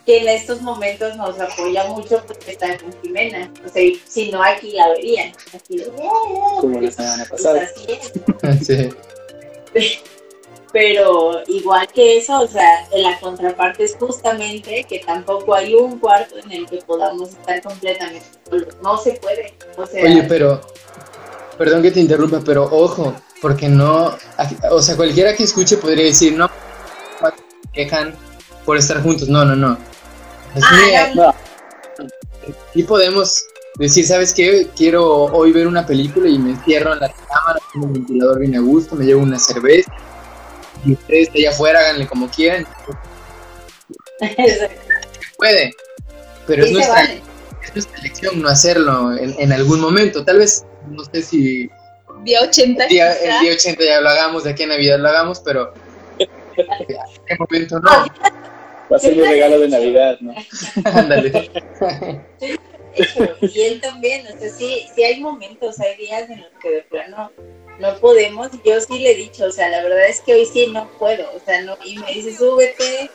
que 0.07 0.19
en 0.19 0.29
estos 0.29 0.63
momentos 0.63 1.15
nos 1.17 1.39
apoya 1.39 1.85
mucho 1.89 2.25
porque 2.27 2.53
está 2.53 2.79
con 2.79 2.91
Jimena. 3.03 3.53
O 3.67 3.69
sea, 3.69 3.83
si 4.07 4.33
no 4.33 4.43
aquí 4.43 4.73
la 4.73 4.89
verían. 4.89 5.33
Aquí 5.55 5.83
Como 6.61 6.81
la 6.81 6.91
semana 6.91 7.27
pues 7.29 7.43
pasada. 7.43 7.69
sí. 9.75 10.01
Pero 10.73 11.41
igual 11.49 11.89
que 11.89 12.19
eso, 12.19 12.41
o 12.41 12.47
sea, 12.47 12.87
la 12.97 13.19
contraparte 13.19 13.85
es 13.85 13.97
justamente 13.99 14.85
que 14.89 15.01
tampoco 15.01 15.55
hay 15.55 15.75
un 15.75 15.99
cuarto 15.99 16.37
en 16.39 16.53
el 16.53 16.67
que 16.67 16.79
podamos 16.79 17.31
estar 17.31 17.61
completamente 17.63 18.27
solos. 18.49 18.77
No 18.81 18.97
se 18.97 19.13
puede. 19.15 19.55
O 19.77 19.85
sea, 19.85 20.05
Oye, 20.05 20.23
pero, 20.29 20.61
perdón 21.59 21.83
que 21.83 21.91
te 21.91 22.01
interrumpa, 22.01 22.41
pero 22.45 22.65
ojo, 22.71 23.13
porque 23.43 23.69
no, 23.69 24.17
o 24.71 24.83
sea, 24.83 24.97
cualquiera 24.97 25.35
que 25.35 25.43
escuche 25.43 25.77
podría 25.77 26.05
decir, 26.05 26.35
no, 26.35 26.49
quejan 27.73 28.15
por 28.65 28.77
estar 28.77 29.03
juntos. 29.03 29.29
No, 29.29 29.45
no, 29.45 29.57
no. 29.57 29.77
ah, 30.63 31.09
no. 31.15 31.35
Y 32.75 32.85
podemos 32.85 33.45
decir, 33.77 34.07
¿sabes 34.07 34.33
qué? 34.33 34.69
Quiero 34.77 35.25
hoy 35.25 35.51
ver 35.51 35.67
una 35.67 35.85
película 35.85 36.29
y 36.29 36.39
me 36.39 36.51
encierro 36.51 36.93
en 36.93 37.01
la 37.01 37.09
cámara, 37.09 37.59
tengo 37.73 37.87
un 37.87 37.93
ventilador 37.95 38.39
bien 38.39 38.55
a 38.55 38.61
gusto, 38.61 38.95
me 38.95 39.05
llevo 39.05 39.23
una 39.23 39.39
cerveza 39.39 39.91
ustedes 40.87 41.31
allá 41.35 41.51
afuera 41.51 41.81
háganle 41.81 42.07
como 42.07 42.29
quieran. 42.31 42.67
Puede, 45.39 45.73
pero 46.47 46.65
es 46.65 46.73
nuestra, 46.73 47.03
es 47.05 47.75
nuestra, 47.75 47.99
elección 48.01 48.43
no 48.43 48.49
hacerlo 48.49 49.17
en, 49.17 49.35
en, 49.39 49.53
algún 49.53 49.81
momento. 49.81 50.25
Tal 50.25 50.39
vez, 50.39 50.65
no 50.91 51.05
sé 51.05 51.23
si... 51.23 51.71
Día 52.25 52.43
80. 52.43 52.87
Día, 52.87 53.13
el 53.15 53.41
día 53.41 53.53
80 53.55 53.85
ya 53.85 54.01
lo 54.01 54.09
hagamos, 54.11 54.45
de 54.45 54.51
aquí 54.51 54.65
a 54.65 54.67
Navidad 54.67 54.99
lo 54.99 55.09
hagamos, 55.09 55.41
pero 55.41 55.73
en 56.19 56.29
qué 57.27 57.37
momento 57.39 57.81
no. 57.81 57.91
Va 57.91 58.97
a 58.97 58.99
ser 58.99 59.17
mi 59.17 59.23
regalo 59.23 59.61
de 59.61 59.69
Navidad, 59.69 60.19
¿no? 60.21 60.35
Ándale. 60.85 61.51
y 63.41 63.61
él 63.61 63.81
también, 63.81 64.27
o 64.27 64.39
sea, 64.39 64.51
sí, 64.51 64.87
sí 64.95 65.03
hay 65.03 65.21
momentos, 65.21 65.79
hay 65.81 65.97
días 65.97 66.29
en 66.29 66.41
los 66.41 66.51
que 66.61 66.71
de 66.71 66.83
plano 66.83 67.31
no 67.81 67.97
podemos, 67.97 68.51
yo 68.63 68.81
sí 68.81 68.99
le 68.99 69.13
he 69.13 69.15
dicho, 69.17 69.47
o 69.47 69.51
sea, 69.51 69.69
la 69.71 69.83
verdad 69.83 70.07
es 70.07 70.21
que 70.21 70.35
hoy 70.35 70.47
sí 70.47 70.67
no 70.67 70.89
puedo, 70.99 71.25
o 71.35 71.41
sea, 71.45 71.63
no, 71.63 71.79
y 71.83 71.99
me 71.99 72.13
dice, 72.13 72.37
súbete, 72.37 73.11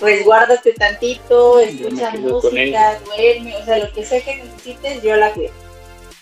resguárdate 0.00 0.72
tantito, 0.72 1.60
escucha 1.60 2.10
música, 2.10 3.00
duerme, 3.04 3.56
o 3.56 3.64
sea, 3.64 3.78
lo 3.78 3.92
que 3.92 4.04
sea 4.04 4.20
que 4.20 4.36
necesites, 4.36 5.02
yo 5.02 5.16
la 5.16 5.32
cuido. 5.32 5.52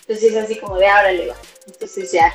Entonces 0.01 0.31
es 0.31 0.37
así 0.37 0.55
como 0.57 0.77
de, 0.77 0.87
ahora 0.87 1.11
le 1.11 1.27
va. 1.27 1.35
Entonces 1.65 2.11
ya. 2.11 2.33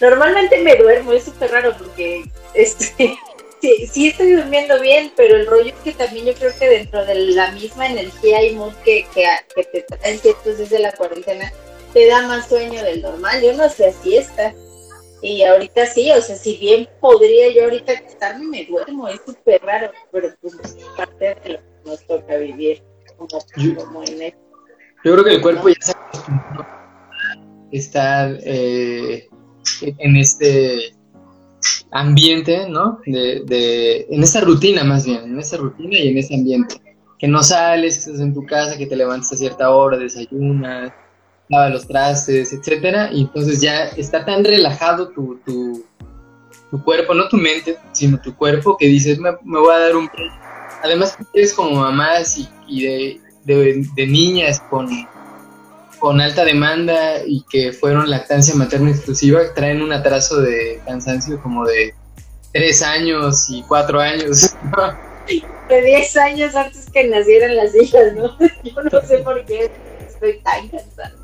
Normalmente 0.00 0.58
me 0.58 0.76
duermo, 0.76 1.12
es 1.12 1.24
súper 1.24 1.50
raro 1.50 1.76
porque 1.76 2.24
este, 2.54 3.16
sí, 3.60 3.86
sí, 3.86 4.08
estoy 4.08 4.32
durmiendo 4.32 4.80
bien, 4.80 5.12
pero 5.14 5.36
el 5.36 5.46
rollo 5.46 5.74
es 5.74 5.80
que 5.84 5.92
también 5.92 6.26
yo 6.26 6.34
creo 6.34 6.52
que 6.58 6.68
dentro 6.68 7.04
de 7.04 7.14
la 7.14 7.50
misma 7.52 7.86
energía 7.86 8.42
y 8.42 8.54
mood 8.54 8.72
que, 8.84 9.06
que, 9.14 9.26
que 9.54 9.64
te 9.64 9.82
traen 9.82 10.18
ciertos 10.18 10.58
desde 10.58 10.78
la 10.78 10.92
cuarentena, 10.92 11.52
te 11.92 12.06
da 12.06 12.26
más 12.26 12.48
sueño 12.48 12.82
del 12.82 13.02
normal. 13.02 13.42
Yo 13.42 13.52
no 13.54 13.64
hacía 13.64 13.92
siesta. 13.92 14.54
Y 15.22 15.44
ahorita 15.44 15.86
sí, 15.86 16.10
o 16.10 16.20
sea, 16.20 16.34
si 16.34 16.56
bien 16.56 16.88
podría 17.00 17.52
yo 17.54 17.64
ahorita 17.64 17.92
acostarme, 17.92 18.44
me 18.46 18.64
duermo, 18.64 19.06
es 19.06 19.20
súper 19.24 19.62
raro, 19.62 19.92
pero 20.10 20.34
pues 20.40 20.54
es 20.64 20.76
parte 20.96 21.36
de 21.44 21.50
lo 21.50 21.58
que 21.58 21.90
nos 21.90 22.06
toca 22.06 22.36
vivir 22.38 22.82
como, 23.16 23.28
como 23.76 24.02
en 24.02 24.22
esto. 24.22 24.40
Yo 25.04 25.12
creo 25.12 25.24
que 25.24 25.34
el 25.34 25.40
cuerpo 25.40 25.68
ya 25.68 25.76
se 25.80 25.92
acostumbró 25.92 26.62
a 26.62 27.68
estar 27.70 28.36
eh, 28.42 29.28
en 29.82 30.16
este 30.16 30.92
ambiente, 31.92 32.68
¿no? 32.68 33.00
De, 33.06 33.42
de, 33.46 34.06
en 34.10 34.24
esta 34.24 34.40
rutina 34.40 34.82
más 34.82 35.06
bien, 35.06 35.22
en 35.22 35.38
esta 35.38 35.56
rutina 35.56 35.98
y 35.98 36.08
en 36.08 36.18
ese 36.18 36.34
ambiente. 36.34 36.80
Que 37.16 37.28
no 37.28 37.44
sales, 37.44 37.94
que 37.94 38.10
estás 38.10 38.20
en 38.20 38.34
tu 38.34 38.44
casa, 38.44 38.76
que 38.76 38.86
te 38.86 38.96
levantas 38.96 39.32
a 39.32 39.36
cierta 39.36 39.70
hora, 39.70 39.96
desayunas, 39.96 40.92
lavas 41.48 41.72
los 41.72 41.88
trastes, 41.88 42.52
etcétera, 42.52 43.10
y 43.12 43.22
entonces 43.22 43.60
ya 43.60 43.84
está 43.84 44.24
tan 44.24 44.44
relajado 44.44 45.08
tu, 45.08 45.38
tu, 45.44 45.84
cuerpo, 46.84 47.14
no 47.14 47.28
tu 47.28 47.36
mente, 47.36 47.76
sino 47.92 48.20
tu 48.20 48.34
cuerpo, 48.34 48.76
que 48.78 48.86
dices, 48.86 49.18
me, 49.18 49.32
me 49.44 49.58
voy 49.58 49.74
a 49.74 49.78
dar 49.78 49.96
un... 49.96 50.08
Además, 50.82 51.16
eres 51.34 51.52
como 51.52 51.80
mamás 51.80 52.38
y, 52.66 52.82
de, 52.82 53.20
de, 53.44 54.06
niñas 54.06 54.60
con, 54.70 54.88
con 55.98 56.20
alta 56.20 56.44
demanda 56.44 57.24
y 57.26 57.44
que 57.50 57.72
fueron 57.72 58.08
lactancia 58.08 58.54
materna 58.54 58.90
exclusiva, 58.90 59.40
traen 59.54 59.82
un 59.82 59.92
atraso 59.92 60.40
de 60.40 60.80
cansancio 60.86 61.40
como 61.42 61.66
de 61.66 61.94
tres 62.52 62.82
años 62.82 63.48
y 63.48 63.62
cuatro 63.62 64.00
años. 64.00 64.54
De 65.68 65.82
diez 65.82 66.16
años 66.16 66.54
antes 66.54 66.90
que 66.90 67.06
nacieran 67.08 67.56
las 67.56 67.74
hijas, 67.74 68.14
¿no? 68.14 68.36
Yo 68.64 68.82
no 68.82 69.00
sé 69.02 69.18
por 69.18 69.44
qué 69.44 69.70
estoy 70.06 70.40
tan 70.40 70.68
cansada. 70.68 71.21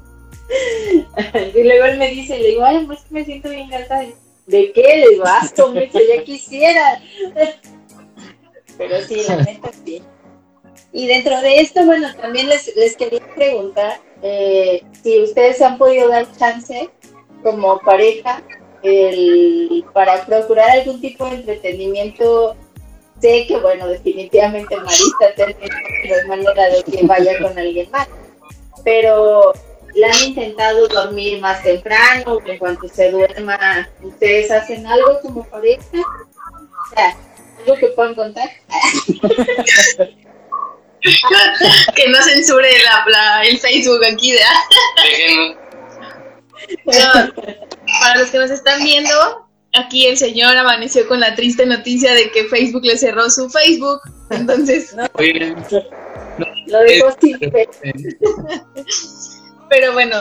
Y 1.54 1.62
luego 1.62 1.84
él 1.84 1.98
me 1.98 2.08
dice, 2.08 2.38
le 2.38 2.48
digo, 2.48 2.64
ay, 2.64 2.84
pues 2.86 3.00
me 3.10 3.24
siento 3.24 3.50
bien 3.50 3.68
cansada. 3.68 4.06
¿De 4.46 4.72
qué? 4.72 4.96
Le 4.96 5.10
digo, 5.10 5.24
ah, 5.26 5.46
me 5.72 5.90
ya 5.90 6.24
quisiera. 6.24 7.02
Pero 8.78 9.02
sí, 9.02 9.22
la 9.28 9.36
neta 9.36 9.70
sí. 9.84 10.02
Y 10.92 11.06
dentro 11.06 11.40
de 11.42 11.60
esto, 11.60 11.84
bueno, 11.84 12.08
también 12.16 12.48
les, 12.48 12.74
les 12.76 12.96
quería 12.96 13.20
preguntar 13.34 14.00
eh, 14.22 14.82
si 15.02 15.20
ustedes 15.20 15.60
han 15.60 15.76
podido 15.76 16.08
dar 16.08 16.26
chance 16.36 16.88
como 17.42 17.78
pareja 17.80 18.42
el, 18.82 19.84
para 19.92 20.24
procurar 20.24 20.70
algún 20.70 21.00
tipo 21.00 21.26
de 21.26 21.36
entretenimiento. 21.36 22.56
Sé 23.20 23.46
que, 23.48 23.58
bueno, 23.58 23.88
definitivamente 23.88 24.76
Marista 24.76 25.34
no 25.38 25.44
es 26.16 26.26
manera 26.26 26.68
de 26.68 26.84
que 26.84 27.04
vaya 27.04 27.36
con 27.40 27.58
alguien 27.58 27.90
más, 27.90 28.08
pero 28.84 29.52
le 29.98 30.06
han 30.06 30.24
intentado 30.28 30.86
dormir 30.88 31.40
más 31.40 31.62
temprano, 31.62 32.38
en 32.46 32.58
cuanto 32.58 32.88
se 32.88 33.10
duerma, 33.10 33.88
¿ustedes 34.02 34.50
hacen 34.50 34.86
algo 34.86 35.20
como 35.20 35.44
pareja? 35.48 35.82
O 35.92 36.94
sea, 36.94 37.16
algo 37.58 37.74
que 37.76 37.88
puedan 37.88 38.14
contar. 38.14 38.48
que 41.96 42.08
no 42.08 42.22
censure 42.22 42.68
la, 43.10 43.42
el 43.44 43.58
Facebook 43.58 44.04
aquí 44.04 44.32
de 44.32 44.40
para 48.00 48.18
los 48.18 48.30
que 48.30 48.38
nos 48.38 48.50
están 48.50 48.82
viendo, 48.84 49.48
aquí 49.72 50.06
el 50.06 50.16
señor 50.16 50.56
amaneció 50.56 51.08
con 51.08 51.18
la 51.20 51.34
triste 51.34 51.66
noticia 51.66 52.14
de 52.14 52.30
que 52.30 52.44
Facebook 52.44 52.84
le 52.84 52.96
cerró 52.96 53.28
su 53.30 53.50
Facebook. 53.50 54.00
Entonces, 54.30 54.94
no, 54.94 55.08
lo 56.66 56.78
dejó 56.80 57.16
sin 57.20 57.38
Pero 59.68 59.92
bueno, 59.92 60.16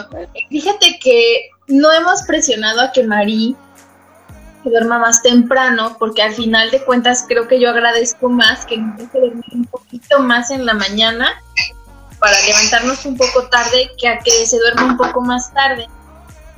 fíjate 0.50 1.00
que 1.02 1.50
no 1.68 1.92
hemos 1.92 2.24
presionado 2.24 2.82
a 2.82 2.92
que 2.92 3.04
Marí 3.04 3.56
se 4.64 4.70
duerma 4.70 5.00
más 5.00 5.22
temprano, 5.22 5.96
porque 6.00 6.22
al 6.22 6.34
final 6.34 6.72
de 6.72 6.84
cuentas 6.84 7.26
creo 7.28 7.48
que 7.48 7.60
yo 7.60 7.70
agradezco 7.70 8.30
más 8.30 8.66
que 8.66 8.78
me 8.78 8.96
deje 8.98 9.20
dormir 9.20 9.46
un 9.54 9.66
poquito 9.66 10.20
más 10.20 10.52
en 10.52 10.66
la 10.66 10.74
mañana 10.74 11.42
para 12.20 12.40
levantarnos 12.42 13.06
un 13.06 13.16
poco 13.16 13.48
tarde 13.50 13.92
que 13.98 14.08
a 14.08 14.20
que 14.20 14.46
se 14.46 14.58
duerma 14.58 14.86
un 14.86 14.98
poco 14.98 15.22
más 15.22 15.54
tarde. 15.54 15.88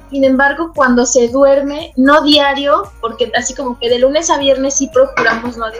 Sin 0.09 0.23
embargo, 0.23 0.71
cuando 0.73 1.05
se 1.05 1.27
duerme, 1.27 1.93
no 1.95 2.23
diario, 2.23 2.91
porque 2.99 3.31
así 3.35 3.53
como 3.53 3.77
que 3.77 3.89
de 3.89 3.99
lunes 3.99 4.29
a 4.31 4.39
viernes 4.39 4.77
sí 4.77 4.89
procuramos 4.91 5.55
no 5.57 5.67
mucho, 5.67 5.79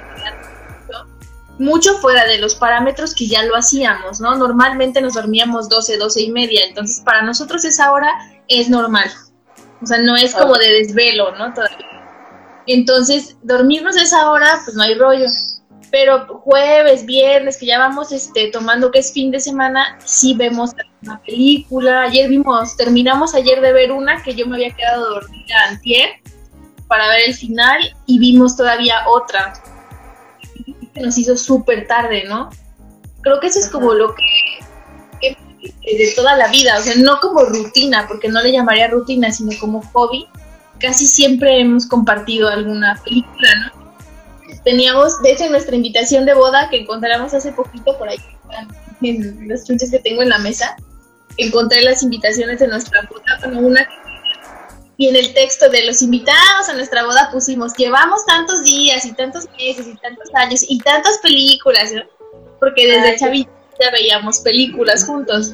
mucho 1.60 1.94
fuera 1.96 2.26
de 2.26 2.40
los 2.40 2.56
parámetros 2.56 3.14
que 3.14 3.28
ya 3.28 3.44
lo 3.44 3.56
hacíamos, 3.56 4.20
¿no? 4.20 4.36
Normalmente 4.36 5.02
nos 5.02 5.14
dormíamos 5.14 5.70
12, 5.70 5.98
12 5.98 6.22
y 6.22 6.32
media, 6.32 6.62
entonces 6.66 7.02
para 7.04 7.22
nosotros 7.22 7.66
esa 7.66 7.92
hora 7.92 8.10
es 8.48 8.70
normal. 8.70 9.12
O 9.82 9.86
sea, 9.86 10.00
no 10.00 10.16
es 10.16 10.34
como 10.34 10.56
de 10.56 10.74
desvelo, 10.74 11.36
¿no? 11.36 11.54
Todavía. 11.54 11.86
Entonces, 12.66 13.38
dormirnos 13.44 13.96
esa 13.98 14.30
hora, 14.30 14.62
pues 14.64 14.76
no 14.76 14.84
hay 14.84 14.96
rollo. 14.96 15.26
Pero 15.92 16.28
jueves, 16.44 17.06
viernes, 17.06 17.58
que 17.58 17.66
ya 17.66 17.80
vamos 17.80 18.12
este, 18.12 18.52
tomando 18.52 18.92
que 18.92 19.00
es 19.00 19.12
fin 19.12 19.32
de 19.32 19.40
semana, 19.40 19.98
sí 20.04 20.36
vemos 20.36 20.72
una 21.02 21.20
película. 21.22 22.04
Ayer 22.04 22.30
vimos, 22.30 22.78
terminamos 22.78 23.34
ayer 23.34 23.60
de 23.62 23.74
ver 23.74 23.92
una 23.92 24.22
que 24.22 24.36
yo 24.36 24.46
me 24.46 24.56
había 24.56 24.76
quedado 24.76 25.10
dormida 25.10 25.56
antier 25.68 26.10
para 26.88 27.08
ver 27.08 27.22
el 27.28 27.34
final 27.34 27.96
y 28.06 28.20
vimos 28.20 28.56
todavía 28.56 29.08
otra 29.08 29.54
que 30.94 31.02
nos 31.02 31.18
hizo 31.18 31.38
súper 31.38 31.88
tarde, 31.88 32.24
¿no? 32.28 32.50
Creo 33.22 33.40
que 33.40 33.48
eso 33.48 33.60
es 33.60 33.70
como 33.70 33.94
lo 33.94 34.16
que, 34.16 34.24
que 35.22 35.38
de 35.98 36.14
toda 36.16 36.36
la 36.38 36.48
vida, 36.48 36.78
o 36.78 36.82
sea, 36.82 36.96
no 36.96 37.20
como 37.20 37.44
rutina, 37.44 38.08
porque 38.08 38.30
no 38.30 38.42
le 38.42 38.52
llamaría 38.52 38.88
rutina, 38.88 39.32
sino 39.32 39.52
como 39.60 39.82
hobby. 39.82 40.28
Casi 40.80 41.06
siempre 41.06 41.60
hemos 41.60 41.86
compartido 41.86 42.48
alguna 42.48 43.00
película, 43.04 43.50
¿no? 43.66 43.80
teníamos, 44.64 45.22
de 45.22 45.32
hecho, 45.32 45.46
en 45.46 45.52
nuestra 45.52 45.76
invitación 45.76 46.26
de 46.26 46.34
boda 46.34 46.70
que 46.70 46.82
encontramos 46.82 47.34
hace 47.34 47.52
poquito 47.52 47.98
por 47.98 48.10
ahí 48.10 48.18
en 49.02 49.48
los 49.48 49.64
chunches 49.66 49.92
que 49.92 50.00
tengo 50.00 50.22
en 50.22 50.30
la 50.30 50.40
mesa, 50.40 50.76
encontré 51.38 51.82
las 51.82 52.04
invitaciones 52.04 52.60
de 52.60 52.68
nuestra 52.68 53.08
boda, 53.10 53.40
bueno, 53.40 53.60
una 53.68 53.88
y 55.00 55.08
en 55.08 55.16
el 55.16 55.34
texto 55.34 55.70
de 55.70 55.86
los 55.86 56.02
invitados 56.02 56.68
a 56.68 56.74
nuestra 56.74 57.06
boda 57.06 57.30
pusimos, 57.32 57.74
llevamos 57.76 58.26
tantos 58.26 58.64
días 58.64 59.06
y 59.06 59.14
tantos 59.14 59.46
meses 59.58 59.88
y 59.88 59.96
tantos 59.96 60.28
años 60.34 60.62
y 60.68 60.78
tantas 60.80 61.18
películas, 61.20 61.94
¿no? 61.94 62.02
porque 62.60 62.86
desde 62.86 63.16
chavita 63.18 63.50
veíamos 63.94 64.42
películas 64.42 65.06
juntos. 65.06 65.54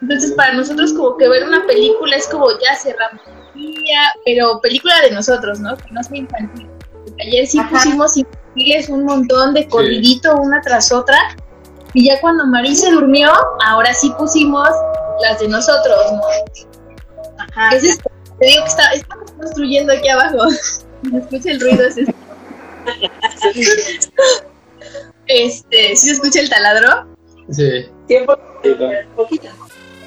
Entonces 0.00 0.32
para 0.32 0.54
nosotros 0.54 0.94
como 0.94 1.18
que 1.18 1.28
ver 1.28 1.46
una 1.46 1.66
película 1.66 2.16
es 2.16 2.26
como 2.28 2.46
ya 2.52 2.74
cerramos 2.74 3.20
el 3.26 3.60
día, 3.60 4.00
pero 4.24 4.58
película 4.62 4.98
de 5.02 5.10
nosotros, 5.10 5.60
¿no? 5.60 5.76
Que 5.76 5.90
no 5.90 6.02
sea 6.02 6.16
infantil. 6.16 6.66
Ayer 7.20 7.46
sí 7.46 7.60
pusimos 7.70 8.16
infantiles 8.16 8.88
un 8.88 9.04
montón 9.04 9.52
de 9.52 9.68
corridito 9.68 10.34
una 10.36 10.62
tras 10.62 10.90
otra. 10.90 11.18
Y 11.92 12.06
ya 12.06 12.18
cuando 12.22 12.46
Marí 12.46 12.74
se 12.74 12.90
durmió, 12.90 13.30
ahora 13.66 13.92
sí 13.92 14.10
pusimos 14.16 14.70
las 15.20 15.38
de 15.38 15.48
nosotros, 15.48 16.12
¿no? 16.12 16.22
Ajá. 17.36 17.76
Es 17.76 17.84
esto? 17.84 18.10
Te 18.40 18.46
digo 18.46 18.64
que 18.64 18.70
está, 18.70 18.90
estamos 18.92 19.30
construyendo 19.32 19.92
aquí 19.92 20.08
abajo. 20.08 20.38
¿Me 21.02 21.18
escucha 21.18 21.52
el 21.52 21.60
ruido? 21.60 21.84
ese? 21.84 22.06
este, 25.26 25.96
¿sí 25.96 26.06
se 26.06 26.12
escucha 26.12 26.40
el 26.40 26.48
taladro? 26.48 27.06
Sí. 27.50 27.86
Tiempo, 28.08 28.36
poquito. 29.14 29.48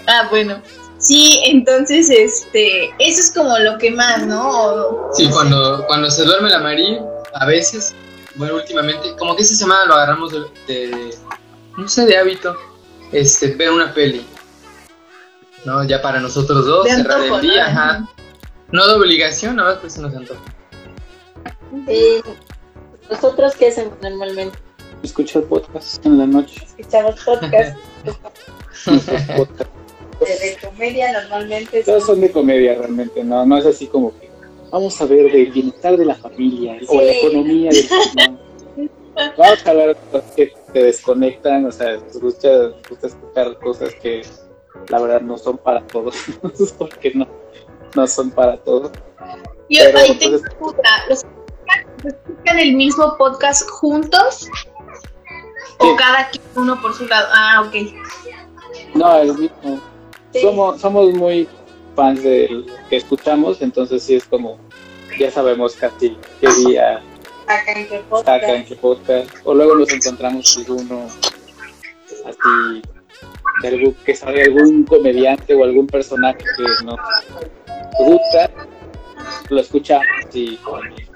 Ah, 0.08 0.28
bueno. 0.30 0.62
Sí, 0.98 1.41
entonces, 1.46 2.10
este, 2.10 2.86
eso 3.00 3.19
es 3.19 3.32
como 3.36 3.58
lo 3.60 3.78
que 3.78 3.91
más, 3.91 4.26
¿no? 4.26 5.10
Sí, 5.13 5.30
cuando, 5.30 5.86
cuando 5.86 6.10
se 6.10 6.24
duerme 6.24 6.50
la 6.50 6.60
Marí, 6.60 7.00
a 7.36 7.46
veces, 7.46 7.93
bueno, 8.36 8.56
últimamente, 8.56 9.15
como 9.17 9.36
que 9.36 9.43
esta 9.43 9.56
semana 9.56 9.86
lo 9.86 9.93
agarramos 9.96 10.32
de, 10.32 10.39
de 10.67 11.15
no 11.78 11.88
sé, 11.88 12.06
de 12.06 12.17
hábito, 12.17 12.56
este, 13.12 13.48
ver 13.56 13.72
una 13.72 13.93
peli. 13.93 14.26
¿No? 15.65 15.84
Ya 15.84 16.02
para 16.02 16.19
nosotros 16.19 16.65
dos, 16.65 16.86
De 16.86 16.91
cerrar 16.96 17.22
antojo, 17.22 17.36
el 17.36 17.41
día, 17.41 17.69
¿no? 17.69 17.80
ajá. 17.80 18.10
No 18.74 18.88
de 18.88 18.94
obligación, 18.96 19.58
nada 19.58 19.74
más 19.74 19.80
pues 19.82 19.94
se 19.94 20.02
nos 20.02 20.16
antoja. 20.16 20.42
Sí. 21.88 22.22
¿Nosotros 23.08 23.54
qué 23.56 23.68
hacemos 23.68 23.94
normalmente? 24.02 24.58
Escuchar 25.04 25.44
podcast 25.44 26.04
en 26.06 26.18
la 26.18 26.26
noche. 26.26 26.66
Escuchamos 26.80 27.24
podcast 27.24 27.78
podcasts. 28.04 28.40
de, 30.20 30.50
de 30.50 30.58
comedia 30.60 31.12
normalmente. 31.14 31.84
Todos 31.84 32.06
son 32.08 32.20
de 32.22 32.32
comedia 32.32 32.74
realmente, 32.74 33.24
no, 33.24 33.46
no 33.46 33.58
es 33.60 33.66
así 33.68 33.86
como 33.86 34.18
que 34.20 34.28
vamos 34.72 35.00
a 35.00 35.06
ver 35.06 35.32
del 35.32 35.52
bienestar 35.52 35.96
de 35.96 36.06
la 36.06 36.16
familia 36.16 36.78
o 36.88 36.96
la 37.00 37.12
Sí. 37.14 37.20
economía 37.22 37.70
del. 37.70 38.40
Vamos 39.38 39.68
a 39.68 39.70
hablar 39.70 39.90
de 39.90 39.96
cosas 40.12 40.32
que 40.36 40.52
te 40.74 40.84
desconectan, 40.84 41.66
o 41.68 41.72
sea, 41.72 42.00
te 42.00 42.18
gusta, 42.18 42.72
te 42.82 42.90
gusta 42.90 43.06
escuchar 43.08 43.60
cosas 43.60 43.94
que 44.02 44.24
la 44.90 45.00
verdad 45.00 45.22
no 45.22 45.38
son 45.38 45.60
para 45.60 45.86
todos, 45.86 46.16
porque 46.80 47.12
no, 47.14 47.28
no 47.95 48.08
son 48.08 48.32
para 48.32 48.58
todos. 48.58 48.91
Yo 49.69 49.84
Pero, 49.86 49.99
ahí 49.99 50.17
tengo 50.17 50.39
pues, 50.60 50.75
duda. 50.75 51.06
¿Los 51.10 51.25
escuchan- 52.03 52.60
el 52.60 52.73
mismo 52.75 53.15
podcast 53.17 53.67
juntos? 53.69 54.49
¿O 55.79 55.86
Sí. 55.86 55.95
cada 55.97 56.29
uno 56.56 56.79
por 56.82 56.93
su 56.93 57.06
lado? 57.08 57.27
Ah, 57.32 57.63
ok. 57.65 57.75
No, 58.95 59.17
el 59.19 59.38
mismo. 59.38 59.79
Sí. 60.32 60.41
Somos, 60.41 60.82
somos 60.82 61.13
muy 61.13 61.47
fans 61.95 62.23
de 62.23 62.47
lo 62.49 62.65
que 62.89 62.97
escuchamos, 62.97 63.62
entonces 63.62 64.03
sí 64.03 64.15
es 64.15 64.25
como, 64.25 64.58
ya 65.19 65.29
sabemos 65.32 65.75
casi 65.75 66.17
qué 66.41 66.47
día 66.67 67.01
Sacan 67.47 67.88
que 67.88 67.99
podcast. 68.10 68.41
sacan 68.41 68.65
qué 68.65 68.75
podcast, 68.75 69.29
o 69.43 69.53
luego 69.53 69.75
nos 69.75 69.91
encontramos 69.91 70.58
alguno 70.58 71.06
así, 72.25 72.82
de 73.62 73.67
algún- 73.67 73.93
que 74.06 74.15
sale 74.15 74.43
algún 74.43 74.84
comediante 74.86 75.53
o 75.53 75.63
algún 75.63 75.86
personaje 75.88 76.39
que 76.39 76.86
nos 76.86 76.95
gusta, 78.00 78.50
lo 79.50 79.60
escuchamos 79.62 80.06
y 80.34 80.52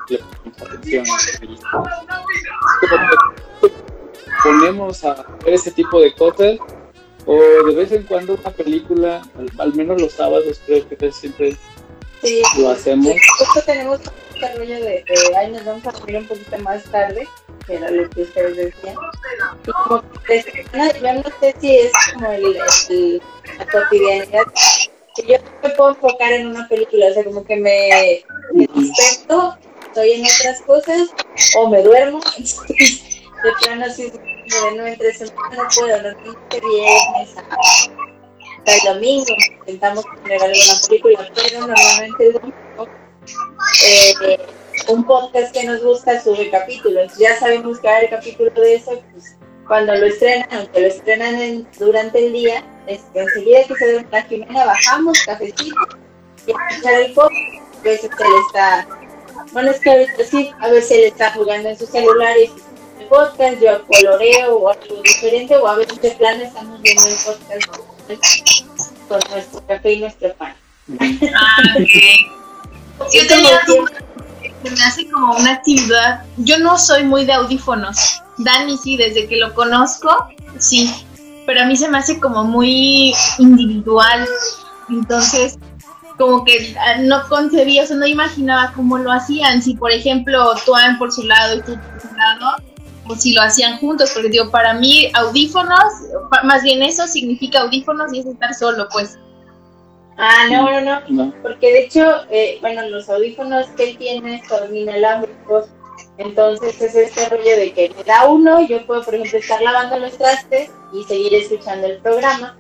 le 0.10 0.20
ponemos 0.20 0.62
atención. 0.62 1.06
ponemos 4.44 5.04
a 5.04 5.14
ver 5.44 5.54
ese 5.54 5.72
tipo 5.72 6.00
de 6.00 6.14
cosas 6.14 6.58
o 7.26 7.36
de 7.66 7.76
vez 7.76 7.92
en 7.92 8.04
cuando 8.04 8.34
una 8.36 8.52
película, 8.52 9.22
al, 9.38 9.52
al 9.60 9.74
menos 9.74 10.02
los 10.02 10.14
sábados 10.14 10.62
creo 10.66 10.88
que 10.88 11.12
siempre 11.12 11.56
Sí. 12.24 12.42
lo 12.60 12.72
hacemos. 12.72 13.14
Justo 13.38 13.62
tenemos 13.66 14.00
este 14.34 14.56
rollo 14.56 14.76
de, 14.76 15.04
de 15.08 15.36
ay, 15.38 15.52
nos 15.52 15.64
vamos 15.66 15.86
a 15.86 15.92
dormir 15.92 16.18
un 16.18 16.26
poquito 16.28 16.58
más 16.60 16.84
tarde, 16.86 17.28
que 17.68 17.76
era 17.76 17.92
lo 17.92 18.10
que 18.10 18.22
ustedes 18.24 18.56
decían. 18.58 18.96
Y 19.68 19.72
como 19.72 20.02
yo 20.28 21.14
no 21.14 21.24
sé 21.40 21.56
si 21.62 21.78
es 21.78 21.92
como 22.14 22.32
el, 22.32 22.58
el- 22.90 23.22
la 23.58 23.66
cotidianidad. 23.68 24.44
Yo 25.26 25.38
me 25.64 25.70
puedo 25.72 25.90
enfocar 25.92 26.34
en 26.34 26.48
una 26.48 26.68
película, 26.68 27.08
o 27.08 27.14
sea, 27.14 27.24
como 27.24 27.44
que 27.44 27.56
me, 27.56 28.24
despierto, 28.54 29.58
estoy 29.88 30.12
en 30.12 30.26
otras 30.26 30.62
cosas, 30.62 31.10
o 31.58 31.70
me 31.70 31.82
duermo. 31.82 32.20
De 33.44 33.52
plano, 33.62 33.86
así 33.86 34.12
no 34.76 34.88
entre 34.88 35.14
semana, 35.14 35.56
no 35.56 35.68
puedo, 35.76 36.02
no 36.02 36.10
este 36.10 36.60
viernes, 36.60 37.36
hasta 37.38 38.90
el 38.90 38.96
domingo 38.96 39.36
intentamos 39.60 40.06
poner 40.06 40.42
alguna 40.42 40.74
película, 40.88 41.32
pero 41.36 41.68
normalmente 41.68 42.28
el 42.28 42.34
domingo 42.34 42.88
eh, 43.86 44.40
un 44.90 45.06
podcast 45.06 45.54
que 45.54 45.64
nos 45.66 45.84
gusta 45.84 46.22
sube 46.22 46.50
capítulos. 46.50 47.18
Ya 47.18 47.38
sabemos 47.38 47.80
que 47.80 47.88
va 47.88 47.98
haber 47.98 48.10
capítulo 48.10 48.52
de 48.52 48.76
eso, 48.76 49.02
pues 49.12 49.37
cuando 49.68 49.96
lo 49.96 50.06
estrenan, 50.06 50.48
aunque 50.52 50.82
lo 50.82 50.88
estrenan 50.88 51.36
en- 51.36 51.68
durante 51.78 52.26
el 52.26 52.34
día, 52.34 52.64
este, 52.88 53.20
enseguida 53.22 53.64
que 53.68 53.76
se 53.76 53.92
duerme 53.92 54.10
la 54.12 54.22
Jimena, 54.24 54.66
bajamos, 54.66 55.20
cafecito, 55.26 55.76
y 56.46 56.52
a 56.52 56.56
escuchar 56.70 56.94
el 57.02 57.14
podcast. 57.14 57.34
A 57.80 57.84
veces 57.84 58.10
él 58.20 58.28
está, 58.48 58.88
bueno, 59.54 59.72
es 59.72 59.80
que 59.80 59.90
ahorita 59.92 60.24
sí, 60.26 60.52
a 60.60 60.68
veces 60.70 60.92
él 60.92 61.04
está 61.06 61.32
jugando 61.32 61.70
en 61.70 61.78
su 61.78 61.86
celular 61.86 62.36
y 62.38 62.50
el 63.02 63.08
podcast, 63.08 63.62
yo 63.62 63.86
coloreo 63.86 64.58
o 64.58 64.70
algo 64.70 65.02
diferente, 65.04 65.56
o 65.58 65.68
a 65.68 65.76
veces 65.76 66.02
de 66.02 66.12
plano 66.12 66.44
estamos 66.44 66.82
viendo 66.82 67.08
el 67.08 67.16
podcast 67.16 67.78
con 69.08 69.20
nuestro 69.32 69.68
café 69.68 69.94
y 69.94 70.00
nuestro 70.00 70.34
pan. 70.36 70.56
Ah, 71.36 71.58
ok. 71.78 72.34
Yo 73.14 73.28
tenía 73.28 73.62
se 74.64 74.72
me 74.72 74.84
hace 74.84 75.10
como 75.12 75.36
una 75.36 75.54
actividad. 75.54 76.24
Yo 76.38 76.58
no 76.58 76.78
soy 76.80 77.04
muy 77.04 77.26
de 77.26 77.34
audífonos. 77.34 78.24
Dani 78.38 78.78
sí, 78.78 78.98
desde 78.98 79.28
que 79.28 79.38
lo 79.38 79.54
conozco, 79.54 80.10
sí. 80.60 80.94
Pero 81.46 81.62
a 81.62 81.66
mí 81.66 81.76
se 81.76 81.90
me 81.90 81.98
hace 81.98 82.20
como 82.20 82.44
muy 82.44 83.14
individual. 83.40 84.28
Entonces, 84.90 85.58
como 86.18 86.44
que 86.44 86.76
ah, 86.80 87.00
no 87.02 87.28
concebía, 87.30 87.84
o 87.84 87.88
sea, 87.88 87.98
no 87.98 88.08
imaginaba 88.08 88.74
cómo 88.76 88.98
lo 88.98 89.12
hacían. 89.12 89.62
Si, 89.62 89.76
por 89.76 89.92
ejemplo, 89.92 90.54
Tuan 90.66 90.98
por 90.98 91.12
su 91.12 91.24
lado 91.24 91.58
y 91.58 91.62
tú 91.62 91.76
por 91.76 92.02
su 92.02 92.16
lado, 92.16 92.58
o 93.08 93.16
si 93.16 93.34
lo 93.34 93.42
hacían 93.42 93.78
juntos. 93.78 94.12
Porque 94.14 94.30
digo, 94.30 94.52
para 94.52 94.74
mí, 94.74 95.10
audífonos, 95.14 95.94
más 96.44 96.64
bien 96.64 96.84
eso 96.84 97.08
significa 97.08 97.62
audífonos 97.62 98.14
y 98.14 98.20
es 98.20 98.26
estar 98.26 98.54
solo, 98.54 98.88
pues. 98.92 99.18
Ah, 100.18 100.48
no, 100.50 100.64
no, 100.64 100.82
no. 100.82 101.02
¿no? 101.10 101.34
Porque 101.44 101.72
de 101.72 101.80
hecho, 101.84 102.04
eh, 102.32 102.58
bueno, 102.62 102.88
los 102.90 103.08
audífonos 103.08 103.68
que 103.78 103.92
él 103.92 103.98
tiene 103.98 104.42
son 104.50 104.76
inalámbricos 104.76 105.68
Entonces 106.18 106.82
es 106.82 106.96
este 106.96 107.30
rollo 107.30 107.58
de 107.58 107.74
que 107.74 107.94
me 107.96 108.04
da 108.04 108.26
uno, 108.26 108.66
yo 108.68 108.86
puedo, 108.86 109.04
por 109.04 109.16
ejemplo, 109.16 109.38
estar 109.38 109.62
lavando 109.62 110.00
los 110.00 110.18
trastes 110.18 110.72
y 110.94 111.04
seguir 111.04 111.36
escuchando 111.36 111.88
el 111.88 112.00
programa, 112.00 112.58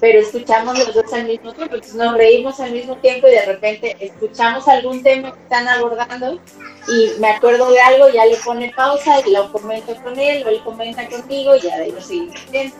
pero 0.00 0.20
escuchamos 0.20 0.78
los 0.78 0.94
dos 0.94 1.12
al 1.12 1.26
mismo 1.26 1.52
tiempo, 1.52 1.74
entonces 1.74 1.94
nos 1.96 2.16
reímos 2.16 2.60
al 2.60 2.72
mismo 2.72 2.96
tiempo 2.98 3.26
y 3.26 3.32
de 3.32 3.46
repente 3.46 3.96
escuchamos 3.98 4.68
algún 4.68 5.02
tema 5.02 5.32
que 5.32 5.40
están 5.40 5.66
abordando 5.66 6.40
y 6.86 7.18
me 7.20 7.30
acuerdo 7.30 7.70
de 7.72 7.80
algo, 7.80 8.08
ya 8.10 8.24
le 8.26 8.36
pone 8.36 8.72
pausa 8.76 9.20
y 9.26 9.32
lo 9.32 9.50
comento 9.52 9.94
con 10.02 10.18
él, 10.18 10.46
o 10.46 10.48
él 10.48 10.60
comenta 10.62 11.08
conmigo 11.08 11.56
y 11.56 11.60
ya 11.60 11.76
de 11.78 11.84
ahí 11.84 11.92
lo 11.92 12.00
seguimos 12.00 12.36
viendo. 12.50 12.76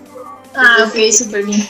Ah, 0.54 0.86
ok, 0.86 1.12
súper 1.12 1.44
bien. 1.44 1.68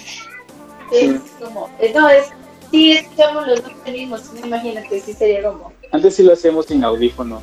Es 0.93 1.21
como, 1.39 1.71
no, 1.95 2.09
es, 2.11 2.27
sí, 2.71 2.93
escuchamos 2.93 3.47
los 3.47 3.63
dos 3.63 3.73
al 3.87 3.93
mismo, 3.93 4.17
imagínate, 4.45 5.01
sí 5.01 5.13
sería 5.15 5.43
como, 5.45 5.73
Antes 5.93 6.17
sí 6.17 6.23
lo 6.23 6.35
hacíamos 6.35 6.67
sin 6.67 6.85
audífonos, 6.85 7.43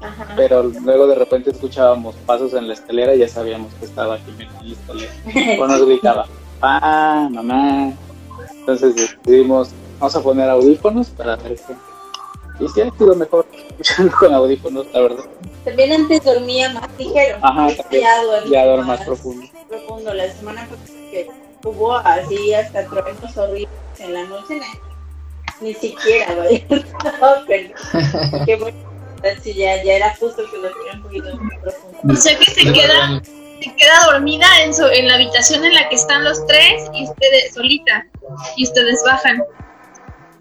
ajá. 0.00 0.26
pero 0.36 0.62
luego 0.64 1.06
de 1.06 1.14
repente 1.14 1.50
escuchábamos 1.50 2.14
pasos 2.26 2.54
en 2.54 2.68
la 2.68 2.74
escalera 2.74 3.14
y 3.14 3.18
ya 3.18 3.28
sabíamos 3.28 3.72
que 3.74 3.84
estaba 3.86 4.18
Jimena 4.18 4.52
en 4.60 4.68
la 4.68 4.74
escalera. 4.74 5.62
O 5.62 5.66
nos 5.66 5.84
gritaba, 5.86 6.26
papá, 6.60 7.28
mamá. 7.30 7.92
Entonces 8.60 8.94
decidimos, 8.96 9.70
vamos 9.98 10.16
a 10.16 10.22
poner 10.22 10.48
audífonos 10.50 11.08
para 11.10 11.36
ver 11.36 11.56
qué. 11.56 11.74
Y 12.64 12.68
sí, 12.68 12.80
ha 12.82 12.90
sido 12.90 13.14
mejor 13.16 13.46
escuchando 13.52 14.12
con 14.18 14.34
audífonos, 14.34 14.86
la 14.92 15.00
verdad. 15.00 15.24
También 15.64 15.92
antes 15.92 16.22
dormía 16.24 16.70
más 16.72 16.88
ligero. 16.98 17.38
Ajá, 17.40 17.68
también. 17.74 18.02
ya 18.02 18.44
Ya 18.50 18.66
duermo 18.66 18.84
más 18.84 19.00
profundo. 19.02 19.46
profundo. 19.68 20.12
La 20.12 20.30
semana 20.30 20.66
pasada 20.68 21.00
que 21.10 21.30
hubo 21.64 21.94
así 21.96 22.52
hasta 22.54 22.84
truenos 22.86 23.36
horribles 23.36 23.68
en 23.98 24.12
la 24.14 24.24
noche, 24.24 24.56
no, 24.58 24.66
ni 25.62 25.72
siquiera, 25.74 26.34
¿vale? 26.34 26.66
no, 26.70 27.28
pero 27.46 27.74
qué 28.46 28.56
bueno. 28.56 28.78
Sí, 29.42 29.54
ya, 29.54 29.82
ya 29.82 29.94
era 29.94 30.14
justo 30.16 30.42
que 30.50 30.56
un 30.96 31.02
poquito 31.02 31.36
más 31.36 31.58
profundo. 31.62 32.12
O 32.12 32.16
sea 32.16 32.38
que 32.38 32.44
se 32.50 32.72
queda, 32.72 33.20
se 33.62 33.74
queda 33.76 34.04
dormida 34.12 34.46
en, 34.62 34.74
su, 34.74 34.86
en 34.86 35.08
la 35.08 35.14
habitación 35.14 35.64
en 35.64 35.74
la 35.74 35.88
que 35.88 35.96
están 35.96 36.24
los 36.24 36.46
tres 36.46 36.84
y 36.94 37.04
ustedes 37.04 37.54
solita. 37.54 38.06
Y 38.56 38.64
ustedes 38.64 39.02
bajan. 39.04 39.42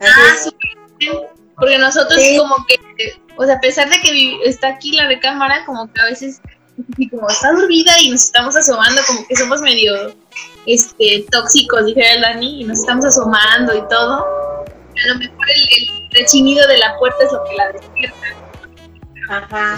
Ah, 0.02 0.36
súper 0.44 0.70
bien. 0.98 1.14
Porque 1.58 1.78
nosotros 1.78 2.20
Sí. 2.22 2.38
como 2.38 2.56
que, 2.68 2.76
o 3.38 3.46
sea, 3.46 3.56
a 3.56 3.60
pesar 3.60 3.90
de 3.90 4.00
que 4.02 4.40
está 4.46 4.70
aquí 4.70 4.94
la 4.96 5.08
recámara, 5.08 5.66
como 5.66 5.92
que 5.92 6.00
a 6.02 6.06
veces 6.06 6.40
así 6.94 7.10
como 7.10 7.28
está 7.30 7.52
dormida 7.52 7.92
y 8.00 8.10
nos 8.12 8.24
estamos 8.26 8.56
asomando, 8.56 9.02
como 9.06 9.28
que 9.28 9.36
somos 9.36 9.62
medio 9.62 10.16
este 10.66 11.26
tóxicos, 11.32 11.86
dijera 11.86 12.14
el 12.14 12.22
Dani, 12.22 12.62
y 12.62 12.64
nos 12.64 12.80
estamos 12.80 13.04
asomando 13.06 13.76
y 13.76 13.82
todo. 13.90 14.26
A 14.64 15.08
lo 15.14 15.16
mejor 15.20 15.46
el, 15.50 15.84
el 15.84 16.10
rechinido 16.12 16.66
de 16.68 16.78
la 16.78 16.98
puerta 16.98 17.18
es 17.26 17.32
lo 17.34 17.44
que 17.44 17.56
la 17.56 17.72
despierta. 17.74 18.28
Ajá. 19.30 19.78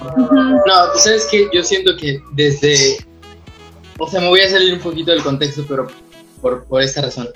No, 0.00 0.86
pues 0.92 1.04
sabes 1.04 1.26
que 1.30 1.48
yo 1.52 1.62
siento 1.62 1.96
que 1.96 2.20
desde. 2.32 2.98
O 3.98 4.08
sea, 4.10 4.20
me 4.20 4.28
voy 4.28 4.40
a 4.40 4.50
salir 4.50 4.72
un 4.74 4.80
poquito 4.80 5.10
del 5.10 5.22
contexto, 5.22 5.64
pero 5.68 5.86
por, 6.40 6.64
por 6.64 6.82
esta 6.82 7.02
razón. 7.02 7.28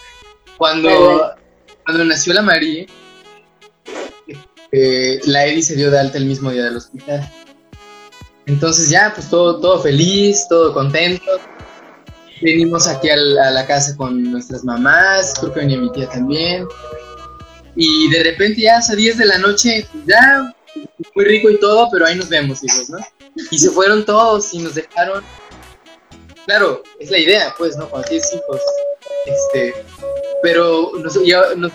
Cuando, 0.57 1.33
cuando 1.85 2.05
nació 2.05 2.33
la 2.33 2.43
María, 2.43 2.87
eh, 4.73 5.21
la 5.25 5.47
Eddie 5.47 5.63
se 5.63 5.77
dio 5.77 5.91
de 5.91 5.99
alta 6.01 6.19
el 6.19 6.27
mismo 6.27 6.51
día 6.51 6.65
del 6.65 6.77
hospital. 6.77 7.31
Entonces 8.47 8.91
ya, 8.91 9.13
pues 9.15 9.29
todo, 9.31 9.61
todo 9.61 9.81
feliz, 9.81 10.47
todo 10.49 10.73
contento. 10.75 11.23
Venimos 12.43 12.87
aquí 12.89 13.09
al- 13.09 13.39
a 13.39 13.51
la 13.51 13.67
casa 13.67 13.97
con 13.97 14.31
nuestras 14.31 14.65
mamás, 14.65 15.35
creo 15.41 15.53
que 15.55 15.61
venía 15.61 15.79
mi 15.79 15.91
tía 15.93 16.09
también. 16.09 16.67
Y 17.77 18.11
de 18.11 18.23
repente 18.23 18.63
ya 18.63 18.79
a 18.79 18.95
10 18.95 19.19
de 19.19 19.25
la 19.27 19.39
noche, 19.39 19.87
pues 19.93 20.05
ya, 20.07 20.55
muy 21.15 21.25
rico 21.25 21.51
y 21.51 21.59
todo, 21.61 21.89
pero 21.93 22.07
ahí 22.07 22.17
nos 22.17 22.29
vemos, 22.29 22.63
hijos, 22.65 22.91
¿no? 22.91 22.99
Y 23.51 23.59
se 23.59 23.71
fueron 23.71 24.05
todos 24.05 24.53
y 24.55 24.59
nos 24.59 24.75
dejaron. 24.75 25.23
Claro, 26.47 26.83
es 26.99 27.11
la 27.11 27.19
idea, 27.19 27.55
pues, 27.57 27.77
¿no? 27.77 27.89
Cuando 27.89 28.09
tienes 28.09 28.33
hijos. 28.33 28.61
Este. 29.27 29.75
Pero 30.43 30.93
nos, 31.03 31.15
ya 31.25 31.43
nos-. 31.57 31.73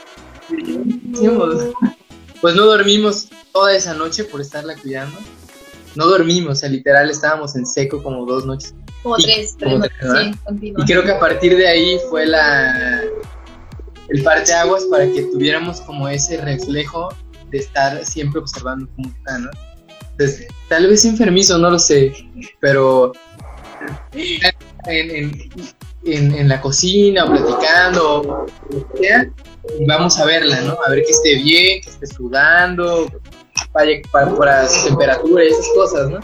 Pues 2.42 2.56
no 2.56 2.66
dormimos 2.66 3.28
toda 3.52 3.76
esa 3.76 3.94
noche 3.94 4.24
por 4.24 4.42
estarla 4.42 4.76
cuidando. 4.76 5.18
No 5.96 6.06
dormimos, 6.08 6.52
o 6.52 6.56
sea, 6.56 6.70
literal 6.70 7.10
estábamos 7.10 7.56
en 7.56 7.66
seco 7.66 8.02
como 8.04 8.26
dos 8.26 8.46
noches. 8.46 8.74
Como 9.02 9.18
Y- 9.18 9.24
tres, 9.24 9.56
como 9.62 9.80
tres, 9.80 9.94
sí. 10.62 10.74
Y 10.78 10.86
creo 10.86 11.04
que 11.04 11.12
a 11.12 11.20
partir 11.20 11.58
de 11.58 11.68
ahí 11.68 12.00
fue 12.10 12.26
la 12.26 13.02
el 14.10 14.24
parteaguas 14.24 14.86
para 14.86 15.06
que 15.06 15.24
tuviéramos 15.24 15.82
como 15.82 16.08
ese 16.10 16.38
reflejo 16.38 17.10
de 17.52 17.58
estar 17.60 18.06
siempre 18.06 18.40
observando 18.40 18.88
cómo 18.96 19.10
está, 19.10 19.38
¿no? 19.40 19.50
Entonces, 20.12 20.48
tal 20.68 20.88
vez 20.88 21.06
enfermizo, 21.06 21.58
no 21.58 21.72
lo 21.72 21.80
sé, 21.80 22.14
pero 22.60 23.14
en, 24.86 25.16
en- 25.16 25.52
en- 26.06 26.34
en 26.36 26.48
la 26.50 26.60
cocina 26.62 27.26
o 27.26 27.30
platicando, 27.32 28.22
o 28.22 28.46
lo 28.72 28.88
que 28.94 28.98
sea, 29.08 29.30
vamos 29.88 30.18
a 30.20 30.26
verla, 30.26 30.62
¿no? 30.62 30.78
A 30.86 30.90
ver 30.92 31.04
que 31.04 31.12
esté 31.12 31.36
bien, 31.36 31.82
que 31.82 31.90
esté 31.90 32.08
sudando, 32.08 33.10
vaya 33.74 34.00
para, 34.12 34.36
para 34.36 34.68
su 34.68 34.88
temperatura 34.90 35.44
y 35.44 35.48
esas 35.48 35.68
cosas, 35.76 36.10
¿no? 36.10 36.20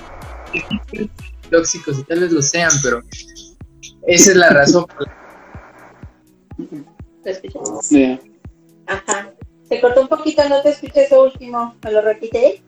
Tóxicos 1.52 2.00
y 2.00 2.04
tal 2.04 2.22
vez 2.22 2.32
lo 2.32 2.42
sean, 2.42 2.72
pero 2.84 3.02
esa 4.08 4.32
es 4.32 4.38
la 4.38 4.50
razón 4.50 4.86
por 4.86 5.08
la 5.08 6.86
¿Te 7.24 7.32
escuchas? 7.32 7.86
Sí. 7.86 8.20
Ajá. 8.88 9.32
Se 9.70 9.82
cortó 9.82 10.02
un 10.02 10.08
poquito, 10.08 10.48
no 10.48 10.62
te 10.62 10.70
escuché 10.70 11.06
eso 11.06 11.24
último. 11.24 11.76
¿Me 11.84 11.92
lo 11.92 12.02
repite? 12.02 12.62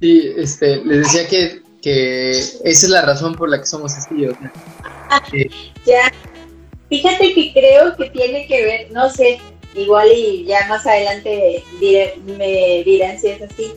Sí, 0.00 0.32
este, 0.36 0.76
les 0.84 0.98
decía 1.02 1.26
que, 1.28 1.62
que 1.82 2.30
esa 2.30 2.60
es 2.64 2.88
la 2.88 3.02
razón 3.02 3.34
por 3.34 3.48
la 3.50 3.58
que 3.60 3.66
somos 3.66 3.92
así, 3.94 4.26
o 4.26 4.32
sea, 4.36 4.52
Ya. 5.86 6.12
Fíjate 6.88 7.32
que 7.34 7.52
creo 7.52 7.96
que 7.96 8.10
tiene 8.10 8.46
que 8.46 8.64
ver, 8.64 8.90
no 8.92 9.08
sé, 9.08 9.38
igual 9.74 10.08
y 10.14 10.44
ya 10.44 10.66
más 10.68 10.86
adelante 10.86 11.62
diré- 11.80 12.16
me 12.22 12.82
dirán 12.84 13.18
si 13.18 13.28
es 13.28 13.40
así. 13.42 13.72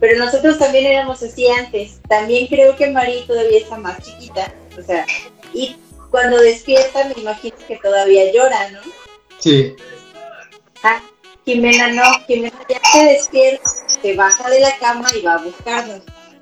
Pero 0.00 0.18
nosotros 0.24 0.58
también 0.58 0.86
éramos 0.86 1.22
así 1.22 1.46
antes. 1.48 2.00
También 2.08 2.46
creo 2.46 2.76
que 2.76 2.90
Mari 2.90 3.24
todavía 3.26 3.58
está 3.58 3.76
más 3.78 3.98
chiquita. 4.02 4.54
O 4.78 4.82
sea, 4.82 5.06
y 5.54 5.76
cuando 6.10 6.38
despierta 6.38 7.08
me 7.14 7.20
imagino 7.20 7.56
que 7.66 7.76
todavía 7.76 8.30
llora, 8.32 8.70
¿no? 8.70 8.80
sí, 9.38 9.74
Ah, 10.82 11.02
Jimena 11.46 11.88
no, 11.92 12.02
Jimena 12.26 12.58
ya 12.68 12.80
se 12.92 13.04
despierta, 13.04 13.70
se 14.02 14.14
baja 14.14 14.50
de 14.50 14.60
la 14.60 14.76
cama 14.78 15.08
y 15.16 15.22
va 15.22 15.34
a 15.34 15.38
buscarnos. 15.38 16.00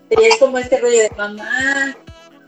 Pero 0.08 0.22
ya 0.22 0.28
es 0.28 0.36
como 0.38 0.58
este 0.58 0.78
rollo 0.78 0.98
de 0.98 1.10
mamá, 1.16 1.96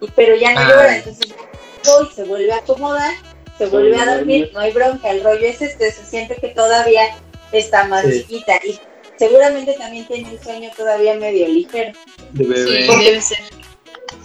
y- 0.00 0.08
pero 0.16 0.34
ya 0.36 0.52
no 0.52 0.60
llora, 0.68 0.96
entonces 0.96 1.28
y 1.30 2.14
se 2.14 2.24
vuelve 2.24 2.50
a 2.52 2.56
acomodar, 2.56 3.14
se 3.58 3.66
vuelve 3.66 3.96
a 4.00 4.16
dormir, 4.16 4.50
no 4.52 4.60
hay 4.60 4.72
bronca, 4.72 5.10
el 5.10 5.22
rollo 5.22 5.46
es 5.46 5.62
este, 5.62 5.90
se 5.92 6.04
siente 6.04 6.34
que 6.36 6.48
todavía 6.48 7.02
está 7.52 7.84
más 7.84 8.04
Sí. 8.06 8.22
chiquita 8.22 8.56
y 8.64 8.78
seguramente 9.18 9.74
también 9.74 10.04
tiene 10.06 10.30
el 10.32 10.42
sueño 10.42 10.70
todavía 10.76 11.14
medio 11.14 11.46
ligero. 11.48 11.92
de 12.32 12.44
Sí, 12.44 12.50
bebé. 12.50 12.86
debe 13.04 13.20
ser. 13.22 13.38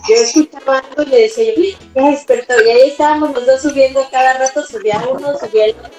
Yo 0.10 0.16
escuchaba 0.16 0.80
algo 0.80 1.04
y 1.04 1.06
le 1.06 1.22
decía 1.24 1.54
yo, 1.56 1.64
ya 1.96 2.10
despertó, 2.12 2.54
y 2.66 2.70
ahí 2.70 2.90
estábamos 2.90 3.34
los 3.36 3.46
dos 3.46 3.62
subiendo 3.62 4.06
cada 4.10 4.34
rato, 4.34 4.66
subía 4.66 5.02
uno, 5.10 5.38
subía 5.38 5.66
el 5.66 5.72
otro. 5.76 5.92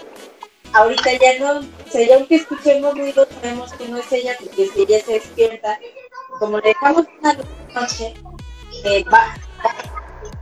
Ahorita 0.75 1.11
ya 1.21 1.39
no, 1.39 1.59
o 1.61 1.91
sea, 1.91 2.07
ya 2.07 2.15
aunque 2.17 2.37
escuchemos 2.37 2.97
ruido, 2.97 3.27
sabemos 3.41 3.73
que 3.75 3.89
no 3.89 3.99
es 3.99 4.11
ella, 4.13 4.35
porque 4.41 4.69
si 4.69 4.83
ella 4.83 5.01
se 5.05 5.13
despierta, 5.15 5.79
como 6.39 6.59
le 6.59 6.69
dejamos 6.69 7.07
una 7.21 7.35
noche, 7.75 8.15
eh, 8.85 9.05
va, 9.13 9.35
va, 9.65 9.75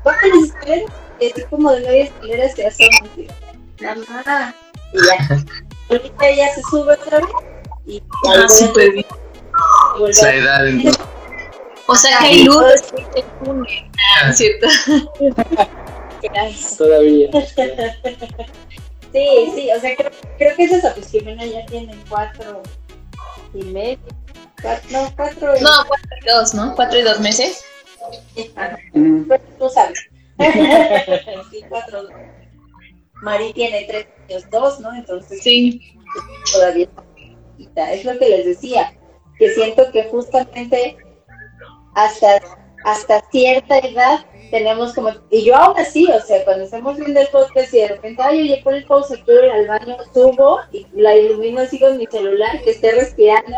va 0.06 0.12
a 0.12 0.26
las 0.28 0.44
escaleras, 0.44 0.92
y 1.18 1.26
así 1.30 1.42
como 1.50 1.72
de 1.72 1.80
media 1.80 2.04
escalera 2.04 2.48
se 2.54 2.66
asoma, 2.66 3.10
mamá, 4.06 4.54
y 4.92 4.98
ya. 5.06 5.44
Ahorita 5.90 6.28
ella 6.28 6.54
se 6.54 6.62
sube 6.70 6.92
otra 6.94 7.18
vez, 7.18 7.28
y 7.86 8.02
Ah, 8.28 8.48
súper 8.48 8.92
bien. 8.92 9.06
vuelve 9.98 10.10
Esa 10.10 10.26
a- 10.28 10.34
edad, 10.34 10.68
entonces, 10.68 11.04
O 11.86 11.94
sea 11.96 12.18
que 12.20 12.24
hay 12.26 12.44
luz 12.44 12.64
después 12.70 13.06
del 13.14 13.24
túnel. 13.44 13.90
Ah, 14.22 14.32
¿cierto? 14.32 14.68
Todavía. 16.78 17.28
Sí, 19.12 19.52
sí, 19.54 19.70
o 19.76 19.80
sea, 19.80 19.96
creo, 19.96 20.10
creo 20.38 20.56
que 20.56 20.64
es 20.64 20.72
eso, 20.72 20.88
pues 20.94 21.10
Jimena 21.10 21.44
ya 21.44 21.66
tiene 21.66 21.96
cuatro 22.08 22.62
y 23.54 23.64
medio, 23.64 23.98
cuatro, 24.62 24.88
no, 24.90 25.12
cuatro 25.16 25.56
y 25.56 25.60
No, 25.62 25.70
cuatro 25.88 26.10
y 26.22 26.28
dos, 26.28 26.54
¿no? 26.54 26.74
Cuatro 26.76 26.98
y 26.98 27.02
dos 27.02 27.20
meses. 27.20 27.64
Ajá, 28.56 28.78
Mm. 28.94 29.24
pues, 29.24 29.40
tú 29.58 29.68
sabes. 29.68 29.98
sí, 31.50 31.64
cuatro. 31.68 32.08
Mari 33.22 33.52
tiene 33.52 33.84
tres 33.86 34.06
años, 34.28 34.50
dos, 34.50 34.80
¿no? 34.80 34.94
Entonces 34.94 35.42
Sí. 35.42 35.94
todavía. 36.52 36.88
Es 37.76 38.04
lo 38.04 38.18
que 38.18 38.28
les 38.28 38.46
decía, 38.46 38.94
que 39.38 39.50
siento 39.54 39.90
que 39.92 40.04
justamente 40.04 40.96
hasta, 41.94 42.40
hasta 42.84 43.22
cierta 43.30 43.78
edad 43.78 44.24
tenemos 44.50 44.94
como, 44.94 45.10
y 45.30 45.44
yo 45.44 45.56
aún 45.56 45.78
así, 45.78 46.06
o 46.10 46.20
sea, 46.20 46.44
cuando 46.44 46.64
estamos 46.64 46.96
viendo 46.96 47.20
el 47.20 47.28
podcast 47.28 47.72
y 47.72 47.78
de 47.78 47.88
repente, 47.88 48.22
ay, 48.22 48.42
oye, 48.42 48.60
pon 48.62 48.74
el 48.74 48.84
pausa, 48.84 49.14
al 49.14 49.66
baño, 49.66 49.96
subo 50.12 50.60
y 50.72 50.86
la 50.94 51.16
ilumino 51.16 51.60
así 51.60 51.78
con 51.78 51.96
mi 51.96 52.06
celular, 52.06 52.60
que 52.62 52.70
esté 52.70 52.92
respirando, 52.92 53.56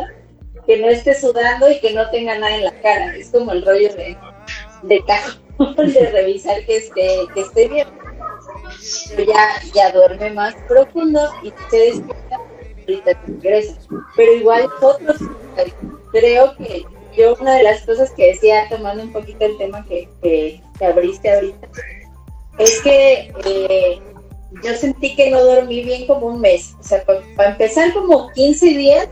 que 0.66 0.78
no 0.78 0.88
esté 0.88 1.14
sudando 1.18 1.70
y 1.70 1.80
que 1.80 1.92
no 1.92 2.08
tenga 2.10 2.38
nada 2.38 2.54
en 2.54 2.64
la 2.64 2.80
cara. 2.80 3.16
Es 3.16 3.30
como 3.30 3.52
el 3.52 3.64
rollo 3.64 3.92
de, 3.94 4.16
de 4.82 5.04
de 5.58 6.10
revisar 6.10 6.64
que 6.66 6.76
esté, 6.76 7.20
que 7.34 7.40
esté 7.40 7.68
bien. 7.68 7.88
Ya, 9.26 9.60
ya 9.74 9.92
duerme 9.92 10.30
más 10.30 10.54
profundo 10.68 11.20
y 11.42 11.52
se 11.70 11.76
despierta, 11.76 12.40
ahorita 12.80 13.22
regresa. 13.26 13.78
Pero 14.16 14.32
igual 14.32 14.68
otros, 14.80 15.18
creo 16.12 16.56
que 16.56 16.84
yo 17.16 17.34
una 17.40 17.56
de 17.56 17.62
las 17.62 17.82
cosas 17.82 18.10
que 18.12 18.28
decía, 18.28 18.66
tomando 18.68 19.02
un 19.02 19.12
poquito 19.12 19.44
el 19.44 19.58
tema 19.58 19.84
que, 19.86 20.08
que, 20.22 20.60
abriste 20.84 21.32
ahorita, 21.32 21.68
es 22.58 22.80
que 22.82 23.32
eh, 23.44 24.00
yo 24.62 24.74
sentí 24.74 25.14
que 25.14 25.30
no 25.30 25.42
dormí 25.42 25.82
bien 25.82 26.06
como 26.06 26.26
un 26.26 26.40
mes. 26.40 26.74
O 26.80 26.82
sea, 26.82 27.04
para 27.36 27.50
empezar 27.50 27.92
como 27.92 28.30
15 28.32 28.66
días, 28.66 29.08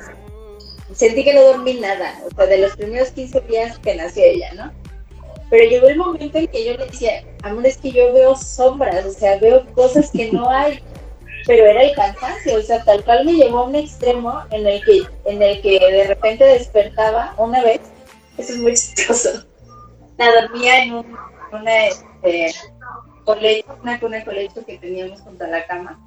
sentí 0.95 1.25
que 1.25 1.35
no 1.35 1.43
dormí 1.43 1.75
nada. 1.75 2.21
O 2.27 2.35
sea, 2.35 2.47
de 2.47 2.59
los 2.59 2.77
primeros 2.77 3.11
15 3.11 3.41
días 3.43 3.79
que 3.79 3.95
nació 3.95 4.25
ella, 4.25 4.53
¿no? 4.55 4.73
Pero 5.49 5.69
llegó 5.69 5.89
el 5.89 5.97
momento 5.97 6.39
en 6.39 6.47
que 6.47 6.65
yo 6.65 6.77
le 6.77 6.87
decía, 6.87 7.25
amor, 7.43 7.67
es 7.67 7.77
que 7.77 7.91
yo 7.91 8.13
veo 8.13 8.37
sombras, 8.37 9.05
o 9.05 9.13
sea, 9.13 9.39
veo 9.39 9.67
cosas 9.75 10.11
que 10.11 10.31
no 10.31 10.49
hay. 10.49 10.81
Pero 11.47 11.67
era 11.67 11.83
el 11.83 11.95
cansancio, 11.95 12.59
o 12.59 12.63
sea, 12.63 12.85
tal 12.85 13.05
cual 13.05 13.25
me 13.25 13.33
llevó 13.33 13.61
a 13.61 13.65
un 13.65 13.75
extremo 13.75 14.43
en 14.51 14.67
el 14.67 14.85
que, 14.85 15.03
en 15.25 15.43
el 15.43 15.61
que 15.63 15.79
de 15.79 16.07
repente 16.07 16.45
despertaba 16.45 17.35
una 17.39 17.63
vez. 17.63 17.81
Eso 18.37 18.53
es 18.53 18.59
muy 18.59 18.73
chistoso. 18.73 19.45
La 20.19 20.43
dormía 20.43 20.85
en 20.85 20.95
un, 20.95 21.17
una, 21.53 21.87
este, 21.87 22.55
colecho, 23.25 23.79
una 23.83 23.99
cuna 23.99 24.25
colecho 24.25 24.65
que 24.65 24.79
teníamos 24.79 25.21
junto 25.21 25.45
a 25.45 25.49
la 25.49 25.67
cama. 25.67 25.99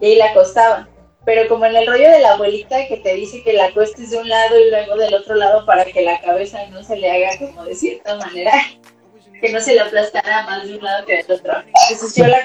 Y 0.00 0.06
ahí 0.06 0.16
la 0.16 0.26
acostaba. 0.26 0.88
Pero 1.24 1.48
como 1.48 1.66
en 1.66 1.76
el 1.76 1.86
rollo 1.86 2.10
de 2.10 2.20
la 2.20 2.32
abuelita 2.32 2.86
que 2.86 2.96
te 2.98 3.14
dice 3.14 3.42
que 3.42 3.52
la 3.52 3.66
acuestes 3.66 4.10
de 4.10 4.18
un 4.18 4.28
lado 4.28 4.58
y 4.58 4.70
luego 4.70 4.96
del 4.96 5.12
otro 5.14 5.34
lado 5.34 5.66
para 5.66 5.84
que 5.84 6.02
la 6.02 6.20
cabeza 6.20 6.66
no 6.68 6.82
se 6.82 6.96
le 6.96 7.10
haga 7.10 7.38
como 7.38 7.64
de 7.64 7.74
cierta 7.74 8.16
manera, 8.16 8.52
que 9.40 9.52
no 9.52 9.60
se 9.60 9.74
le 9.74 9.80
aplastara 9.80 10.44
más 10.44 10.66
de 10.66 10.76
un 10.76 10.84
lado 10.84 11.04
que 11.04 11.16
del 11.16 11.32
otro. 11.32 11.52
Entonces 11.90 12.14
yo 12.14 12.26
la, 12.26 12.38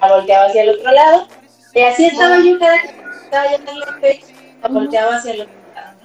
la 0.00 0.14
volteaba 0.14 0.46
hacia 0.46 0.62
el 0.62 0.70
otro 0.70 0.92
lado 0.92 1.28
y 1.74 1.80
así 1.80 2.06
estaba 2.06 2.38
yo 2.38 2.54
estaba 2.54 3.50
yo 3.50 3.56
en 3.56 3.68
el 3.68 4.00
pecho, 4.00 4.26
la 4.62 4.68
volteaba 4.68 5.16
hacia 5.16 5.32
el 5.32 5.40
otro 5.42 5.54
lado. 5.74 5.98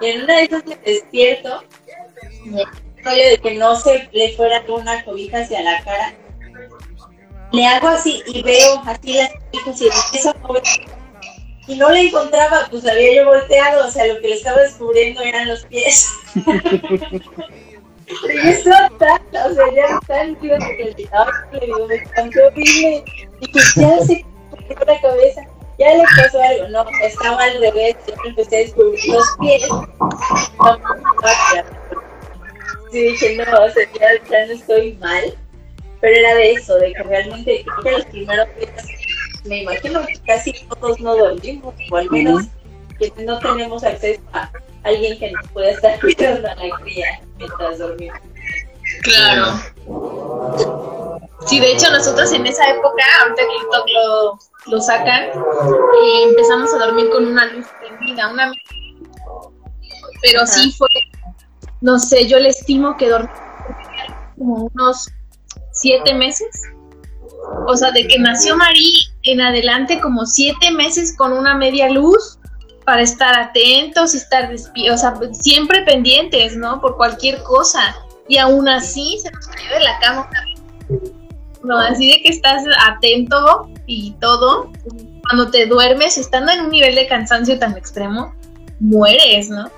Y 0.00 0.06
en 0.06 0.22
una 0.24 0.36
de 0.36 0.42
esas 0.42 0.66
me 0.66 0.76
despierto 0.76 1.62
rollo 3.02 3.28
de 3.30 3.38
que 3.38 3.54
no 3.54 3.76
se 3.76 4.08
le 4.12 4.36
fuera 4.36 4.62
una 4.68 5.04
cobija 5.04 5.38
hacia 5.38 5.62
la 5.62 5.82
cara. 5.82 6.14
Le 7.52 7.66
hago 7.66 7.88
así 7.88 8.22
y 8.26 8.42
veo 8.42 8.82
así 8.86 9.14
las 9.14 9.30
cobijas 9.32 9.80
y 9.80 9.86
empiezo 9.86 10.30
a 10.30 10.34
mover. 10.46 10.62
Y 11.66 11.76
no 11.76 11.88
la 11.90 12.00
encontraba, 12.00 12.66
pues 12.70 12.86
había 12.86 13.16
yo 13.16 13.26
volteado, 13.26 13.86
o 13.86 13.90
sea, 13.90 14.06
lo 14.06 14.20
que 14.20 14.28
le 14.28 14.34
estaba 14.34 14.60
descubriendo 14.60 15.22
eran 15.22 15.48
los 15.48 15.64
pies. 15.66 16.08
tanta, 18.98 19.46
o 19.46 19.54
sea, 19.54 19.64
ya 19.74 20.00
tan 20.06 20.36
tío 20.36 20.56
que 20.58 20.84
le 20.84 20.94
digo, 21.66 21.86
me 21.86 21.94
espantó 21.94 22.46
horrible. 22.46 23.04
Y 23.40 23.52
que 23.52 23.60
ya 23.76 23.98
se 24.00 24.24
cogió 24.50 24.76
la 24.86 25.00
cabeza 25.00 25.42
ya 25.80 25.94
le 25.94 26.04
pasó 26.14 26.42
algo, 26.42 26.68
no, 26.68 26.84
estaba 27.02 27.42
al 27.42 27.58
revés, 27.58 27.96
yo 28.06 28.14
empecé 28.26 28.56
a 28.56 28.58
descubrir 28.60 29.00
los 29.06 29.26
pies, 29.40 29.66
sí 32.92 33.00
dije, 33.00 33.36
no, 33.36 33.44
o 33.44 33.70
sea, 33.70 33.88
ya, 33.98 34.46
no 34.46 34.52
estoy 34.52 34.92
mal, 35.00 35.34
pero 36.02 36.16
era 36.16 36.34
de 36.34 36.52
eso, 36.52 36.74
de 36.76 36.92
que 36.92 37.02
realmente 37.02 37.64
creo 37.64 37.82
que 37.82 37.90
los 37.92 38.04
primeros 38.06 38.48
días, 38.58 38.86
me 39.46 39.62
imagino 39.62 40.04
que 40.04 40.18
casi 40.26 40.52
todos 40.66 41.00
no 41.00 41.16
dormimos, 41.16 41.74
o 41.90 41.96
al 41.96 42.10
menos 42.10 42.44
que 42.98 43.10
no 43.24 43.38
tenemos 43.38 43.82
acceso 43.82 44.20
a 44.34 44.50
alguien 44.84 45.18
que 45.18 45.32
nos 45.32 45.46
pueda 45.48 45.70
estar 45.70 46.00
cuidando 46.00 46.48
a 46.48 46.54
la 46.54 46.76
cría 46.80 47.20
mientras 47.38 47.78
dormimos. 47.78 48.18
Claro. 49.02 49.60
Sí, 51.46 51.58
de 51.58 51.72
hecho 51.72 51.90
nosotros 51.90 52.32
en 52.32 52.46
esa 52.46 52.68
época, 52.70 53.02
ahorita 53.22 53.42
que 53.42 53.92
lo, 53.92 54.38
lo 54.66 54.80
sacan, 54.80 55.24
eh, 55.24 56.22
empezamos 56.28 56.72
a 56.74 56.78
dormir 56.86 57.08
con 57.10 57.26
una 57.26 57.46
luz 57.46 57.66
prendida, 57.80 58.30
una 58.30 58.52
pero 60.22 60.46
sí 60.46 60.70
fue 60.72 60.88
no 61.80 61.98
sé, 61.98 62.28
yo 62.28 62.38
le 62.38 62.50
estimo 62.50 62.96
que 62.96 63.08
dormí 63.08 63.28
como 64.36 64.70
unos 64.74 65.08
siete 65.72 66.14
meses. 66.14 66.62
O 67.66 67.76
sea, 67.76 67.90
de 67.90 68.06
que 68.06 68.18
nació 68.18 68.56
Marí 68.56 68.92
en 69.22 69.40
adelante 69.40 69.98
como 70.00 70.26
siete 70.26 70.70
meses 70.72 71.16
con 71.16 71.32
una 71.32 71.54
media 71.54 71.90
luz 71.90 72.38
para 72.84 73.02
estar 73.02 73.38
atentos, 73.38 74.14
estar 74.14 74.52
o 74.52 74.96
sea, 74.96 75.14
siempre 75.32 75.82
pendientes, 75.82 76.56
¿no? 76.56 76.80
Por 76.80 76.96
cualquier 76.96 77.42
cosa. 77.42 77.96
Y 78.28 78.38
aún 78.38 78.68
así 78.68 79.18
se 79.22 79.30
nos 79.30 79.46
cayó 79.48 79.74
de 79.74 79.80
la 79.80 79.98
cama 79.98 80.30
No, 81.62 81.78
así 81.78 82.12
de 82.12 82.22
que 82.22 82.28
estás 82.28 82.64
atento 82.86 83.68
y 83.86 84.12
todo. 84.20 84.70
Cuando 85.22 85.50
te 85.50 85.66
duermes, 85.66 86.16
estando 86.16 86.52
en 86.52 86.60
un 86.62 86.70
nivel 86.70 86.94
de 86.94 87.06
cansancio 87.06 87.58
tan 87.58 87.76
extremo, 87.76 88.34
mueres, 88.78 89.50
¿no? 89.50 89.70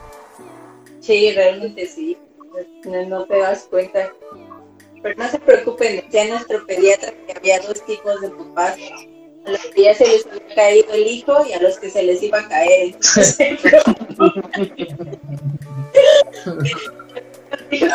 Sí, 1.00 1.32
realmente 1.32 1.86
sí. 1.86 2.16
No, 2.84 3.24
te 3.24 3.38
das 3.38 3.66
cuenta. 3.70 4.12
Pero 5.02 5.16
no 5.16 5.28
se 5.28 5.38
preocupen, 5.40 5.96
decía 5.96 6.28
nuestro 6.28 6.64
pediatra 6.64 7.12
que 7.26 7.32
había 7.36 7.60
dos 7.60 7.84
tipos 7.84 8.20
de 8.20 8.30
papás. 8.30 8.76
A 9.44 9.50
los 9.50 9.60
que 9.74 9.82
ya 9.82 9.94
se 9.94 10.06
les 10.06 10.26
había 10.26 10.54
caído 10.54 10.92
el 10.92 11.06
hijo 11.06 11.46
y 11.46 11.52
a 11.52 11.60
los 11.60 11.78
que 11.78 11.90
se 11.90 12.02
les 12.02 12.22
iba 12.22 12.38
a 12.38 12.48
caer. 12.48 12.94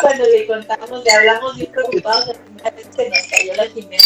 cuando 0.02 0.26
le 0.26 0.48
contamos, 0.48 1.04
le 1.04 1.12
hablamos 1.12 1.56
bien 1.56 1.72
preocupados, 1.72 2.36
la 2.64 2.72
vez 2.72 2.88
se 2.96 3.10
nos 3.10 3.20
cayó 3.30 3.56
la 3.56 3.68
Jimena. 3.68 4.04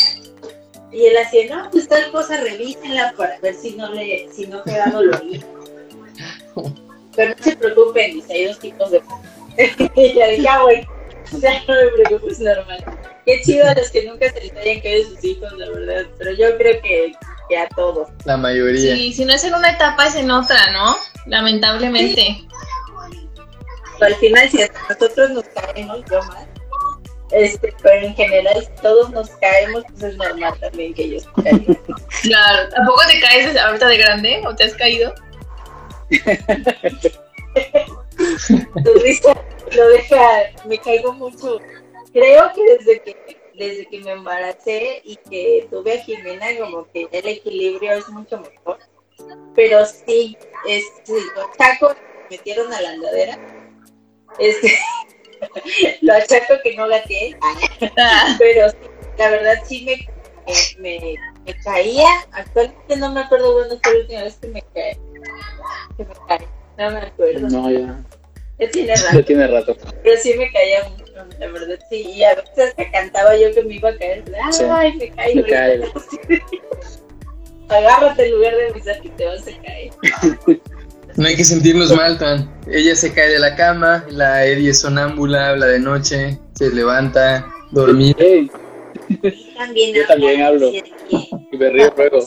Y 0.92 1.06
él 1.06 1.18
hacía, 1.18 1.56
no, 1.56 1.70
pues 1.72 1.88
tal 1.88 2.12
cosa, 2.12 2.42
revísenla 2.42 3.14
para 3.16 3.40
ver 3.40 3.56
si 3.56 3.72
no 3.72 3.92
le, 3.94 4.28
si 4.32 4.46
no 4.48 4.62
queda 4.64 4.88
dolorido. 4.88 5.48
Pero 7.16 7.36
no 7.38 7.44
se 7.44 7.56
preocupen, 7.56 8.14
dice, 8.14 8.34
hay 8.34 8.46
dos 8.46 8.60
tipos 8.60 8.92
de... 8.92 9.02
y 9.96 10.14
ya 10.14 10.28
dije, 10.28 10.48
ah, 10.50 10.64
güey, 10.64 10.86
ya 11.40 11.64
no 11.66 11.76
me 11.76 12.04
preocupes, 12.04 12.40
normal. 12.40 12.84
Qué 13.26 13.42
chido 13.42 13.68
a 13.68 13.74
los 13.74 13.90
que 13.92 14.06
nunca 14.06 14.32
se 14.32 14.42
les 14.42 14.56
hayan 14.56 14.82
caído 14.82 15.10
sus 15.10 15.24
hijos, 15.24 15.52
la 15.54 15.70
verdad. 15.70 16.06
Pero 16.18 16.32
yo 16.34 16.58
creo 16.58 16.82
que, 16.82 17.14
que 17.52 17.58
a 17.58 17.68
todos. 17.68 18.08
La 18.24 18.38
mayoría. 18.38 18.96
Sí, 18.96 19.12
si 19.12 19.26
no 19.26 19.34
es 19.34 19.44
en 19.44 19.54
una 19.54 19.72
etapa, 19.72 20.08
es 20.08 20.16
en 20.16 20.32
otra, 20.32 20.72
¿no? 20.72 20.96
Lamentablemente. 21.26 22.48
al 24.00 24.16
final, 24.16 24.50
si 24.50 24.64
a 24.64 24.72
nosotros 24.90 25.32
nos 25.32 25.44
caemos, 25.50 26.00
yo 26.10 26.24
más. 26.24 26.48
Este, 27.32 27.76
pero 27.82 28.08
en 28.08 28.16
general, 28.16 28.62
si 28.62 28.70
todos 28.82 29.10
nos 29.12 29.30
caemos, 29.32 29.84
pues 29.90 30.04
es 30.04 30.16
normal 30.18 30.54
también 30.60 30.94
que 30.94 31.04
ellos 31.04 31.28
caigan. 31.44 31.78
Claro, 32.22 32.70
¿tampoco 32.70 33.02
te 33.08 33.20
caes 33.20 33.58
ahorita 33.58 33.88
de 33.88 33.98
grande 33.98 34.42
o 34.46 34.56
te 34.56 34.66
has 34.66 34.76
caído? 34.76 35.12
tu 38.84 38.94
risa 39.02 39.34
lo 39.76 39.90
deja, 39.90 40.22
me 40.66 40.78
caigo 40.78 41.14
mucho. 41.14 41.58
Creo 42.14 42.52
que 42.54 42.62
desde 42.78 43.02
que 43.02 43.41
desde 43.56 43.86
que 43.88 44.00
me 44.00 44.12
embaracé 44.12 45.02
y 45.04 45.16
que 45.18 45.68
tuve 45.70 45.94
a 45.94 46.04
Jimena, 46.04 46.48
como 46.60 46.90
que 46.92 47.08
el 47.12 47.28
equilibrio 47.28 47.94
es 47.94 48.08
mucho 48.10 48.40
mejor. 48.40 48.78
Pero 49.56 49.86
sí, 49.86 50.38
es, 50.68 50.84
lo 51.08 51.44
achaco, 51.44 51.96
me 52.30 52.38
metieron 52.38 52.74
a 52.74 52.82
la 52.82 52.90
andadera. 52.92 53.40
Este, 54.40 54.74
lo 56.02 56.14
achaco 56.14 56.56
que 56.64 56.76
no 56.76 56.88
la 56.88 57.04
tiene. 57.06 57.38
Pero 58.40 58.68
la 59.18 59.30
verdad 59.30 59.56
sí 59.66 59.86
me, 59.86 60.08
me, 60.80 61.16
me, 61.46 61.54
caía. 61.64 62.08
Actualmente 62.32 62.98
no 62.98 63.12
me 63.12 63.22
acuerdo 63.22 63.54
cuándo 63.54 63.80
fue 63.84 63.94
la 63.94 64.00
última 64.00 64.24
vez 64.24 64.36
que 64.36 64.48
me 64.48 64.62
caí 64.74 64.98
que 65.98 66.06
me 66.06 66.14
cae. 66.28 66.48
No 66.78 66.92
me 66.92 67.00
acuerdo. 67.00 67.50
No, 67.50 67.72
ya. 67.72 68.04
Ya 68.60 68.72
tiene 68.72 68.96
rato. 68.96 69.20
Ya 69.20 69.26
tiene 69.26 69.48
rato. 69.48 69.78
Pero 70.04 70.22
sí 70.22 70.34
me 70.38 70.52
caía 70.52 70.90
mucho, 70.90 71.01
la 71.40 71.48
verdad, 71.48 71.80
sí. 71.90 72.02
Y 72.16 72.24
a 72.24 72.36
veces 72.36 72.74
que 72.76 72.92
cantaba 72.92 73.38
yo 73.38 73.54
que 73.54 73.64
me 73.64 73.76
iba 73.76 73.90
a 73.90 73.98
caer. 73.98 74.24
Ay, 74.70 74.98
me 74.98 75.10
caí. 75.12 75.36
Me 75.36 75.44
cae. 75.44 75.82
Agárrate 77.70 78.26
en 78.26 78.32
lugar 78.32 78.56
de 78.56 78.68
avisar 78.68 79.02
que 79.02 79.10
te 79.10 79.26
vas 79.26 79.48
a 79.48 79.62
caer. 79.62 79.92
No 81.18 81.28
hay 81.28 81.36
que 81.36 81.44
sentirnos 81.44 81.94
mal, 81.94 82.18
Tan. 82.18 82.50
Ella 82.72 82.96
se 82.96 83.14
cae 83.14 83.30
de 83.30 83.40
la 83.40 83.56
cama, 83.56 84.06
la 84.10 84.46
Eddie 84.46 84.70
es 84.70 84.80
sonámbula, 84.80 85.50
habla 85.50 85.66
de 85.66 85.80
noche, 85.80 86.40
se 86.54 86.74
levanta, 86.74 87.54
dormir. 87.72 88.16
También 89.58 89.94
yo 89.94 90.08
también 90.08 90.42
hablo. 90.42 90.72
Y 90.72 91.58
me 91.58 91.70
río 91.70 91.94
luego. 91.98 92.20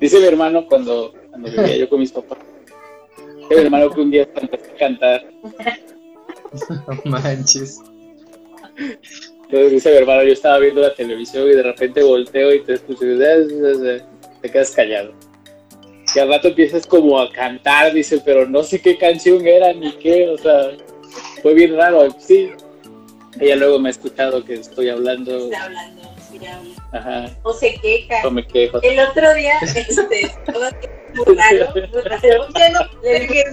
Dice 0.00 0.20
mi 0.20 0.26
hermano 0.26 0.66
cuando 0.68 1.14
cuando 1.30 1.50
vivía 1.50 1.76
yo 1.76 1.88
con 1.88 2.00
mis 2.00 2.12
papás. 2.12 2.38
Mi 3.50 3.56
hermano 3.56 3.90
que 3.90 4.00
un 4.00 4.10
día 4.10 4.28
empecé 4.34 4.70
a 4.70 4.76
cantar. 4.76 5.26
No 7.04 7.10
manches. 7.10 7.80
Entonces 8.76 9.72
dice 9.72 9.90
mi 9.90 9.96
hermano, 9.96 10.22
yo 10.24 10.32
estaba 10.32 10.58
viendo 10.58 10.82
la 10.82 10.94
televisión 10.94 11.48
y 11.48 11.54
de 11.54 11.62
repente 11.62 12.02
volteo 12.02 12.54
y 12.54 12.62
te 12.64 12.74
escucho 12.74 13.06
y 13.06 13.18
te 13.18 14.50
quedas 14.50 14.70
callado. 14.72 15.14
que 16.12 16.20
al 16.20 16.28
rato 16.28 16.48
empiezas 16.48 16.86
como 16.86 17.18
a 17.18 17.32
cantar, 17.32 17.92
dice, 17.92 18.20
pero 18.24 18.46
no 18.46 18.62
sé 18.62 18.80
qué 18.80 18.98
canción 18.98 19.46
era 19.46 19.72
ni 19.72 19.92
qué, 19.92 20.28
o 20.28 20.36
sea, 20.36 20.72
fue 21.42 21.54
bien 21.54 21.76
raro, 21.76 22.08
sí. 22.18 22.50
Ella 23.40 23.56
luego 23.56 23.78
me 23.78 23.88
ha 23.88 23.92
escuchado 23.92 24.44
que 24.44 24.54
estoy 24.54 24.90
hablando. 24.90 25.36
Está 25.36 25.64
hablando, 25.64 26.02
sí 26.30 26.46
habla. 26.46 26.74
Ajá. 26.92 27.36
O 27.42 27.52
se 27.52 27.74
queja. 27.76 28.22
No 28.24 28.30
me 28.32 28.46
quejo. 28.46 28.82
El 28.82 28.98
otro 28.98 29.34
día, 29.34 29.58
este, 29.62 30.30
todo 30.52 30.70
muy 31.14 31.36
raro, 31.36 31.72
muy 31.74 32.02
raro. 32.02 32.48
Ya 32.58 32.68
no, 32.70 32.80
le 33.02 33.20
dije, 33.20 33.44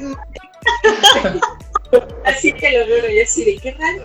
así 2.26 2.52
que 2.54 2.72
lo 2.80 2.86
veo 2.88 3.10
yo 3.10 3.24
así 3.24 3.46
de 3.46 3.58
qué 3.58 3.72
raro. 3.78 4.04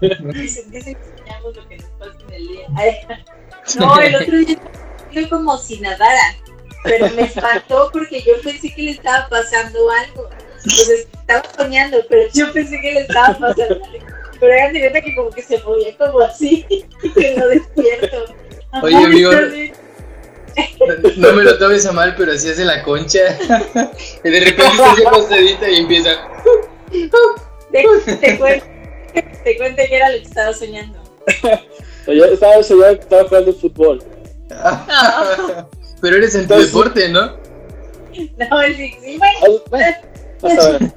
Dicen, 0.32 0.70
dicen 0.70 0.94
que 0.94 1.04
soñamos 1.18 1.56
lo 1.56 1.68
que 1.68 1.76
nos 1.78 1.86
pasa 1.98 2.12
en 2.28 2.34
el 2.34 2.48
día. 2.48 2.66
Ay, 2.76 2.96
No, 3.78 3.98
el 4.00 4.14
otro 4.16 4.38
día 4.38 4.58
fue 5.12 5.28
como 5.28 5.58
si 5.58 5.80
nadara, 5.80 6.36
pero 6.84 7.08
me 7.10 7.22
espantó 7.22 7.90
porque 7.92 8.22
yo 8.22 8.32
pensé 8.42 8.74
que 8.74 8.82
le 8.82 8.90
estaba 8.92 9.28
pasando 9.28 9.78
algo. 9.90 10.28
Entonces 10.64 11.08
estaba 11.12 11.42
soñando, 11.56 11.98
pero 12.08 12.30
yo 12.32 12.52
pensé 12.52 12.80
que 12.80 12.92
le 12.94 13.00
estaba 13.00 13.36
pasando 13.38 13.84
algo. 13.84 14.06
Pero 14.40 14.52
era 14.52 14.72
de 14.72 14.80
cuenta 14.80 15.00
que 15.02 15.14
como 15.14 15.30
que 15.30 15.42
se 15.42 15.58
movía 15.62 15.96
como 15.96 16.20
así, 16.20 16.64
que 17.14 17.34
no 17.36 17.46
despierto. 17.48 18.24
Oye, 18.82 18.96
Ay, 18.96 19.04
amigo. 19.04 19.32
sorry. 19.32 19.72
No 21.16 21.32
me 21.32 21.44
lo 21.44 21.58
tomes 21.58 21.86
a 21.86 21.92
mal, 21.92 22.14
pero 22.16 22.32
así 22.32 22.50
hace 22.50 22.64
la 22.64 22.82
concha. 22.82 23.20
Y 24.24 24.28
de 24.28 24.40
repente 24.40 24.76
se 24.76 24.82
hace 24.84 25.06
acostadita 25.06 25.68
y 25.70 25.76
empieza. 25.76 26.28
Te, 26.92 27.84
te 28.16 28.38
cuento, 28.38 28.66
te 29.44 29.56
cuento 29.56 29.82
que 29.88 29.96
era 29.96 30.10
lo 30.10 30.18
que 30.18 30.24
estaba 30.28 30.52
soñando. 30.52 30.98
Yo 32.06 32.24
estaba, 32.26 32.62
soñando 32.62 32.96
que 32.96 33.02
estaba 33.02 33.24
jugando 33.28 33.52
fútbol. 33.54 34.02
Pero 36.00 36.16
eres 36.16 36.34
en 36.34 36.46
tu 36.46 36.54
Entonces- 36.54 36.72
deporte, 36.72 37.08
¿no? 37.08 37.26
No, 38.36 38.62
sí, 38.76 38.94
sí, 39.02 39.18
bueno. 39.18 39.62
Vas 40.42 40.58
a 40.58 40.70
ver. 40.72 40.92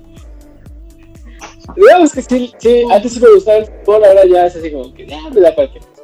Digamos 1.76 2.12
que 2.14 2.22
sí, 2.22 2.54
sí, 2.60 2.84
antes 2.92 3.14
sí 3.14 3.20
me 3.20 3.34
gustaba 3.34 3.58
el 3.60 3.66
fútbol, 3.66 4.04
ahora 4.06 4.26
ya 4.26 4.46
es 4.48 4.56
así 4.56 4.72
como 4.72 4.94
que 4.94 5.08
ya 5.08 5.18
me 5.32 5.42
da 5.42 5.56
cualquier 5.56 5.84
cosa. 5.84 6.04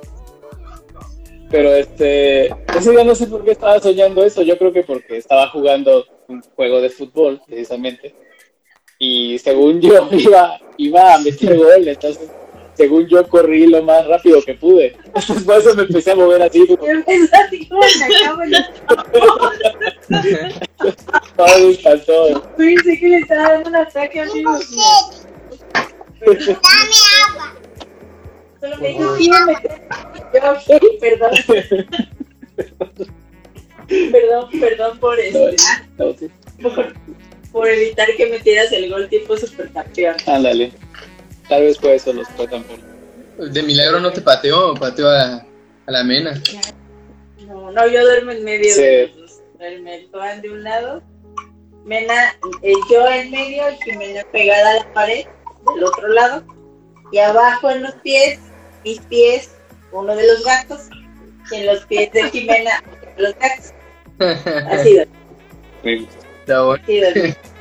Pero 1.50 1.76
este, 1.76 2.46
ese 2.78 2.92
día 2.92 3.04
no 3.04 3.14
sé 3.14 3.28
por 3.28 3.44
qué 3.44 3.52
estaba 3.52 3.80
soñando 3.80 4.24
eso, 4.24 4.42
yo 4.42 4.58
creo 4.58 4.72
que 4.72 4.84
porque 4.84 5.18
estaba 5.18 5.50
jugando 5.50 6.06
un 6.30 6.42
juego 6.56 6.80
de 6.82 6.90
fútbol, 6.90 7.42
precisamente, 7.46 8.16
y 9.04 9.40
según 9.40 9.82
yo 9.82 10.08
iba, 10.12 10.60
iba 10.78 11.16
a 11.16 11.18
meter 11.18 11.58
gol, 11.58 11.88
entonces 11.88 12.30
según 12.76 13.08
yo 13.08 13.28
corrí 13.28 13.66
lo 13.66 13.82
más 13.82 14.06
rápido 14.06 14.44
que 14.44 14.54
pude. 14.54 14.96
Entonces 15.06 15.44
por 15.44 15.58
eso 15.58 15.74
me 15.76 15.82
empecé 15.84 16.12
a 16.12 16.16
mover 16.16 16.44
así, 16.44 16.68
como 16.68 16.84
así 16.84 17.68
como 17.68 17.82
cama 18.24 18.46
y 18.46 18.52
todo 21.36 21.60
me 21.60 21.72
espantó. 21.72 22.44
pensé 22.56 23.00
que 23.00 23.10
le 23.10 23.18
estaba 23.18 23.54
dando 23.54 23.70
un 23.70 23.76
ataque 23.76 24.20
a 24.22 24.26
mí. 24.26 24.44
Solo 28.60 28.78
me 28.78 28.88
dijo, 28.88 29.18
sí, 29.18 29.32
me 29.32 29.46
meter. 29.48 29.82
Yo, 30.32 30.52
ok, 30.52 30.82
perdón. 31.00 31.32
Perdón, 33.88 34.48
perdón 34.58 35.00
por 35.00 35.20
este, 35.20 35.58
No, 35.98 36.14
sí. 36.14 36.30
por, 36.62 36.94
por 37.52 37.68
evitar 37.68 38.08
que 38.18 38.28
metieras 38.28 38.72
el 38.72 38.90
gol 38.90 39.10
tipo 39.10 39.36
supercampeón. 39.38 40.16
Ándale. 40.26 40.72
Tal 41.50 41.64
vez 41.64 41.78
por 41.78 41.92
eso 41.92 42.14
los 42.14 42.28
fue 42.30 42.48
campeón. 42.48 42.82
De 43.38 43.64
milagro 43.64 44.00
no 44.00 44.12
te 44.12 44.22
pateó, 44.22 44.74
pateó 44.76 45.10
a, 45.10 45.36
a 45.86 45.92
la 45.92 46.04
mena. 46.04 46.40
No, 47.48 47.72
no, 47.72 47.88
yo 47.88 48.02
duermo 48.04 48.32
en 48.32 48.44
medio 48.44 48.74
Sí. 48.74 48.82
de 48.82 49.08
los 49.08 49.18
dos. 49.18 49.42
Duerme 49.60 50.08
de 50.42 50.50
un 50.50 50.64
lado, 50.64 51.04
Mena, 51.86 52.36
eh, 52.62 52.74
yo 52.92 53.08
en 53.08 53.32
medio 53.32 53.64
y 53.72 53.76
Jimena 53.84 54.24
pegada 54.32 54.72
a 54.72 54.74
la 54.76 54.94
pared 54.94 55.26
del 55.76 55.84
otro 55.84 56.08
lado. 56.10 56.44
Y 57.12 57.18
abajo 57.18 57.70
en 57.72 57.84
los 57.84 57.94
pies, 57.96 58.40
mis 58.86 59.00
pies, 59.02 59.52
uno 59.92 60.16
de 60.16 60.26
los 60.28 60.44
gatos, 60.46 60.82
y 61.52 61.56
en 61.56 61.66
los 61.66 61.86
pies 61.86 62.12
de 62.14 62.30
Jimena, 62.30 62.84
los 63.18 63.36
gatos. 63.38 63.74
Así 64.70 64.94
duermo, 64.94 66.08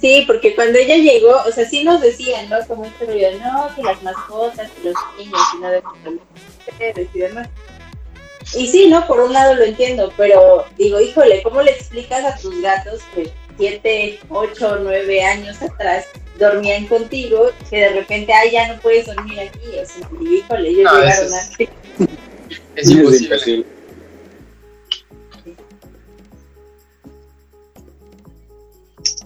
Sí, 0.00 0.24
porque 0.26 0.54
cuando 0.54 0.78
ella 0.78 0.96
llegó, 0.96 1.42
o 1.46 1.52
sea, 1.52 1.68
sí 1.68 1.84
nos 1.84 2.00
decían, 2.00 2.48
¿no? 2.48 2.56
Como 2.66 2.86
este 2.86 3.04
ruido, 3.04 3.32
no, 3.38 3.74
que 3.76 3.82
las 3.82 4.02
mascotas, 4.02 4.70
que 4.70 4.88
los 4.88 4.96
niños, 5.18 5.38
y 6.06 6.70
ustedes 6.70 7.08
y 7.12 7.18
demás. 7.18 7.48
Y 8.56 8.66
sí, 8.66 8.88
¿no? 8.88 9.06
Por 9.06 9.20
un 9.20 9.34
lado 9.34 9.54
lo 9.54 9.64
entiendo, 9.64 10.10
pero 10.16 10.64
digo, 10.78 10.98
híjole, 11.00 11.42
¿cómo 11.42 11.60
le 11.60 11.72
explicas 11.72 12.24
a 12.24 12.36
tus 12.40 12.62
gatos 12.62 13.02
que 13.14 13.30
siete, 13.58 14.18
ocho, 14.30 14.78
nueve 14.82 15.22
años 15.22 15.60
atrás 15.60 16.06
dormían 16.38 16.86
contigo 16.86 17.50
que 17.68 17.80
de 17.80 17.90
repente, 17.90 18.32
ay, 18.32 18.52
ya 18.52 18.68
no 18.68 18.80
puedes 18.80 19.04
dormir 19.04 19.38
aquí? 19.40 19.78
O 19.80 19.84
sea, 19.84 20.08
y, 20.18 20.36
híjole, 20.36 20.68
ellos 20.70 20.84
No, 20.84 20.98
llegaron 20.98 21.34
así. 21.34 21.68
Es 22.74 22.90
imposible. 22.90 23.66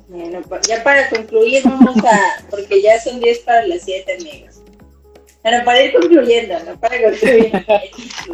Bueno, 0.08 0.42
ya 0.68 0.84
para 0.84 1.08
concluir, 1.08 1.62
vamos 1.64 1.96
a, 2.04 2.44
porque 2.50 2.82
ya 2.82 3.00
son 3.00 3.20
10 3.20 3.38
para 3.40 3.66
las 3.66 3.82
7, 3.82 4.16
amigos. 4.20 4.60
Bueno, 5.42 5.64
para 5.64 5.82
ir 5.82 5.92
concluyendo, 5.92 6.58
no 6.60 6.80
para 6.80 7.02
concluir. 7.02 7.52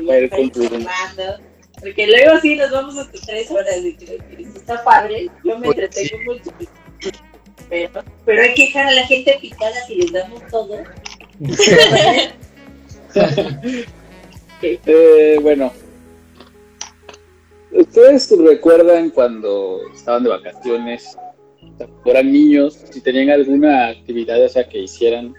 Para 0.06 0.18
ir 0.18 0.30
concluyendo, 0.30 0.88
Porque 1.80 2.06
luego 2.06 2.40
sí 2.40 2.56
nos 2.56 2.70
vamos 2.70 2.96
hasta 2.96 3.18
3 3.26 3.50
horas 3.50 3.76
y 3.78 3.94
creo 3.96 4.18
que 4.18 4.36
sí 4.36 4.46
está 4.54 4.82
padre. 4.84 5.28
Yo 5.44 5.58
me 5.58 5.68
entretengo 5.68 6.18
mucho. 6.24 6.50
Pero, 7.68 8.04
pero 8.24 8.42
hay 8.42 8.54
que 8.54 8.66
dejar 8.66 8.86
a 8.86 8.92
la 8.92 9.06
gente 9.06 9.38
picada 9.40 9.74
si 9.86 9.94
les 9.96 10.12
damos 10.12 10.42
todo. 10.50 10.76
Eh, 14.62 15.38
bueno, 15.40 15.72
¿ustedes 17.72 18.30
recuerdan 18.30 19.08
cuando 19.08 19.80
estaban 19.94 20.22
de 20.22 20.28
vacaciones, 20.28 21.16
o 21.80 21.86
sea, 21.86 21.86
cuando 21.86 22.10
eran 22.10 22.32
niños, 22.32 22.78
si 22.90 23.00
tenían 23.00 23.30
alguna 23.30 23.88
actividad, 23.88 24.42
o 24.44 24.48
sea, 24.48 24.68
que 24.68 24.80
hicieran 24.80 25.34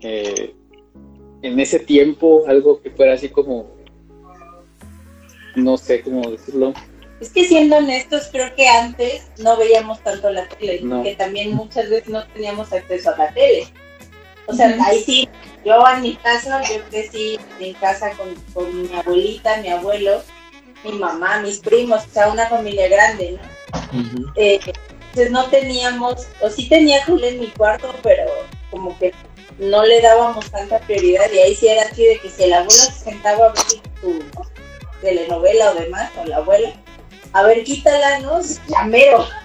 eh, 0.00 0.54
en 1.42 1.58
ese 1.58 1.78
tiempo, 1.78 2.44
algo 2.46 2.82
que 2.82 2.90
fuera 2.90 3.14
así 3.14 3.28
como, 3.28 3.70
no 5.56 5.76
sé 5.78 6.02
cómo 6.02 6.30
decirlo, 6.30 6.72
Es 7.20 7.30
que 7.30 7.44
siendo 7.46 7.76
honestos, 7.76 8.28
creo 8.32 8.54
que 8.56 8.68
antes 8.68 9.30
no 9.38 9.56
veíamos 9.56 10.02
tanto 10.02 10.30
la 10.30 10.48
tele, 10.48 10.80
No. 10.82 10.96
porque 10.96 11.14
también 11.16 11.54
muchas 11.54 11.88
veces 11.88 12.08
no 12.08 12.26
teníamos 12.28 12.72
acceso 12.72 13.14
a 13.14 13.16
la 13.16 13.32
tele. 13.32 13.66
O 14.46 14.52
sea, 14.52 14.76
ahí 14.84 15.00
sí, 15.00 15.28
yo 15.64 15.82
en 15.94 16.02
mi 16.02 16.16
caso, 16.16 16.50
yo 16.68 16.82
crecí 16.90 17.38
en 17.60 17.74
casa 17.74 18.10
con, 18.16 18.34
con 18.52 18.82
mi 18.82 18.92
abuelita, 18.94 19.62
mi 19.62 19.68
abuelo, 19.68 20.20
mi 20.84 20.92
mamá, 20.92 21.40
mis 21.40 21.60
primos, 21.60 22.04
o 22.04 22.10
sea, 22.10 22.28
una 22.28 22.48
familia 22.48 22.88
grande. 22.88 23.38
Eh, 24.34 24.58
entonces 25.12 25.30
no 25.30 25.44
teníamos, 25.50 26.26
o 26.40 26.48
sí 26.48 26.70
tenía 26.70 27.04
tele 27.04 27.28
en 27.28 27.40
mi 27.40 27.48
cuarto, 27.48 27.94
pero 28.02 28.24
como 28.70 28.98
que 28.98 29.12
no 29.58 29.84
le 29.84 30.00
dábamos 30.00 30.50
tanta 30.50 30.78
prioridad 30.80 31.30
y 31.30 31.38
ahí 31.38 31.54
sí 31.54 31.68
era 31.68 31.82
así 31.82 32.06
de 32.06 32.18
que 32.18 32.30
si 32.30 32.44
el 32.44 32.54
abuelo 32.54 32.70
se 32.70 33.10
sentaba 33.10 33.44
a 33.46 33.52
ver 33.52 33.62
tu 34.00 34.24
telenovela 35.02 35.72
o 35.72 35.74
demás, 35.74 36.10
o 36.18 36.24
la 36.24 36.38
abuela, 36.38 36.72
a 37.34 37.42
ver, 37.42 37.62
quítala, 37.62 38.20
¿no? 38.20 38.40
Llamero. 38.68 39.26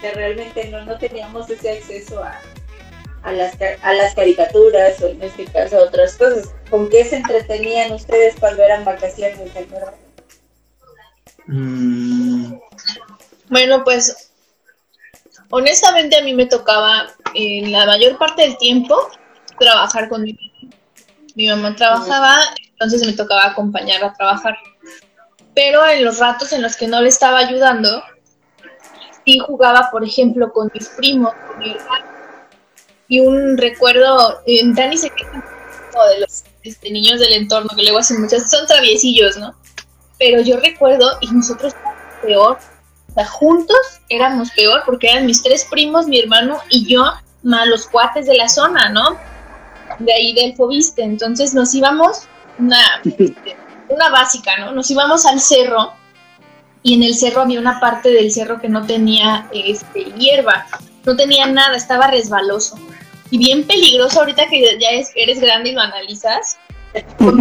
que 0.00 0.12
realmente 0.12 0.68
no, 0.68 0.84
no 0.84 0.96
teníamos 0.96 1.50
ese 1.50 1.72
acceso 1.72 2.22
a, 2.22 2.40
a, 3.24 3.32
las, 3.32 3.56
a 3.82 3.94
las 3.94 4.14
caricaturas 4.14 5.02
o 5.02 5.08
en 5.08 5.20
este 5.22 5.46
caso 5.46 5.78
a 5.78 5.82
otras 5.82 6.14
cosas. 6.14 6.54
¿Con 6.70 6.88
qué 6.88 7.04
se 7.04 7.16
entretenían 7.16 7.90
ustedes 7.92 8.36
cuando 8.38 8.62
eran 8.62 8.84
vacaciones? 8.84 9.40
¿se 9.52 9.58
acuerdan? 9.58 10.03
Mm, 11.46 12.54
Bueno, 13.48 13.84
pues 13.84 14.30
honestamente 15.50 16.16
a 16.16 16.22
mí 16.22 16.34
me 16.34 16.46
tocaba 16.46 17.12
en 17.34 17.70
la 17.70 17.86
mayor 17.86 18.18
parte 18.18 18.42
del 18.42 18.56
tiempo 18.58 18.96
trabajar 19.58 20.08
con 20.08 20.22
mi 20.22 20.32
mamá. 20.32 20.74
Mi 21.36 21.48
mamá 21.48 21.74
trabajaba, 21.74 22.38
entonces 22.70 23.04
me 23.06 23.12
tocaba 23.12 23.46
acompañarla 23.46 24.08
a 24.08 24.14
trabajar. 24.14 24.56
Pero 25.54 25.86
en 25.86 26.04
los 26.04 26.18
ratos 26.18 26.52
en 26.52 26.62
los 26.62 26.76
que 26.76 26.86
no 26.86 27.00
le 27.00 27.08
estaba 27.08 27.38
ayudando, 27.38 28.02
sí 29.24 29.38
jugaba, 29.38 29.88
por 29.90 30.04
ejemplo, 30.04 30.52
con 30.52 30.70
mis 30.72 30.88
primos, 30.90 31.32
con 31.46 31.58
mi 31.58 31.70
hermano. 31.72 32.06
Y 33.08 33.20
un 33.20 33.58
recuerdo, 33.58 34.40
eh, 34.46 34.62
Dani 34.64 34.96
se 34.96 35.10
queja 35.10 35.42
de 36.08 36.20
los 36.20 36.44
este, 36.62 36.90
niños 36.90 37.20
del 37.20 37.34
entorno 37.34 37.70
que 37.76 37.82
luego 37.82 37.98
hacen 37.98 38.20
muchas, 38.20 38.50
son 38.50 38.66
traviesillos, 38.66 39.36
¿no? 39.36 39.54
Pero 40.18 40.40
yo 40.40 40.58
recuerdo, 40.58 41.18
y 41.20 41.30
nosotros 41.32 41.74
peor, 42.22 42.58
o 43.10 43.14
sea, 43.14 43.26
juntos 43.26 43.76
éramos 44.08 44.50
peor 44.52 44.82
porque 44.84 45.08
eran 45.08 45.26
mis 45.26 45.42
tres 45.42 45.66
primos, 45.70 46.06
mi 46.06 46.20
hermano 46.20 46.58
y 46.70 46.86
yo, 46.86 47.04
más 47.42 47.66
los 47.68 47.86
cuates 47.86 48.26
de 48.26 48.34
la 48.34 48.48
zona, 48.48 48.88
¿no? 48.88 49.16
De 49.98 50.12
ahí 50.12 50.34
del 50.34 50.56
Fobiste. 50.56 51.02
Entonces 51.02 51.54
nos 51.54 51.74
íbamos 51.74 52.22
una, 52.58 52.80
este, 53.04 53.56
una 53.88 54.10
básica, 54.10 54.56
¿no? 54.58 54.72
Nos 54.72 54.90
íbamos 54.90 55.26
al 55.26 55.40
cerro 55.40 55.92
y 56.82 56.94
en 56.94 57.02
el 57.02 57.14
cerro 57.14 57.42
había 57.42 57.60
una 57.60 57.80
parte 57.80 58.10
del 58.10 58.32
cerro 58.32 58.60
que 58.60 58.68
no 58.68 58.86
tenía 58.86 59.48
este, 59.52 60.04
hierba, 60.18 60.66
no 61.04 61.16
tenía 61.16 61.46
nada, 61.46 61.76
estaba 61.76 62.08
resbaloso 62.08 62.78
y 63.30 63.38
bien 63.38 63.66
peligroso 63.66 64.20
ahorita 64.20 64.46
que 64.48 64.78
ya 64.78 64.90
es, 64.90 65.10
eres 65.16 65.40
grande 65.40 65.70
y 65.70 65.72
lo 65.72 65.80
analizas. 65.80 66.58
Con 67.18 67.38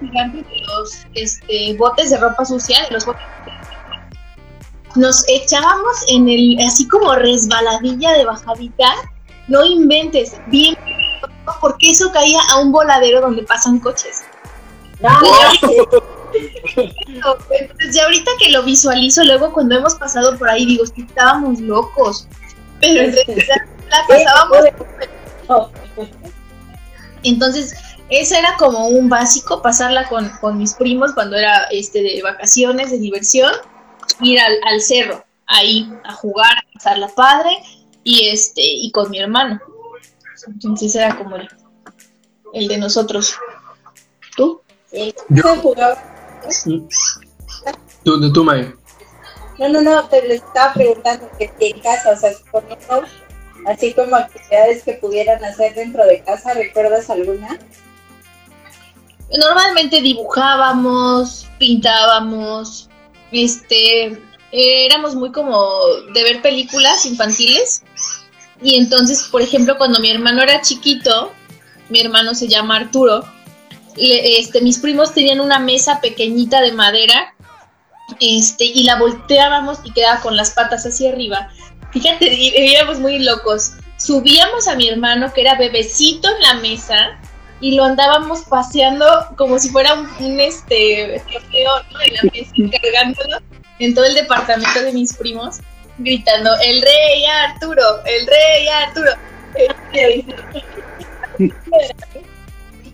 gigantes 0.00 0.48
de 0.48 0.60
los 0.66 1.06
este, 1.14 1.76
botes 1.76 2.10
de 2.10 2.18
ropa 2.18 2.44
sucia, 2.44 2.84
de 2.84 2.90
los 2.92 3.06
botes 3.06 3.22
nos 4.96 5.24
echábamos 5.28 6.04
en 6.08 6.28
el, 6.28 6.58
así 6.66 6.88
como 6.88 7.14
resbaladilla 7.14 8.12
de 8.14 8.24
bajadita, 8.24 8.94
no 9.48 9.64
inventes, 9.64 10.36
bien, 10.46 10.76
porque 11.60 11.90
eso 11.90 12.10
caía 12.12 12.40
a 12.50 12.60
un 12.60 12.72
voladero 12.72 13.20
donde 13.20 13.42
pasan 13.42 13.78
coches. 13.78 14.22
Entonces, 17.08 17.94
ya 17.94 18.04
ahorita 18.04 18.30
que 18.38 18.50
lo 18.50 18.62
visualizo, 18.62 19.24
luego 19.24 19.52
cuando 19.52 19.76
hemos 19.76 19.94
pasado 19.94 20.36
por 20.38 20.48
ahí, 20.48 20.66
digo, 20.66 20.84
que 20.94 21.02
estábamos 21.02 21.60
locos, 21.60 22.26
pero 22.80 23.02
en 23.02 23.12
realidad 23.12 23.56
la 23.90 24.06
pasábamos. 24.08 24.64
Entonces, 27.22 27.74
ese 28.08 28.38
era 28.38 28.56
como 28.56 28.88
un 28.88 29.08
básico, 29.08 29.62
pasarla 29.62 30.08
con, 30.08 30.28
con 30.40 30.58
mis 30.58 30.74
primos 30.74 31.12
cuando 31.12 31.36
era 31.36 31.64
este 31.70 32.02
de 32.02 32.22
vacaciones, 32.22 32.90
de 32.90 32.98
diversión 32.98 33.52
ir 34.20 34.38
al, 34.40 34.80
cerro, 34.80 35.24
ahí 35.46 35.92
a 36.04 36.12
jugar, 36.12 36.52
a 36.52 36.72
pasar 36.74 36.98
la 36.98 37.08
padre 37.08 37.50
y 38.04 38.28
este 38.28 38.62
y 38.62 38.90
con 38.92 39.10
mi 39.10 39.18
hermano. 39.18 39.60
Entonces 40.46 40.94
era 40.94 41.16
como 41.16 41.36
el, 42.52 42.68
de 42.68 42.78
nosotros. 42.78 43.34
¿Tú? 44.36 44.60
Yo. 45.28 45.42
¿Tú, 48.04 48.32
tú, 48.32 48.44
May? 48.44 48.72
No, 49.58 49.68
no, 49.68 49.82
no, 49.82 50.08
te 50.08 50.26
lo 50.28 50.34
estaba 50.34 50.72
preguntando 50.74 51.28
que, 51.38 51.50
en 51.58 51.80
casa, 51.80 52.12
o 52.12 52.16
sea, 52.16 52.32
suponiendo 52.32 53.02
así 53.66 53.92
como 53.94 54.14
actividades 54.14 54.84
que 54.84 54.92
pudieran 54.94 55.44
hacer 55.44 55.74
dentro 55.74 56.04
de 56.06 56.22
casa, 56.22 56.54
¿recuerdas 56.54 57.10
alguna? 57.10 57.58
Normalmente 59.30 60.00
dibujábamos, 60.00 61.48
pintábamos, 61.58 62.88
este, 63.32 64.22
éramos 64.52 65.14
muy 65.14 65.32
como 65.32 65.80
de 66.14 66.22
ver 66.22 66.42
películas 66.42 67.06
infantiles. 67.06 67.82
Y 68.62 68.76
entonces, 68.76 69.28
por 69.30 69.42
ejemplo, 69.42 69.76
cuando 69.76 70.00
mi 70.00 70.10
hermano 70.10 70.42
era 70.42 70.62
chiquito, 70.62 71.32
mi 71.88 72.00
hermano 72.00 72.34
se 72.34 72.48
llama 72.48 72.76
Arturo, 72.76 73.24
este, 73.96 74.60
mis 74.60 74.78
primos 74.78 75.12
tenían 75.12 75.40
una 75.40 75.58
mesa 75.58 76.00
pequeñita 76.00 76.60
de 76.60 76.72
madera 76.72 77.34
este, 78.20 78.64
y 78.64 78.84
la 78.84 78.96
volteábamos 78.96 79.78
y 79.84 79.92
quedaba 79.92 80.20
con 80.20 80.36
las 80.36 80.50
patas 80.50 80.84
hacia 80.86 81.10
arriba. 81.10 81.48
Fíjate, 81.92 82.74
éramos 82.74 82.98
muy 82.98 83.18
locos. 83.18 83.72
Subíamos 83.96 84.68
a 84.68 84.76
mi 84.76 84.88
hermano, 84.88 85.32
que 85.32 85.40
era 85.40 85.56
bebecito 85.56 86.28
en 86.28 86.42
la 86.42 86.54
mesa, 86.54 87.18
y 87.60 87.74
lo 87.74 87.84
andábamos 87.84 88.42
paseando 88.42 89.06
como 89.36 89.58
si 89.58 89.70
fuera 89.70 89.94
un, 89.94 90.40
este 90.40 91.22
trofeo 91.28 91.72
en 92.04 92.14
la 92.14 92.22
mesa, 92.32 92.78
cargándolo 92.82 93.38
en 93.78 93.94
todo 93.94 94.04
el 94.04 94.14
departamento 94.14 94.82
de 94.82 94.92
mis 94.92 95.14
primos, 95.14 95.58
gritando, 95.98 96.50
el 96.62 96.82
rey 96.82 97.24
Arturo, 97.24 97.82
el 98.04 98.26
rey 98.26 98.68
Arturo. 98.68 99.12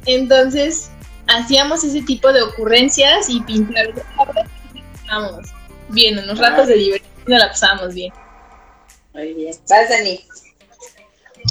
Entonces, 0.07 0.91
hacíamos 1.29 1.85
ese 1.85 2.03
tipo 2.03 2.33
de 2.33 2.43
ocurrencias 2.43 3.29
y 3.29 3.41
pintar. 3.41 3.93
Vamos, 5.09 5.49
bien, 5.89 6.19
unos 6.19 6.39
ratos 6.39 6.69
de 6.69 6.75
diversión 6.75 7.13
la 7.27 7.49
pasábamos 7.49 7.95
bien. 7.95 8.13
Muy 9.15 9.35
bien. 9.35 9.55
Vas, 9.69 9.89
Dani. 9.89 10.21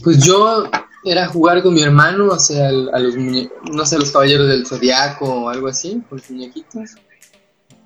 Pues 0.03 0.23
yo 0.25 0.69
era 1.03 1.27
jugar 1.27 1.63
con 1.63 1.73
mi 1.73 1.81
hermano, 1.81 2.27
o 2.27 2.39
sea, 2.39 2.69
a 2.69 2.99
los 2.99 3.15
no 3.15 3.85
sé, 3.85 3.97
los 3.97 4.11
caballeros 4.11 4.47
del 4.47 4.65
zodiaco 4.65 5.25
o 5.25 5.49
algo 5.49 5.67
así, 5.67 6.01
con 6.07 6.19
los 6.19 6.29
muñequitos, 6.29 6.91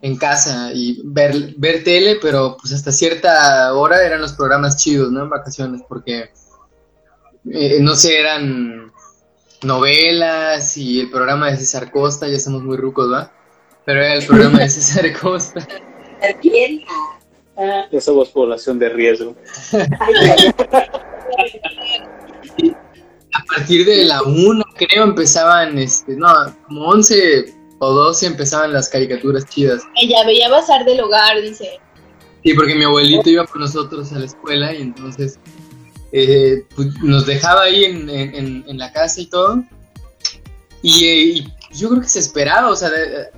en 0.02 0.18
casa 0.18 0.72
y 0.74 1.02
ver, 1.04 1.56
ver 1.58 1.84
tele, 1.84 2.18
pero 2.22 2.58
pues 2.60 2.74
hasta 2.74 2.92
cierta 2.92 3.74
hora 3.74 4.06
eran 4.06 4.22
los 4.22 4.34
programas 4.34 4.78
chidos, 4.78 5.12
¿no? 5.12 5.24
En 5.24 5.30
vacaciones, 5.30 5.82
porque, 5.88 6.30
eh, 7.52 7.80
no 7.82 7.96
sé, 7.96 8.20
eran 8.20 8.92
novelas 9.64 10.78
y 10.78 11.00
el 11.00 11.10
programa 11.10 11.50
de 11.50 11.58
César 11.58 11.92
Costa, 11.92 12.28
ya 12.28 12.40
somos 12.40 12.64
muy 12.64 12.78
rucos, 12.78 13.12
¿va? 13.12 13.32
Pero 13.86 14.02
era 14.04 14.16
el 14.16 14.26
programa 14.26 14.60
de 14.60 14.70
César 14.70 15.12
Costa. 15.20 15.66
¿Quién? 16.42 16.82
Ya 17.92 18.02
somos 18.02 18.30
población 18.30 18.78
de 18.80 18.90
riesgo. 18.90 19.36
A 23.56 23.60
partir 23.60 23.86
de 23.86 24.04
la 24.04 24.22
1, 24.22 24.66
creo, 24.76 25.06
empezaban, 25.06 25.78
este, 25.78 26.16
no, 26.16 26.28
como 26.68 26.88
11 26.90 27.54
o 27.80 27.90
12 27.90 28.28
empezaban 28.28 28.74
las 28.74 28.90
caricaturas 28.90 29.46
chidas. 29.48 29.82
Ella 29.96 30.26
veía 30.26 30.50
Bazar 30.50 30.84
del 30.84 31.00
Hogar, 31.00 31.42
dice. 31.42 31.80
Sí, 32.44 32.54
porque 32.54 32.76
mi 32.76 32.84
abuelito 32.84 33.30
iba 33.30 33.46
con 33.48 33.62
nosotros 33.62 34.12
a 34.12 34.20
la 34.20 34.26
escuela 34.26 34.74
y 34.74 34.82
entonces 34.82 35.40
eh, 36.12 36.66
pues, 36.76 36.90
nos 37.02 37.26
dejaba 37.26 37.64
ahí 37.64 37.86
en, 37.86 38.78
la 38.78 38.92
casa 38.92 39.22
y 39.22 39.28
todo. 39.28 39.64
Y, 40.82 41.48
yo 41.72 41.90
creo 41.90 42.02
que 42.02 42.10
se 42.10 42.20
esperaba, 42.20 42.70
o 42.70 42.76
sea, 42.76 42.90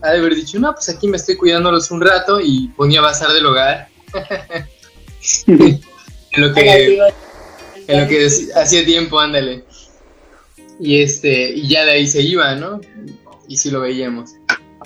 ha 0.01 0.11
de 0.11 0.17
haber 0.17 0.35
dicho, 0.35 0.59
no, 0.59 0.71
pues 0.73 0.89
aquí 0.89 1.07
me 1.07 1.17
estoy 1.17 1.37
cuidándolos 1.37 1.89
un 1.89 2.01
rato 2.01 2.39
y 2.39 2.67
ponía 2.69 3.01
Bazar 3.01 3.33
del 3.33 3.45
Hogar. 3.45 3.87
en 5.47 5.81
lo 6.35 6.53
que, 6.53 6.99
en 7.87 8.01
lo 8.01 8.07
que 8.07 8.27
hacía 8.55 8.85
tiempo, 8.85 9.19
ándale. 9.19 9.66
Y 10.79 11.01
este, 11.01 11.51
y 11.53 11.67
ya 11.67 11.85
de 11.85 11.91
ahí 11.91 12.07
se 12.07 12.21
iba, 12.21 12.55
¿no? 12.55 12.79
Y 13.47 13.57
sí 13.57 13.71
lo 13.71 13.81
veíamos. 13.81 14.31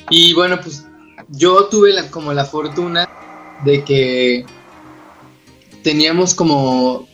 Y 0.09 0.33
bueno, 0.33 0.59
pues 0.61 0.85
yo 1.29 1.65
tuve 1.65 1.93
la, 1.93 2.09
como 2.09 2.33
la 2.33 2.45
fortuna 2.45 3.09
de 3.65 3.83
que 3.83 4.45
teníamos 5.83 6.33
como, 6.33 7.07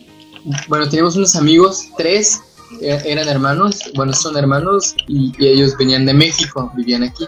bueno, 0.67 0.87
teníamos 0.89 1.15
unos 1.15 1.35
amigos, 1.35 1.89
tres, 1.97 2.41
e, 2.81 3.01
eran 3.05 3.27
hermanos, 3.27 3.91
bueno, 3.95 4.13
son 4.13 4.37
hermanos 4.37 4.95
y, 5.07 5.31
y, 5.39 5.47
ellos 5.47 5.75
venían 5.77 6.05
de 6.05 6.13
México, 6.13 6.71
vivían 6.75 7.03
aquí. 7.03 7.25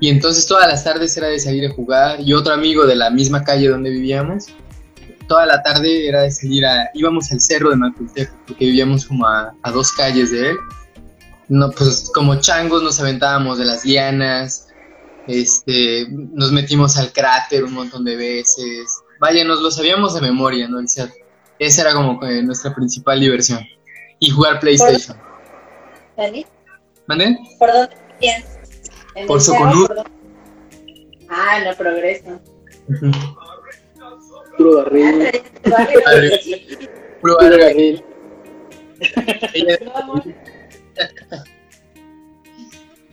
Y 0.00 0.08
entonces 0.08 0.46
todas 0.46 0.66
las 0.66 0.82
tardes 0.82 1.14
era 1.16 1.28
de 1.28 1.38
salir 1.38 1.70
a 1.70 1.74
jugar 1.74 2.20
y 2.20 2.32
otro 2.32 2.54
amigo 2.54 2.86
de 2.86 2.96
la 2.96 3.10
misma 3.10 3.44
calle 3.44 3.68
donde 3.68 3.90
vivíamos 3.90 4.46
toda 5.30 5.46
la 5.46 5.62
tarde 5.62 6.08
era 6.08 6.22
de 6.22 6.30
salir 6.32 6.66
a, 6.66 6.90
íbamos 6.92 7.30
al 7.30 7.40
cerro 7.40 7.70
de 7.70 7.76
Maculteco, 7.76 8.34
porque 8.48 8.64
vivíamos 8.64 9.06
como 9.06 9.24
a, 9.24 9.54
dos 9.72 9.92
calles 9.92 10.32
de 10.32 10.50
él. 10.50 10.56
No, 11.48 11.70
pues 11.70 12.10
como 12.12 12.40
changos 12.40 12.82
nos 12.82 12.98
aventábamos 12.98 13.56
de 13.58 13.64
las 13.64 13.84
lianas, 13.84 14.66
este, 15.28 16.08
nos 16.10 16.50
metimos 16.50 16.96
al 16.96 17.12
cráter 17.12 17.62
un 17.62 17.74
montón 17.74 18.04
de 18.04 18.16
veces. 18.16 18.92
Vaya, 19.20 19.44
nos 19.44 19.60
lo 19.62 19.70
sabíamos 19.70 20.14
de 20.14 20.20
memoria, 20.20 20.66
¿no? 20.66 20.80
El 20.80 20.88
cerro. 20.88 21.12
Esa 21.60 21.82
era 21.82 21.94
como 21.94 22.20
eh, 22.24 22.42
nuestra 22.42 22.74
principal 22.74 23.20
diversión. 23.20 23.60
Y 24.18 24.30
jugar 24.30 24.58
PlayStation. 24.58 25.16
¿Dani? 26.16 26.44
¿Mande? 27.06 27.38
¿Por 27.56 27.72
dónde 27.72 27.96
bien? 28.20 28.44
Por 29.28 29.40
Soconur. 29.40 30.04
Ah, 31.28 31.58
en 31.58 31.64
la 31.66 31.76
progreso. 31.76 32.40
Puro 34.60 34.76
barril. 34.76 35.30
Puro 37.22 37.36
barril. 37.38 38.04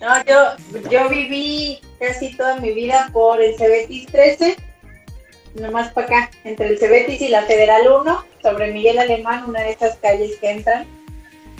No, 0.02 0.26
yo, 0.26 0.90
yo 0.92 1.08
viví 1.08 1.80
casi 2.00 2.36
toda 2.36 2.58
mi 2.58 2.74
vida 2.74 3.10
por 3.14 3.42
el 3.42 3.58
Cebetis 3.58 4.08
13, 4.08 4.58
nomás 5.56 5.94
para 5.94 6.08
acá, 6.08 6.32
entre 6.44 6.68
el 6.68 6.80
Cebetis 6.80 7.22
y 7.22 7.30
la 7.30 7.44
Federal 7.44 7.88
1, 7.88 8.26
sobre 8.44 8.74
Miguel 8.74 9.00
Alemán, 9.00 9.46
una 9.48 9.62
de 9.62 9.72
esas 9.72 9.96
calles 10.00 10.36
que 10.42 10.52
entran. 10.52 10.86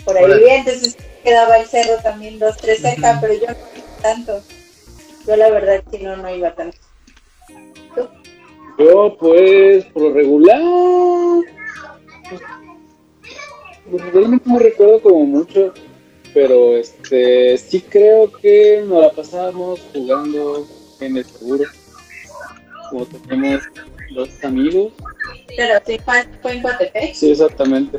Por 0.04 0.18
ahí 0.18 0.26
vivía, 0.26 0.56
entonces 0.56 0.98
quedaba 1.24 1.56
el 1.56 1.66
cerro 1.66 1.96
también 2.02 2.38
dos, 2.38 2.58
tres 2.58 2.82
cerca, 2.82 3.16
pero 3.22 3.32
yo 3.32 3.46
no 3.46 3.56
iba 3.74 4.02
tanto. 4.02 4.42
Yo 5.26 5.36
la 5.36 5.48
verdad 5.48 5.82
que 5.90 5.98
no, 6.00 6.18
no 6.18 6.34
iba 6.34 6.54
tanto. 6.54 6.76
Yo, 8.78 9.16
pues, 9.18 9.84
por 9.86 10.02
lo 10.04 10.12
regular, 10.12 10.60
pues, 13.90 14.12
realmente 14.12 14.48
no 14.48 14.58
recuerdo 14.58 15.02
como 15.02 15.24
mucho, 15.24 15.74
pero 16.32 16.76
este, 16.76 17.58
sí 17.58 17.80
creo 17.80 18.30
que 18.30 18.84
nos 18.86 19.02
la 19.02 19.10
pasamos 19.10 19.80
jugando 19.92 20.66
en 21.00 21.16
el 21.16 21.24
seguro, 21.24 21.64
como 22.90 23.06
tenemos 23.06 23.62
dos 24.14 24.44
amigos. 24.44 24.92
Pero 25.56 25.80
sí 25.84 25.98
fue 26.04 26.52
en 26.52 26.62
Coatepec. 26.62 27.14
Sí, 27.14 27.32
exactamente. 27.32 27.98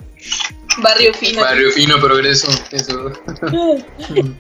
Barrio 0.82 1.14
fino. 1.14 1.42
Barrio 1.42 1.72
fino, 1.72 2.00
progreso, 2.00 2.48
eso. 2.72 3.12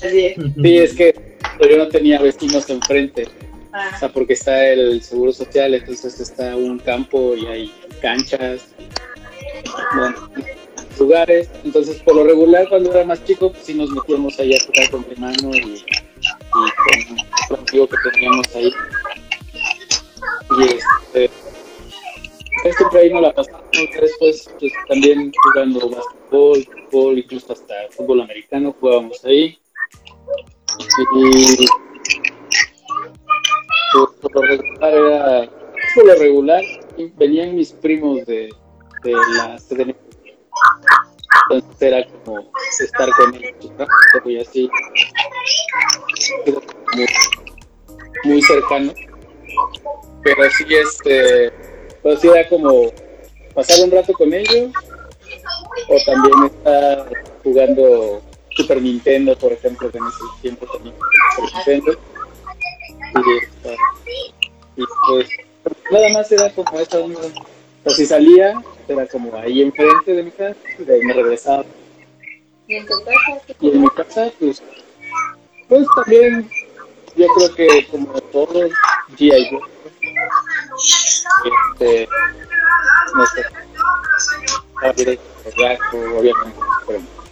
sí, 0.00 0.34
es 0.78 0.94
que 0.94 1.38
yo 1.60 1.78
no 1.78 1.88
tenía 1.88 2.20
vecinos 2.20 2.68
enfrente. 2.70 3.28
Ah, 3.72 3.92
O 3.94 3.98
sea, 3.98 4.08
porque 4.12 4.32
está 4.32 4.66
el 4.66 5.02
seguro 5.02 5.32
social, 5.32 5.74
entonces 5.74 6.18
está 6.20 6.56
un 6.56 6.78
campo 6.78 7.36
y 7.36 7.46
hay 7.46 7.74
canchas, 8.00 8.62
bueno, 9.94 10.30
lugares. 10.98 11.48
Entonces, 11.64 12.02
por 12.02 12.16
lo 12.16 12.24
regular, 12.24 12.68
cuando 12.68 12.92
era 12.92 13.04
más 13.04 13.24
chico, 13.24 13.50
pues 13.52 13.64
sí 13.64 13.74
nos 13.74 13.90
metíamos 13.90 14.38
ahí 14.38 14.54
a 14.54 14.64
jugar 14.64 14.90
con 14.90 15.00
mi 15.06 15.12
hermano 15.12 15.50
y, 15.54 15.58
y 15.58 15.84
con 16.52 17.18
otro 17.44 17.64
amigo 17.68 17.88
que 17.88 17.96
teníamos 18.12 18.54
ahí. 18.54 18.72
Y 20.58 20.64
este, 20.64 21.30
pues, 22.62 22.76
siempre 22.76 23.00
ahí 23.00 23.12
nos 23.12 23.22
la 23.22 23.32
pasamos. 23.32 23.60
Después, 23.72 24.50
pues 24.58 24.72
también 24.88 25.32
jugando 25.44 25.88
basquetbol, 25.90 26.68
fútbol, 26.90 27.18
incluso 27.18 27.52
hasta 27.52 27.74
fútbol 27.90 28.22
americano, 28.22 28.74
jugábamos 28.78 29.24
ahí. 29.24 29.58
Y 31.14 31.66
por, 33.92 34.34
lo 34.34 34.42
regular 34.42 34.94
era 34.94 35.50
por 35.94 36.06
lo 36.06 36.14
regular 36.14 36.62
venían 37.16 37.54
mis 37.54 37.72
primos 37.72 38.24
de, 38.26 38.50
de 39.02 39.12
la 39.12 39.56
CDN. 39.58 39.96
entonces 41.50 41.82
era 41.82 42.06
como 42.24 42.50
estar 42.80 43.08
con 43.10 43.34
ellos 43.34 43.54
y 44.24 44.38
así. 44.38 44.70
Como 46.44 46.60
muy 48.24 48.42
cercano. 48.42 48.92
Pero 50.22 50.50
sí 50.50 50.64
este 50.68 51.52
pues 52.02 52.20
sí 52.20 52.28
era 52.28 52.48
como 52.48 52.92
pasar 53.54 53.84
un 53.84 53.90
rato 53.90 54.12
con 54.12 54.32
ellos 54.32 54.72
o 55.88 55.96
también 56.06 56.44
estar 56.44 57.10
jugando 57.42 58.22
Super 58.50 58.80
Nintendo 58.82 59.36
por 59.36 59.52
ejemplo 59.52 59.90
que 59.90 59.98
en 59.98 60.04
ese 60.04 60.24
tiempo 60.42 60.66
también 60.66 60.94
Super 61.34 61.54
Nintendo 61.54 61.98
y, 63.14 64.82
y 64.82 64.84
pues 65.08 65.28
nada 65.90 66.08
más 66.10 66.30
era 66.32 66.52
como 66.54 66.78
esa 66.78 66.98
onda. 66.98 67.20
O 67.84 67.90
si 67.90 68.04
salía, 68.04 68.62
era 68.88 69.06
como 69.06 69.34
ahí 69.36 69.62
enfrente 69.62 70.12
de 70.12 70.22
mi 70.22 70.30
casa, 70.30 70.56
y 70.78 70.84
de 70.84 70.94
ahí 70.94 71.00
me 71.00 71.14
regresaba. 71.14 71.64
¿Y 72.66 72.76
en 72.76 72.86
tu 72.86 72.94
casa? 73.04 73.54
Y 73.60 73.70
en 73.70 73.82
mi 73.82 73.88
casa, 73.90 74.30
pues, 74.38 74.62
pues 75.68 75.86
también, 75.96 76.50
yo 77.16 77.26
creo 77.26 77.54
que 77.54 77.86
como 77.90 78.20
todos, 78.20 78.70
G.I. 79.16 79.50
Joe, 79.50 79.60
este, 81.72 82.08
no 83.14 83.26
sé, 83.26 83.42
Jaco, 85.56 85.98
obviamente, 86.18 86.60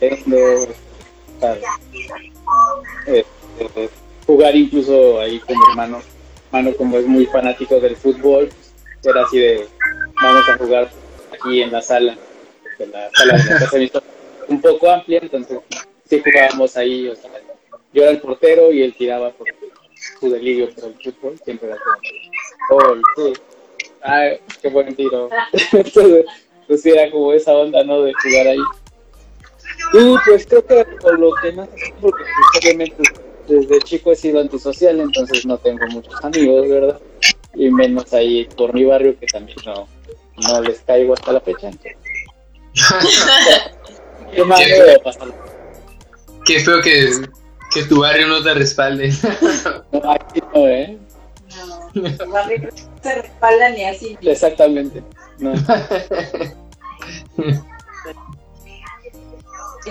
Nintendo, 0.01 0.68
¿sabes? 1.41 1.64
Este, 3.07 3.91
jugar 4.29 4.55
incluso 4.55 5.18
ahí 5.20 5.39
con 5.41 5.59
mi 5.59 5.64
hermano, 5.70 6.03
hermano 6.53 6.76
como 6.76 6.99
es 6.99 7.07
muy 7.07 7.24
fanático 7.24 7.81
del 7.81 7.97
fútbol, 7.97 8.51
era 9.03 9.22
así 9.22 9.39
de, 9.39 9.66
vamos 10.22 10.47
a 10.47 10.59
jugar 10.59 10.91
aquí 11.33 11.62
en 11.62 11.72
la 11.72 11.81
sala, 11.81 12.14
en 12.79 12.93
la 12.93 13.11
sala 13.11 13.39
de 13.39 13.45
la 13.45 13.59
casa 13.59 14.03
un 14.49 14.61
poco 14.61 14.91
amplia, 14.91 15.20
entonces 15.22 15.59
sí 16.05 16.22
jugábamos 16.22 16.76
ahí, 16.76 17.09
o 17.09 17.16
sea, 17.16 17.31
yo 17.95 18.03
era 18.03 18.11
el 18.11 18.20
portero 18.20 18.70
y 18.70 18.83
él 18.83 18.95
tiraba 18.99 19.31
por 19.31 19.47
su 20.20 20.31
delirio 20.31 20.68
por 20.74 20.85
el 20.85 20.95
fútbol, 21.03 21.41
siempre 21.43 21.70
era 21.70 21.79
como, 22.68 22.81
gol, 22.83 23.03
sí, 23.16 23.33
ay, 24.03 24.41
qué 24.61 24.68
buen 24.68 24.95
tiro, 24.95 25.31
entonces, 25.72 26.26
pues 26.66 26.85
era 26.85 27.11
como 27.11 27.33
esa 27.33 27.55
onda, 27.55 27.83
¿no?, 27.83 28.03
de 28.03 28.12
jugar 28.12 28.49
ahí. 28.49 28.61
Y 29.95 30.14
pues 30.26 30.47
creo 30.47 30.66
que 30.66 30.85
por 31.01 31.18
lo 31.18 31.31
que 31.41 31.53
más, 31.53 31.68
pues, 32.01 32.12
obviamente 32.59 33.03
desde 33.49 33.78
chico 33.80 34.12
he 34.12 34.16
sido 34.16 34.40
antisocial, 34.40 35.01
entonces 35.01 35.44
no 35.46 35.59
tengo 35.59 35.86
muchos 35.88 36.14
amigos, 36.24 36.68
¿verdad? 36.68 37.01
Y 37.55 37.70
menos 37.70 38.12
ahí 38.12 38.46
por 38.57 38.74
mi 38.74 38.84
barrio, 38.84 39.18
que 39.18 39.26
también 39.26 39.59
no, 39.64 39.88
no 40.36 40.61
les 40.62 40.80
caigo 40.80 41.14
hasta 41.14 41.32
la 41.32 41.40
fecha. 41.40 41.70
¿Qué 44.34 44.44
más 44.44 44.61
Qué 44.61 45.01
pasar? 45.03 45.28
Feo 46.44 46.80
que, 46.80 47.11
que 47.72 47.82
tu 47.84 48.01
barrio 48.01 48.28
no 48.28 48.42
te 48.42 48.55
respalde. 48.55 49.12
No, 49.92 50.12
aquí 50.12 50.40
no, 50.55 50.66
¿eh? 50.68 50.99
No, 51.57 52.03
los 52.03 52.18
barrios 52.28 52.62
no 52.62 52.70
se 53.03 53.14
respaldan 53.22 53.74
ni 53.74 53.84
así. 53.84 54.18
Exactamente. 54.20 55.03
No. 55.38 55.53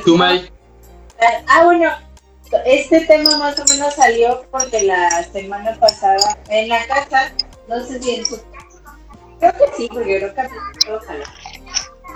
¿Tú, 0.05 0.18
Mike? 0.18 0.51
Ah, 1.47 1.64
bueno, 1.66 1.89
este 2.66 3.02
tema 3.06 3.38
más 3.38 3.60
o 3.60 3.66
menos 3.66 3.93
salió 3.95 4.45
porque 4.52 4.84
la 4.84 5.24
semana 5.32 5.76
pasada 5.80 6.38
en 6.50 6.70
la 6.70 6.86
casa, 6.88 7.34
no 7.68 7.84
sé 7.86 8.02
si 8.02 8.16
en 8.16 8.26
su... 8.26 8.39
Creo 9.39 9.54
que 9.54 9.66
sí, 9.78 9.89
porque 9.91 10.20
yo 10.22 10.34
creo 10.34 10.34
que 10.34 11.06
jalan. 11.06 11.28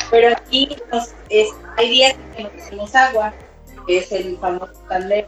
Pero 0.09 0.35
aquí 0.35 0.75
nos- 0.91 1.13
es- 1.29 1.49
hay 1.77 1.89
días 1.89 2.15
que 2.35 2.43
no 2.43 2.49
tenemos 2.49 2.95
agua, 2.95 3.33
que 3.87 3.97
es 3.99 4.11
el 4.11 4.37
famoso 4.39 4.73
tandeo. 4.89 5.25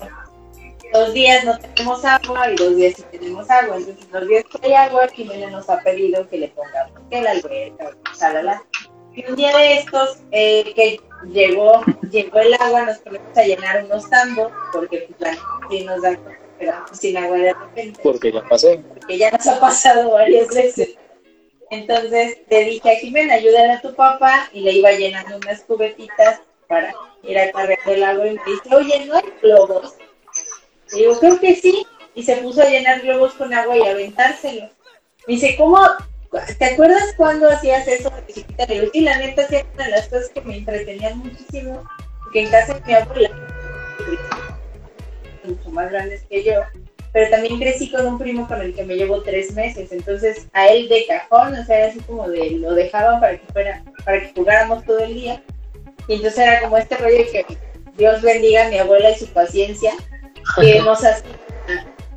Dos 0.94 1.14
días 1.14 1.44
no 1.44 1.58
tenemos 1.58 2.06
agua 2.06 2.52
y 2.52 2.56
dos 2.56 2.76
días 2.76 2.94
sí 2.96 3.04
tenemos 3.12 3.50
agua. 3.50 3.78
Entonces, 3.78 4.06
los 4.12 4.28
días 4.28 4.44
que 4.46 4.68
hay 4.68 4.74
agua, 4.74 5.08
Jimena 5.10 5.50
nos 5.50 5.70
ha 5.70 5.80
pedido 5.80 6.28
que 6.30 6.38
le 6.38 6.48
pongamos 6.50 7.00
que 7.10 7.22
la 7.22 7.32
alberca, 7.32 7.92
salala. 8.16 8.64
Y 9.16 9.26
un 9.30 9.36
día 9.36 9.56
de 9.58 9.74
estos, 9.80 10.18
eh, 10.32 10.72
que 10.76 11.00
llegó, 11.32 11.84
llegó 12.12 12.40
el 12.40 12.54
agua, 12.56 12.86
nos 12.86 12.98
ponemos 13.00 13.38
a 13.38 13.44
llenar 13.44 13.86
unos 13.86 14.10
tambos, 14.10 14.52
porque 14.72 15.08
pues, 15.18 15.38
sí 15.70 15.84
nos 15.84 16.02
da 16.02 16.18
sin 16.94 17.18
agua 17.18 17.38
de 17.38 17.54
repente, 17.54 18.00
Porque 18.02 18.32
ya 18.32 18.42
pasó. 18.48 18.68
porque 18.94 19.18
ya 19.18 19.32
nos 19.32 19.46
ha 19.48 19.60
pasado 19.60 20.12
varias 20.12 20.48
veces. 20.50 20.96
Entonces 21.72 22.38
le 22.50 22.66
dije 22.66 22.92
a 22.92 22.96
Jimena, 22.96 23.34
ayúdale 23.34 23.74
a 23.74 23.82
tu 23.82 23.94
papá, 23.96 24.50
y 24.54 24.62
le 24.62 24.74
iba 24.74 24.92
llenando 24.92 25.38
unas 25.38 25.62
cubetitas 25.62 26.42
para 26.68 26.94
ir 27.24 27.38
a 27.38 27.52
cargar 27.52 27.80
el 27.88 28.04
agua, 28.04 28.28
y 28.28 28.36
me 28.36 28.42
dice, 28.46 28.76
oye, 28.76 29.06
¿no 29.06 29.16
hay 29.16 29.34
globos? 29.42 29.96
Le 30.92 31.00
digo, 31.00 31.20
creo 31.20 31.40
que 31.40 31.56
sí, 31.56 31.86
y 32.16 32.24
se 32.24 32.38
puso 32.38 32.62
a 32.62 32.70
llenar 32.70 33.02
globos 33.02 33.34
con 33.34 33.54
agua 33.54 33.76
y 33.78 33.82
a 33.82 33.92
aventárselos. 33.92 34.72
Me 35.28 35.34
dice, 35.34 35.56
¿cómo? 35.58 35.80
¿Te 36.58 36.66
acuerdas 36.66 37.14
cuando 37.16 37.50
hacías 37.50 37.88
eso 37.88 38.10
de 38.10 38.34
chiquita? 38.34 38.66
Sí, 38.66 39.02
la 39.02 39.18
neta, 39.20 39.48
sí, 39.48 39.58
una 39.76 39.86
de 39.86 39.92
las 39.92 40.08
cosas 40.08 40.30
que 40.30 40.42
me 40.42 40.58
entretenían 40.58 41.20
muchísimo, 41.20 41.84
porque 42.24 42.44
en 42.44 42.50
casa 42.50 42.74
de 42.74 42.82
mi 42.86 42.94
abuela, 42.94 43.30
mucho 45.44 45.70
más 45.70 45.92
grandes 45.92 46.24
que 46.24 46.44
yo, 46.44 46.54
pero 47.12 47.30
también 47.30 47.60
crecí 47.60 47.92
con 47.92 48.08
un 48.08 48.18
primo 48.18 48.48
con 48.48 48.62
el 48.62 48.74
que 48.74 48.84
me 48.84 48.96
llevo 48.96 49.22
tres 49.22 49.54
meses, 49.54 49.92
entonces 49.92 50.48
a 50.54 50.68
él 50.70 50.90
de 50.90 51.06
cajón, 51.06 51.56
o 51.56 51.66
sea, 51.66 51.78
era 51.78 51.88
así 51.90 52.00
como 52.00 52.28
de, 52.28 52.52
lo 52.52 52.74
dejaban 52.74 53.20
para 53.20 53.38
que 53.38 53.46
fuera, 53.54 53.84
para 54.04 54.22
que 54.22 54.34
jugáramos 54.36 54.84
todo 54.86 55.00
el 55.00 55.14
día, 55.14 55.44
y 56.08 56.16
entonces 56.16 56.40
era 56.40 56.62
como 56.62 56.78
este 56.78 56.98
rollo 56.98 57.24
que 57.32 57.46
Dios 57.96 58.22
bendiga 58.24 58.66
a 58.66 58.70
mi 58.70 58.80
abuela 58.80 59.12
y 59.12 59.20
su 59.20 59.28
paciencia, 59.28 59.92
que 60.60 60.80
nos 60.82 61.04
hacía, 61.04 61.30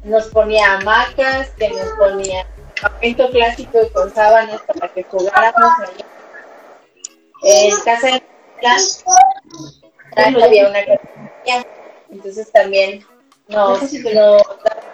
nos 0.04 0.28
ponía 0.28 0.76
hamacas, 0.76 1.50
que 1.50 1.68
nos 1.68 1.90
ponía 1.98 2.46
campamento 2.80 3.30
clásico 3.30 3.78
con 3.92 4.14
sábanas 4.14 4.60
para 4.62 4.88
que 4.92 5.02
jugáramos 5.04 5.72
allá. 5.80 6.06
En 7.42 7.80
casa 7.80 8.06
de 8.06 8.22
mi 10.32 10.42
había 10.42 10.68
una 10.68 10.84
cafetería, 10.84 11.66
entonces 12.10 12.50
también 12.52 13.04
nos, 13.48 13.92
nos 13.92 14.42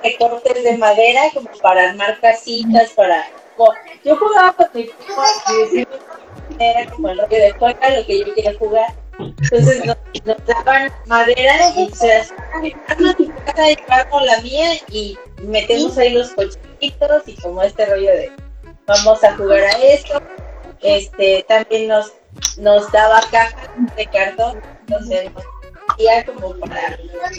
recortes 0.02 0.64
de 0.64 0.76
madera 0.78 1.22
como 1.32 1.50
para 1.62 1.90
armar 1.90 2.20
casitas, 2.20 2.90
para... 2.90 3.30
Yo 4.04 4.16
jugaba 4.16 4.52
con 4.54 4.66
mi 4.74 4.84
primo, 4.84 5.22
mi 5.72 5.86
era 6.58 6.90
como 6.90 7.08
el 7.10 7.18
rollo 7.18 7.36
de 7.36 7.52
juega 7.52 7.90
lo 7.90 8.06
que 8.06 8.18
yo 8.20 8.34
quería 8.34 8.54
jugar. 8.58 8.94
Entonces 9.18 9.84
nos, 9.84 9.96
nos 10.24 10.46
daban 10.46 10.90
madera 11.06 11.70
y 11.76 11.90
se 11.90 12.12
arma 12.88 13.14
tu 13.14 13.32
casa 13.44 13.70
y 13.70 13.76
la 14.26 14.40
mía 14.40 14.70
y 14.88 15.16
metemos 15.42 15.96
ahí 15.98 16.10
los 16.10 16.30
y 16.82 17.34
como 17.40 17.62
este 17.62 17.86
rollo 17.86 18.10
de 18.10 18.32
vamos 18.86 19.22
a 19.24 19.36
jugar 19.36 19.62
a 19.62 19.78
esto. 19.78 20.20
Este 20.80 21.44
también 21.48 21.88
nos 21.88 22.12
nos 22.58 22.90
daba 22.90 23.20
cajas 23.30 23.70
de 23.96 24.06
cartón, 24.06 24.60
entonces 24.80 25.30
hacía 25.88 26.24
como 26.24 26.54
para, 26.56 26.98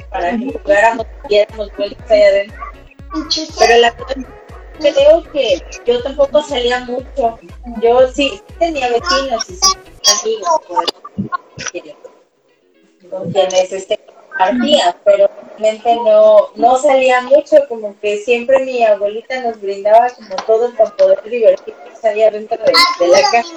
para 0.10 0.38
que 0.38 0.54
jugáramos 0.60 1.06
y 1.30 1.36
ahí 1.36 1.48
adentro. 2.10 2.58
Pero 3.60 3.78
la 3.78 3.91
verdad 3.91 4.28
creo 4.80 5.24
que 5.32 5.62
yo 5.86 6.02
tampoco 6.04 6.41
salía 6.41 6.80
mucho. 6.82 7.39
Yo 7.82 8.08
sí 8.12 8.41
tenía 8.60 8.89
vecinos 8.89 9.50
y 9.50 9.56
sí 9.56 10.41
amigos 11.72 12.04
con 13.10 13.32
quienes 13.32 13.72
este, 13.72 14.00
compartía, 14.34 14.96
pero 15.04 15.30
realmente 15.58 15.96
no, 15.96 16.50
no 16.56 16.78
salía 16.78 17.22
mucho, 17.22 17.58
como 17.68 17.98
que 18.00 18.18
siempre 18.18 18.60
mi 18.66 18.84
abuelita 18.84 19.42
nos 19.42 19.60
brindaba 19.62 20.10
como 20.10 20.36
todo 20.48 20.74
para 20.76 20.96
poder 20.96 21.24
divertirnos 21.24 22.04
allá 22.04 22.32
dentro 22.32 22.58
de, 22.58 22.74
de 23.06 23.12
la 23.12 23.22
casa. 23.32 23.54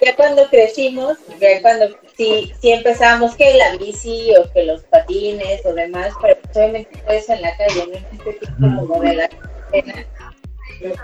ya 0.00 0.16
cuando 0.16 0.48
crecimos, 0.48 1.18
ya 1.40 1.62
cuando 1.62 1.88
sí, 2.16 2.52
sí 2.60 2.72
empezamos 2.72 3.34
que 3.36 3.54
la 3.54 3.76
bici 3.76 4.32
o 4.36 4.52
que 4.52 4.64
los 4.64 4.82
patines 4.84 5.64
o 5.64 5.72
demás, 5.72 6.12
pero 6.20 6.36
pues, 6.40 6.56
obviamente 6.56 7.02
eso 7.08 7.32
en 7.32 7.42
la 7.42 7.56
calle, 7.56 7.86
no 7.86 7.94
este 7.94 8.32
tipo 8.46 8.86
como 8.86 9.00
de 9.00 9.14
la. 9.14 9.30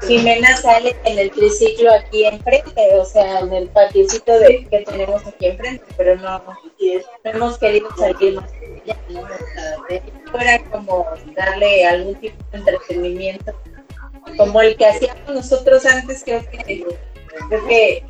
Jimena 0.07 0.57
sale 0.57 0.97
en 1.05 1.19
el 1.19 1.31
triciclo 1.31 1.93
aquí 1.93 2.25
enfrente, 2.25 2.95
o 2.97 3.05
sea, 3.05 3.41
en 3.41 3.53
el 3.53 3.69
patiecito 3.69 4.39
de, 4.39 4.67
que 4.71 4.81
tenemos 4.81 5.27
aquí 5.27 5.47
enfrente, 5.47 5.85
pero 5.97 6.17
no, 6.17 6.43
no 6.45 7.31
hemos 7.31 7.59
querido 7.59 7.89
salir 7.97 8.35
más. 8.35 8.51
Fuera 10.31 10.63
como 10.71 11.07
darle 11.35 11.87
algún 11.87 12.15
tipo 12.17 12.37
de 12.53 12.59
entretenimiento, 12.59 13.53
como 14.37 14.61
el 14.61 14.77
que 14.77 14.87
hacíamos 14.87 15.29
nosotros 15.29 15.85
antes, 15.87 16.23
creo 16.25 16.43
que 16.51 16.85
Creo 17.49 17.67
que 17.67 18.05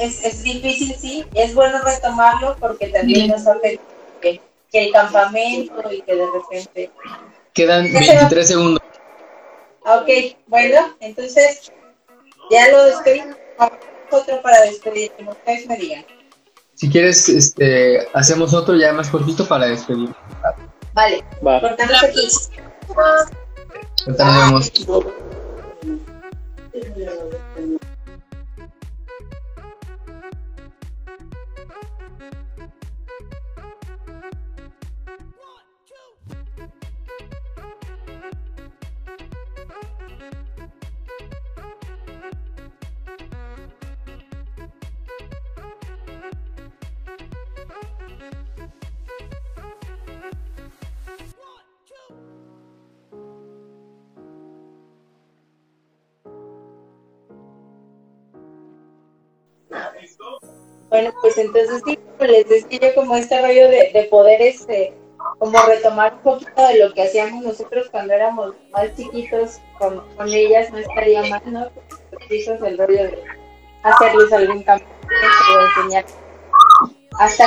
es, 0.00 0.24
es, 0.24 0.42
difícil, 0.42 0.94
sí, 0.96 1.24
es 1.34 1.54
bueno 1.54 1.78
retomarlo 1.82 2.56
porque 2.58 2.88
también 2.88 3.28
nos 3.28 3.46
hace 3.46 3.78
que, 4.20 4.40
el 4.72 4.92
campamento 4.92 5.90
y 5.90 6.02
que 6.02 6.16
de 6.16 6.26
repente... 6.26 6.90
Quedan 7.54 7.84
23 7.92 8.46
segundos. 8.46 8.82
Ok, 9.86 10.36
bueno, 10.48 10.96
entonces 11.00 11.72
ya 12.50 12.68
lo 12.72 12.84
despedimos. 12.84 13.36
Otro 14.10 14.40
para 14.42 14.60
despedir, 14.62 15.12
como 15.16 15.32
ustedes 15.32 15.66
me 15.66 15.76
digan. 15.76 16.04
Si 16.74 16.90
quieres, 16.90 17.28
este, 17.28 18.06
hacemos 18.12 18.52
otro 18.52 18.76
ya 18.76 18.92
más 18.92 19.08
cortito 19.08 19.46
para 19.46 19.66
despedir. 19.66 20.10
Vale, 20.92 21.24
Va. 21.44 21.60
cortamos 21.60 22.02
aquí. 22.02 22.28
Cortamos. 24.04 24.72
Bueno, 60.88 61.12
pues 61.20 61.36
entonces 61.38 61.82
sí, 61.84 61.98
les 62.20 62.48
decía 62.48 62.94
como 62.94 63.16
este 63.16 63.40
rollo 63.40 63.68
de, 63.68 63.90
de 63.92 64.08
poder 64.10 64.40
este 64.40 64.94
como 65.38 65.58
retomar 65.66 66.14
un 66.14 66.20
poquito 66.20 66.66
de 66.66 66.78
lo 66.78 66.94
que 66.94 67.02
hacíamos 67.02 67.44
nosotros 67.44 67.88
cuando 67.90 68.14
éramos 68.14 68.54
más 68.72 68.94
chiquitos 68.96 69.60
con, 69.78 70.02
ellas, 70.28 70.70
no 70.70 70.78
estaría 70.78 71.22
mal, 71.24 71.42
¿no? 71.46 71.68
Pues, 72.28 72.48
el 72.48 72.78
rollo 72.78 73.02
de 73.02 73.22
hacerles 73.82 74.32
algún 74.32 74.62
cambio 74.62 74.86
o 75.52 75.66
enseñar. 75.66 76.04
Hasta 77.18 77.46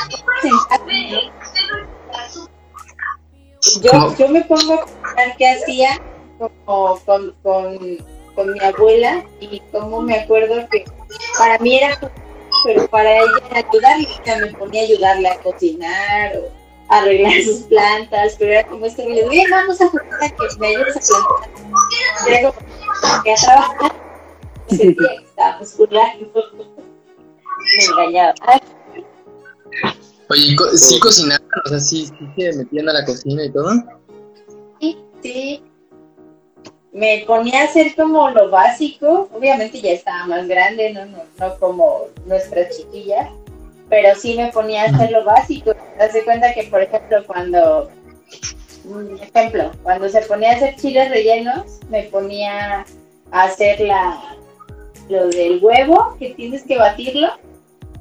yo, 3.81 4.15
yo 4.17 4.29
me 4.29 4.43
pongo 4.45 4.73
a 4.73 4.85
pensar 4.85 5.37
qué 5.37 5.49
hacía 5.49 6.01
como 6.37 6.99
con, 7.05 7.35
con, 7.43 7.97
con 8.35 8.53
mi 8.53 8.59
abuela 8.61 9.23
y 9.39 9.59
cómo 9.71 10.01
me 10.01 10.19
acuerdo 10.19 10.67
que 10.69 10.85
para 11.37 11.57
mí 11.59 11.77
era 11.77 11.99
pero 12.63 12.87
para 12.87 13.17
ella 13.17 13.29
ayudarle, 13.53 14.07
me 14.41 14.57
ponía 14.57 14.81
a 14.81 14.85
ayudarle 14.85 15.27
a 15.29 15.41
cocinar 15.41 16.37
o 16.37 16.51
a 16.89 16.97
arreglar 16.99 17.33
sus 17.43 17.59
plantas, 17.63 18.35
pero 18.37 18.51
era 18.51 18.67
como 18.67 18.85
este 18.85 19.03
rollo, 19.03 19.29
bien, 19.29 19.49
vamos 19.49 19.79
a 19.81 19.87
jugar 19.87 20.07
a 20.21 20.29
que 20.29 20.59
me 20.59 20.67
ayudes 20.67 20.97
a 20.97 20.99
plantar. 20.99 22.27
Era 22.27 22.51
como 22.51 23.23
que 23.23 23.31
a 23.31 23.35
trabajar, 23.35 23.91
sentía 24.67 25.09
que 25.09 25.25
estábamos 25.25 25.73
jugando. 25.73 26.31
me 27.77 27.85
engañaba. 27.85 28.33
Oye, 30.31 30.55
¿sí 30.75 30.99
cocinaban? 30.99 31.47
O 31.65 31.69
sea, 31.69 31.79
¿sí, 31.79 32.05
sí 32.05 32.51
se 32.51 32.57
metían 32.57 32.89
a 32.89 32.93
la 32.93 33.05
cocina 33.05 33.45
y 33.45 33.51
todo? 33.51 33.71
Sí, 34.79 34.97
sí 35.23 35.68
me 36.91 37.23
ponía 37.27 37.61
a 37.61 37.65
hacer 37.65 37.95
como 37.95 38.29
lo 38.31 38.49
básico, 38.49 39.29
obviamente 39.33 39.81
ya 39.81 39.91
estaba 39.91 40.25
más 40.25 40.47
grande, 40.47 40.91
no, 40.91 41.05
no, 41.05 41.23
no 41.37 41.59
como 41.59 42.05
nuestra 42.25 42.67
chiquilla, 42.69 43.29
pero 43.89 44.15
sí 44.15 44.35
me 44.35 44.51
ponía 44.51 44.83
a 44.83 44.85
hacer 44.85 45.11
lo 45.11 45.23
básico. 45.23 45.73
Te 45.73 46.23
cuenta 46.23 46.53
que, 46.53 46.63
por 46.63 46.81
ejemplo, 46.81 47.23
cuando, 47.27 47.89
un 48.85 49.19
ejemplo, 49.21 49.71
cuando 49.83 50.09
se 50.09 50.21
ponía 50.21 50.51
a 50.51 50.55
hacer 50.55 50.75
chiles 50.75 51.09
rellenos, 51.09 51.79
me 51.89 52.03
ponía 52.03 52.85
a 53.31 53.43
hacer 53.43 53.79
la, 53.81 54.35
lo 55.09 55.27
del 55.27 55.63
huevo, 55.63 56.15
que 56.17 56.31
tienes 56.31 56.63
que 56.63 56.77
batirlo. 56.77 57.29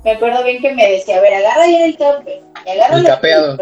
Me 0.05 0.13
acuerdo 0.13 0.45
bien 0.45 0.63
que 0.63 0.73
me 0.73 0.93
decía, 0.93 1.19
a 1.19 1.21
ver, 1.21 1.35
agarra 1.35 1.67
ya 1.67 1.85
el 1.85 1.97
tope, 1.97 2.43
y 2.65 2.71
agarra 2.71 2.99
el 2.99 3.05
capeado. 3.05 3.59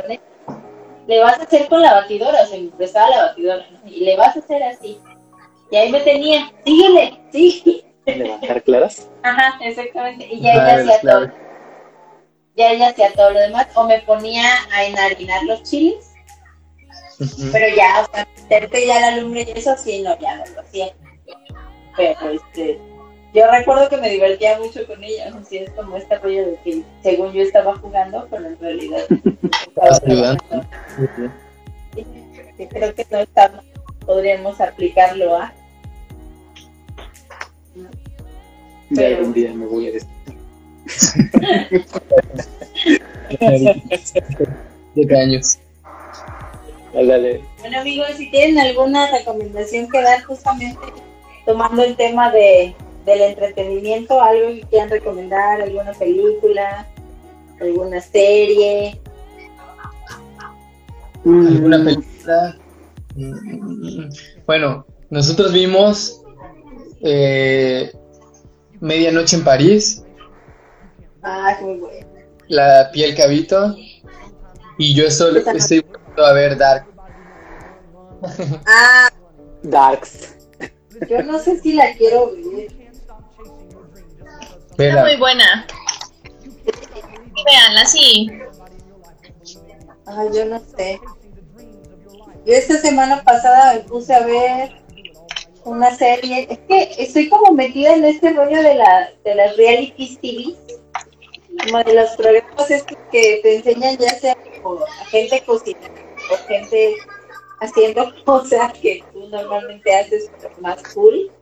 le 1.09 1.21
vas 1.21 1.39
a 1.39 1.43
hacer 1.43 1.69
con 1.69 1.83
la 1.83 1.95
batidora, 1.95 2.43
o 2.43 2.47
sea, 2.47 2.61
me 2.61 2.69
prestaba 2.69 3.09
la 3.11 3.23
batidora, 3.27 3.67
y 3.87 4.05
le 4.05 4.17
vas 4.17 4.37
a 4.37 4.41
hacer 4.41 4.63
así 4.63 5.01
y 5.71 5.77
ahí 5.77 5.91
me 5.91 6.01
tenía, 6.01 6.53
síguele, 6.65 7.19
sí. 7.33 7.85
¿Levantar 8.07 8.63
claras? 8.63 9.09
Ajá, 9.23 9.59
exactamente. 9.63 10.29
Y 10.31 10.41
ya 10.41 10.53
ella 10.53 10.77
hacía 10.77 11.01
todo. 11.01 11.33
Ya 12.57 12.71
ella 12.71 12.89
hacía 12.91 13.13
todo 13.15 13.33
lo 13.33 13.41
demás. 13.41 13.67
O 13.75 13.85
me 13.85 14.01
ponía 14.03 14.45
a 14.73 14.85
enharinar 14.85 15.43
los 15.45 15.63
chiles. 15.65 16.13
Pero 17.53 17.75
ya, 17.75 18.07
o 18.07 18.15
sea, 18.15 18.29
meterte 18.37 18.87
ya 18.87 19.01
la 19.01 19.17
lumbre 19.17 19.43
y 19.43 19.59
eso 19.59 19.75
sí, 19.77 20.03
no, 20.03 20.17
ya 20.21 20.37
no 20.37 20.45
lo 20.55 20.61
hacía. 20.61 20.89
Pero 21.97 22.31
este, 22.31 22.79
yo 23.35 23.51
recuerdo 23.51 23.89
que 23.89 23.97
me 23.97 24.11
divertía 24.11 24.59
mucho 24.59 24.87
con 24.87 25.03
ella. 25.03 25.35
Así 25.41 25.59
es 25.59 25.71
como 25.71 25.97
este 25.97 26.19
rollo 26.19 26.47
de 26.47 26.59
que 26.63 26.83
según 27.03 27.33
yo 27.33 27.43
estaba 27.43 27.77
jugando, 27.79 28.29
pero 28.31 28.47
en 28.47 28.61
realidad 28.61 29.03
estaba 29.67 29.99
jugando. 29.99 30.45
Sí, 31.95 32.67
creo 32.69 32.95
que 32.95 33.07
no 33.11 33.19
estaba 33.19 33.63
podríamos 34.07 34.61
aplicarlo 34.61 35.37
a. 35.37 35.53
Pero... 38.95 39.27
un 39.27 39.33
día 39.33 39.53
me 39.53 39.67
voy 39.67 39.89
a 39.89 39.91
Siete 44.95 45.19
años. 45.19 45.59
Bueno 47.61 47.81
amigos, 47.81 48.09
si 48.17 48.31
tienen 48.31 48.59
alguna 48.59 49.11
recomendación 49.11 49.91
que 49.91 50.01
dar 50.01 50.23
justamente 50.23 50.81
tomando 51.45 51.83
el 51.83 51.95
tema 51.95 52.31
de, 52.31 52.75
del 53.05 53.21
entretenimiento, 53.21 54.23
algo 54.23 54.49
que 54.49 54.63
quieran 54.63 54.89
recomendar, 54.89 55.61
alguna 55.61 55.93
película, 55.93 56.87
alguna 57.61 58.01
serie. 58.01 58.99
¿Alguna 61.25 61.85
película? 61.85 62.57
Bueno, 64.47 64.87
nosotros 65.11 65.53
vimos 65.53 66.23
eh, 67.03 67.93
Medianoche 68.81 69.37
en 69.37 69.45
París. 69.45 70.05
Ah, 71.23 71.57
muy 71.61 71.79
bueno. 71.79 72.07
La 72.49 72.91
piel 72.93 73.15
cabito. 73.17 73.75
Y 74.79 74.95
yo 74.95 75.07
estoy, 75.07 75.43
estoy 75.55 75.85
a 76.19 76.33
ver 76.33 76.57
Dark. 76.57 76.87
Ah, 78.67 79.09
Darks. 79.63 80.37
Yo 81.09 81.23
no 81.23 81.39
sé 81.39 81.61
si 81.61 81.75
la 81.75 81.95
quiero 81.95 82.33
ver. 82.33 82.73
Está 84.79 85.03
muy 85.03 85.17
buena. 85.17 85.67
Veanla, 87.45 87.87
sí. 87.87 88.31
Ay, 90.07 90.29
yo 90.35 90.45
no 90.47 90.61
sé. 90.77 91.01
Yo 92.47 92.55
esta 92.55 92.79
semana 92.79 93.25
pasada 93.25 93.75
me 93.75 93.81
puse 93.81 94.15
a 94.15 94.25
ver 94.25 94.71
una 95.65 95.93
serie, 95.97 96.47
es 96.49 96.59
que 96.69 97.03
estoy 97.03 97.29
como 97.29 97.51
metida 97.51 97.93
en 97.97 98.05
este 98.05 98.33
rollo 98.35 98.63
de, 98.63 98.77
la, 98.77 99.11
de 99.25 99.35
las 99.35 99.57
reality 99.57 100.17
TV, 100.23 100.55
como 101.65 101.83
de 101.83 101.95
los 101.95 102.11
programas 102.11 102.71
estos 102.71 102.97
que 103.11 103.41
te 103.43 103.57
enseñan 103.57 103.97
ya 103.97 104.11
sea 104.11 104.37
como 104.63 104.79
gente 105.11 105.43
cocinando 105.45 105.89
o 106.33 106.47
gente 106.47 106.95
haciendo 107.59 108.15
cosas 108.25 108.73
que 108.75 109.03
tú 109.13 109.27
normalmente 109.29 109.93
haces 109.93 110.31
más 110.61 110.81
cool. 110.95 111.33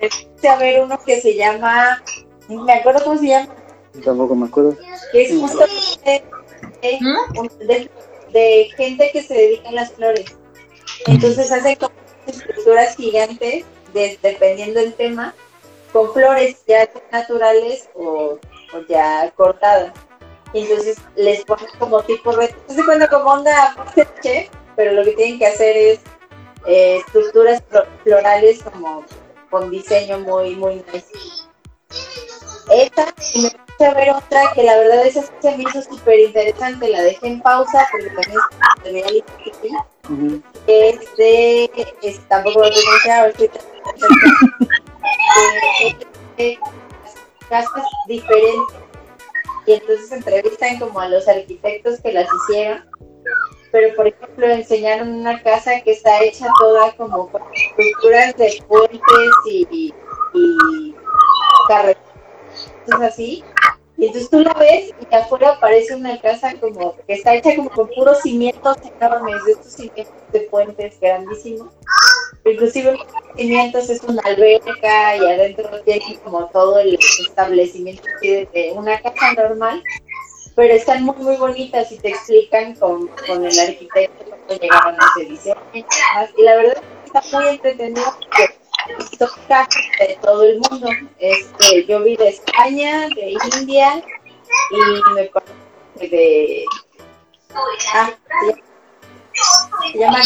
Me 0.00 0.08
puse 0.08 0.48
a 0.48 0.56
ver 0.56 0.82
uno 0.82 1.00
que 1.04 1.20
se 1.20 1.34
llama, 1.34 2.00
me 2.48 2.74
acuerdo 2.74 3.02
cómo 3.02 3.18
se 3.18 3.26
llama. 3.26 3.48
Tampoco 4.04 4.36
me 4.36 4.46
acuerdo. 4.46 4.76
Que 5.10 5.22
es 5.22 5.40
justo 5.40 5.64
de, 6.04 6.22
de, 7.66 7.90
de 8.32 8.70
gente 8.76 9.10
que 9.12 9.22
se 9.22 9.34
dedica 9.34 9.68
a 9.68 9.72
las 9.72 9.92
flores. 9.92 10.36
Entonces 11.06 11.50
hacen 11.50 11.76
como 11.76 11.94
estructuras 12.26 12.96
gigantes, 12.96 13.64
dependiendo 13.92 14.80
del 14.80 14.94
tema, 14.94 15.34
con 15.92 16.12
flores 16.12 16.62
ya 16.66 16.88
naturales 17.10 17.88
o, 17.94 18.38
o 18.72 18.80
ya 18.88 19.30
cortadas. 19.36 19.92
Y 20.52 20.62
entonces 20.62 20.98
les 21.16 21.44
ponen 21.44 21.66
como 21.78 22.02
tipo 22.02 22.32
reto. 22.32 22.56
Se 22.68 22.84
cuenta 22.84 23.08
como 23.08 23.30
onda 23.30 23.76
chef, 24.22 24.48
pero 24.76 24.92
lo 24.92 25.04
que 25.04 25.12
tienen 25.12 25.38
que 25.38 25.46
hacer 25.46 25.76
es 25.76 26.00
eh, 26.66 26.98
estructuras 26.98 27.62
florales 28.02 28.62
como 28.62 29.04
con 29.48 29.70
diseño 29.70 30.18
muy, 30.20 30.56
muy 30.56 30.84
nice. 30.92 31.06
Esta, 32.70 33.12
y 33.34 33.42
me 33.42 33.50
puse 33.50 33.84
a 33.84 33.94
ver 33.94 34.10
otra 34.10 34.40
que 34.54 34.62
la 34.62 34.76
verdad 34.78 35.04
esa 35.04 35.24
se 35.40 35.56
me 35.56 35.64
hizo 35.64 35.82
súper 35.82 36.20
interesante, 36.20 36.88
la 36.88 37.02
dejé 37.02 37.26
en 37.26 37.40
pausa 37.40 37.84
porque 37.90 38.10
también 38.10 39.06
es 39.06 39.22
uh 40.08 40.40
es 40.66 41.16
de, 41.16 41.70
es, 42.02 42.20
tampoco 42.28 42.60
lo 42.60 42.70
tengo 42.70 42.90
que 43.02 43.10
ver, 43.10 43.50
de 46.36 46.58
casas 47.48 47.84
diferentes. 48.06 48.76
Y 49.66 49.72
entonces 49.72 50.12
entrevistan 50.12 50.78
como 50.78 51.00
a 51.00 51.08
los 51.08 51.26
arquitectos 51.28 52.00
que 52.00 52.12
las 52.12 52.28
hicieron. 52.32 52.88
Pero 53.72 53.94
por 53.96 54.06
ejemplo 54.06 54.46
enseñaron 54.46 55.08
una 55.20 55.42
casa 55.42 55.80
que 55.82 55.92
está 55.92 56.22
hecha 56.22 56.46
toda 56.58 56.92
como 56.92 57.28
con 57.30 57.42
estructuras 57.52 58.36
de 58.36 58.64
puentes 58.68 59.00
y, 59.46 59.94
y 60.34 60.94
carreteras 61.68 62.09
así 63.02 63.44
y 64.00 64.06
entonces 64.06 64.30
tú 64.30 64.40
la 64.40 64.54
ves 64.54 64.94
y 64.98 65.14
afuera 65.14 65.50
aparece 65.50 65.94
una 65.94 66.18
casa 66.22 66.54
como 66.58 66.96
que 67.06 67.12
está 67.12 67.34
hecha 67.34 67.54
como 67.54 67.68
con 67.68 67.86
puros 67.88 68.22
cimientos 68.22 68.78
enormes, 68.98 69.44
de 69.44 69.52
estos 69.52 69.72
cimientos 69.74 70.14
de 70.32 70.40
puentes 70.40 70.98
grandísimos. 70.98 71.68
Inclusive 72.46 72.92
los 72.92 73.06
cimientos 73.36 73.90
es 73.90 74.02
una 74.04 74.22
alberca 74.22 75.16
y 75.16 75.18
adentro 75.18 75.82
tiene 75.82 76.18
como 76.24 76.46
todo 76.46 76.78
el 76.78 76.98
establecimiento 77.28 78.02
de 78.22 78.72
una 78.74 78.98
casa 79.02 79.34
normal, 79.34 79.82
pero 80.56 80.72
están 80.72 81.04
muy 81.04 81.16
muy 81.16 81.36
bonitas 81.36 81.92
y 81.92 81.98
te 81.98 82.08
explican 82.08 82.74
con, 82.76 83.06
con 83.26 83.44
el 83.44 83.60
arquitecto 83.60 84.24
cómo 84.30 84.60
llegaron 84.60 84.94
a 84.94 85.04
ese 85.18 85.28
diseño. 85.28 85.56
Y 85.74 86.42
la 86.42 86.56
verdad 86.56 86.82
está 87.04 87.38
muy 87.38 87.48
entretenido 87.48 88.16
porque 88.18 88.59
toca 89.18 89.68
de 89.98 90.18
todo 90.22 90.44
el 90.44 90.60
mundo. 90.60 90.88
Este, 91.18 91.86
yo 91.86 92.02
vi 92.02 92.16
de 92.16 92.28
España, 92.28 93.08
de 93.08 93.36
India 93.58 94.02
y 94.70 95.12
me 95.14 95.24
parece 95.24 96.08
de... 96.08 96.64
Ah, 97.94 98.10
se 99.92 99.98
llama... 99.98 100.20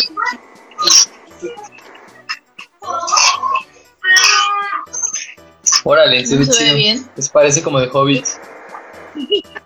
Órale, 5.85 6.27
se 6.27 6.37
ve 6.37 6.49
chido. 6.49 6.77
Bien. 6.77 7.11
Les 7.17 7.29
parece 7.29 7.63
como 7.63 7.79
de 7.79 7.89
hobbits. 7.93 8.41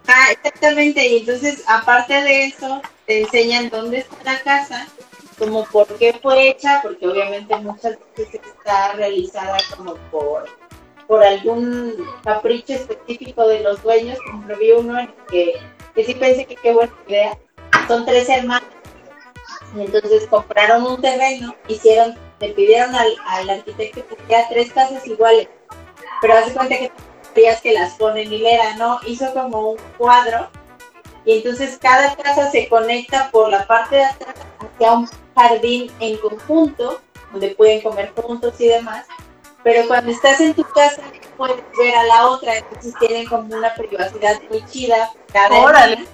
Ah, 0.07 0.33
exactamente. 0.33 1.07
Y 1.07 1.19
entonces, 1.19 1.63
aparte 1.69 2.15
de 2.15 2.47
eso, 2.47 2.83
te 3.07 3.23
enseñan 3.23 3.71
dónde 3.71 3.99
está 3.99 4.17
la 4.25 4.41
casa 4.41 4.89
como 5.39 5.65
por 5.67 5.87
qué 5.99 6.19
fue 6.21 6.49
hecha, 6.49 6.81
porque 6.83 7.07
obviamente 7.07 7.55
muchas 7.57 7.99
veces 8.17 8.41
está 8.45 8.93
realizada 8.93 9.57
como 9.77 9.95
por, 10.11 10.45
por 11.07 11.23
algún 11.23 11.95
capricho 12.25 12.75
específico 12.75 13.47
de 13.47 13.61
los 13.61 13.83
dueños, 13.83 14.19
como 14.31 14.47
vi 14.57 14.73
uno 14.73 14.99
en 14.99 15.15
que, 15.31 15.55
que 15.95 16.05
sí 16.05 16.15
pensé 16.15 16.45
que 16.45 16.57
qué 16.57 16.73
buena 16.73 16.93
idea. 17.07 17.39
Son 17.87 18.05
tres 18.05 18.29
hermanos, 18.29 18.69
y 19.77 19.81
entonces 19.81 20.27
compraron 20.29 20.87
un 20.87 21.01
terreno, 21.01 21.55
hicieron, 21.69 22.17
le 22.41 22.51
pidieron 22.51 22.95
al, 22.95 23.15
al 23.27 23.51
arquitecto 23.51 24.05
que 24.07 24.23
hiciera 24.23 24.49
tres 24.49 24.73
casas 24.73 25.07
iguales, 25.07 25.49
pero 26.21 26.35
hace 26.35 26.53
cuenta 26.53 26.79
que 26.79 26.91
que 27.63 27.73
las 27.73 27.95
pone 27.95 28.23
en 28.23 28.33
hilera, 28.33 28.77
¿no? 28.77 28.99
Hizo 29.07 29.33
como 29.33 29.71
un 29.71 29.79
cuadro 29.97 30.49
y 31.25 31.39
entonces 31.39 31.79
cada 31.81 32.17
casa 32.17 32.51
se 32.51 32.69
conecta 32.69 33.31
por 33.31 33.51
la 33.51 33.67
parte 33.67 33.97
de 33.97 34.05
atrás 34.05 34.35
hacia 34.59 34.93
un 34.93 35.09
jardín 35.39 35.91
en 36.01 36.17
conjunto, 36.19 37.01
donde 37.31 37.51
pueden 37.51 37.81
comer 37.81 38.13
juntos 38.17 38.61
y 38.61 38.67
demás, 38.67 39.07
pero 39.63 39.87
cuando 39.87 40.11
estás 40.11 40.41
en 40.41 40.55
tu 40.55 40.65
casa 40.65 41.03
puedes 41.37 41.63
ver 41.79 41.95
a 41.95 42.05
la 42.05 42.29
otra, 42.29 42.59
entonces 42.59 42.93
tienen 42.99 43.27
como 43.27 43.55
una 43.55 43.73
privacidad 43.75 44.41
muy 44.51 44.65
chida 44.67 45.13
cada 45.33 45.63
Órale. 45.63 46.05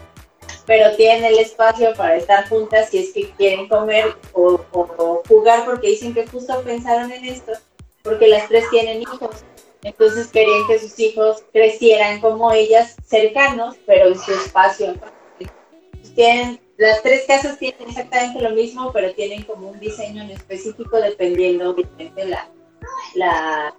pero 0.67 0.95
tienen 0.97 1.25
el 1.25 1.39
espacio 1.39 1.95
para 1.95 2.17
estar 2.17 2.49
juntas 2.49 2.91
si 2.91 2.99
es 2.99 3.13
que 3.13 3.31
quieren 3.31 3.69
comer 3.69 4.15
o, 4.33 4.61
o 4.73 5.23
jugar, 5.27 5.65
porque 5.65 5.89
dicen 5.89 6.13
que 6.13 6.27
justo 6.27 6.61
pensaron 6.63 7.11
en 7.11 7.25
esto, 7.25 7.53
porque 8.03 8.29
las 8.29 8.49
tres 8.49 8.69
tienen 8.71 9.03
hijos. 9.03 9.45
Entonces 9.83 10.29
querían 10.29 10.67
que 10.67 10.79
sus 10.79 10.99
hijos 10.99 11.45
crecieran 11.53 12.21
como 12.21 12.53
ellas, 12.53 12.97
cercanos, 13.07 13.77
pero 13.87 14.09
en 14.09 14.19
su 14.19 14.33
espacio. 14.33 14.95
Tienen 16.15 16.61
las 16.77 17.03
tres 17.03 17.25
casas 17.27 17.59
tienen 17.59 17.89
exactamente 17.89 18.41
lo 18.41 18.51
mismo, 18.51 18.93
pero 18.93 19.13
tienen 19.15 19.43
como 19.45 19.71
un 19.71 19.81
diseño 19.81 20.23
en 20.23 20.31
específico 20.31 21.01
dependiendo 21.01 21.75
de 21.75 22.27
la, 22.27 22.51
la 23.15 23.75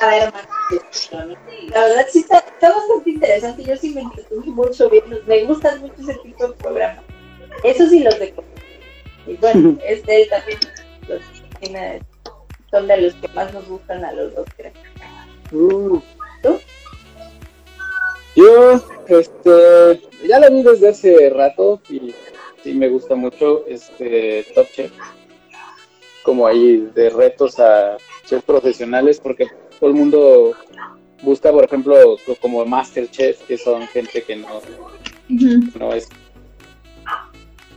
cada. 0.00 0.32
La 1.68 1.80
verdad 1.82 2.06
sí 2.10 2.20
está, 2.20 2.42
bastante 2.60 3.10
interesante. 3.10 3.64
Yo 3.64 3.76
sí 3.76 3.90
me 3.90 4.02
entretuve 4.02 4.46
mucho 4.46 4.88
viendo, 4.88 5.18
me 5.26 5.44
gustan 5.44 5.80
mucho 5.80 5.94
ese 5.98 6.14
tipo 6.14 6.48
de 6.48 6.54
programas. 6.54 7.04
Eso 7.64 7.88
sí 7.88 8.00
los 8.00 8.18
de 8.18 8.34
Y 9.26 9.34
bueno, 9.36 9.78
este 9.84 10.26
también 10.26 10.58
los 11.08 11.22
son 12.70 12.86
de 12.86 12.96
los 13.00 13.14
que 13.14 13.28
más 13.28 13.52
nos 13.52 13.66
gustan 13.68 14.04
a 14.04 14.12
los 14.12 14.34
dos, 14.34 14.46
creo. 14.56 14.72
Uh. 15.52 16.00
¿Tú? 16.42 16.58
Yo, 18.36 18.82
este, 19.08 20.00
ya 20.28 20.38
la 20.38 20.50
vi 20.50 20.62
desde 20.62 20.88
hace 20.88 21.30
rato 21.30 21.80
y 21.88 22.14
sí 22.62 22.74
me 22.74 22.90
gusta 22.90 23.14
mucho 23.14 23.66
este 23.66 24.44
Top 24.54 24.66
Chef. 24.72 24.92
Como 26.22 26.46
ahí 26.46 26.90
de 26.94 27.08
retos 27.08 27.58
a 27.58 27.96
chefs 28.26 28.44
profesionales, 28.44 29.20
porque 29.20 29.46
todo 29.80 29.88
el 29.88 29.96
mundo 29.96 30.52
busca, 31.22 31.50
por 31.50 31.64
ejemplo, 31.64 32.18
como 32.40 32.66
Master 32.66 33.10
Chef, 33.10 33.40
que 33.46 33.56
son 33.56 33.86
gente 33.88 34.22
que 34.22 34.36
no, 34.36 34.60
no 35.78 35.94
es 35.94 36.06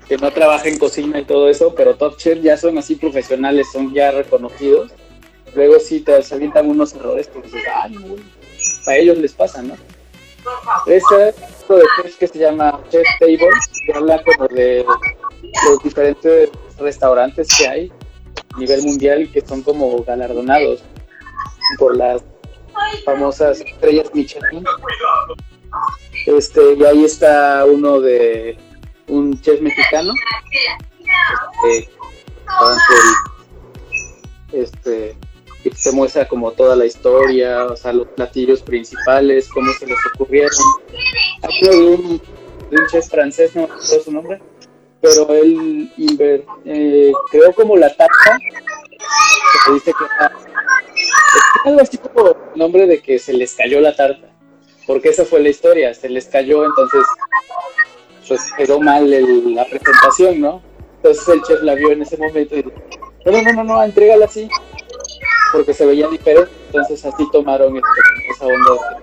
que 0.10 0.18
no 0.18 0.32
trabaja 0.32 0.68
en 0.68 0.80
cocina 0.80 1.20
y 1.20 1.26
todo 1.26 1.48
eso, 1.50 1.74
pero 1.74 1.96
Top 1.96 2.18
Chef 2.18 2.42
ya 2.42 2.58
son 2.58 2.78
así 2.80 2.96
profesionales, 2.96 3.68
son 3.72 3.94
ya 3.94 4.12
reconocidos. 4.12 4.92
Luego 5.56 5.80
sí 5.80 6.02
te 6.02 6.16
avientan 6.32 6.70
unos 6.70 6.94
errores 6.96 7.28
porque 7.28 7.48
dices, 7.48 7.64
ay, 7.74 7.96
a 8.88 8.98
ellos 8.98 9.20
les 9.20 9.34
pasa, 9.34 9.62
¿no? 9.62 9.76
Ese 10.86 11.34
tipo 11.34 11.76
de 11.76 11.84
chef 12.02 12.18
que 12.18 12.28
se 12.28 12.40
llama 12.40 12.80
Chef 12.90 13.06
Table, 13.20 13.50
que 13.86 13.94
habla 13.94 14.22
como 14.24 14.48
de 14.48 14.86
los 15.70 15.84
diferentes 15.84 16.50
restaurantes 16.78 17.48
que 17.58 17.68
hay 17.68 17.92
a 18.56 18.58
nivel 18.58 18.84
mundial 18.84 19.30
que 19.32 19.42
son 19.42 19.62
como 19.62 20.04
galardonados 20.04 20.84
por 21.78 21.96
las 21.96 22.24
famosas 23.06 23.62
estrellas 23.62 24.10
Michelin. 24.14 24.64
Este, 26.26 26.74
y 26.74 26.84
ahí 26.84 27.06
está 27.06 27.66
uno 27.66 28.00
de 28.00 28.58
un 29.08 29.40
chef 29.42 29.62
mexicano. 29.62 30.12
Este, 31.66 31.90
este 34.52 35.18
y 35.64 35.72
se 35.72 35.92
muestra 35.92 36.28
como 36.28 36.52
toda 36.52 36.76
la 36.76 36.86
historia, 36.86 37.66
o 37.66 37.76
sea, 37.76 37.92
los 37.92 38.08
platillos 38.08 38.62
principales, 38.62 39.50
cómo 39.50 39.72
se 39.74 39.88
les 39.88 39.98
ocurrieron. 40.14 40.52
Hay 41.42 41.68
un, 41.68 42.22
un 42.72 42.88
chef 42.90 43.08
francés, 43.08 43.56
no 43.56 43.64
recuerdo 43.64 44.04
su 44.04 44.12
nombre, 44.12 44.42
pero 45.02 45.34
él 45.34 45.92
eh, 46.66 47.12
creó 47.30 47.54
como 47.54 47.76
la 47.76 47.94
tarta, 47.94 48.38
se 49.66 49.74
dice 49.74 49.92
que 49.98 50.06
era, 50.06 50.32
algo 51.66 51.82
así 51.82 51.98
como 51.98 52.28
el 52.30 52.36
nombre 52.56 52.88
de 52.88 53.02
que 53.02 53.20
se 53.20 53.34
les 53.34 53.54
cayó 53.56 53.82
la 53.82 53.96
tarta, 53.96 54.30
porque 54.88 55.10
esa 55.10 55.26
fue 55.26 55.42
la 55.42 55.50
historia, 55.50 55.94
se 55.94 56.10
les 56.10 56.28
cayó, 56.28 56.66
entonces 56.66 57.02
pues 58.28 58.42
quedó 58.58 58.80
mal 58.80 59.10
la 59.56 59.66
presentación, 59.66 60.40
¿no? 60.40 60.62
Entonces 60.98 61.28
el 61.28 61.42
chef 61.44 61.64
la 61.64 61.76
vio 61.76 61.92
en 61.92 62.04
ese 62.04 62.16
momento 62.16 62.56
y 62.56 62.62
dijo, 62.62 62.72
no, 63.26 63.42
no, 63.42 63.54
no, 63.54 63.64
no, 63.64 63.84
entrégala 63.84 64.26
así 64.26 64.50
porque 65.52 65.74
se 65.74 65.86
veía 65.86 66.08
diferente, 66.08 66.52
entonces 66.68 67.06
así 67.06 67.30
tomaron 67.32 67.76
este, 67.76 67.90
esa 68.32 68.46
onda 68.46 69.00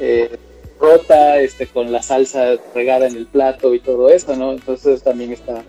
eh, 0.00 0.38
rota, 0.80 1.38
este, 1.38 1.66
con 1.66 1.92
la 1.92 2.02
salsa 2.02 2.56
regada 2.74 3.06
en 3.06 3.16
el 3.16 3.26
plato 3.26 3.74
y 3.74 3.80
todo 3.80 4.08
eso, 4.08 4.34
¿no? 4.36 4.52
Entonces 4.52 5.02
también 5.02 5.32
está 5.32 5.62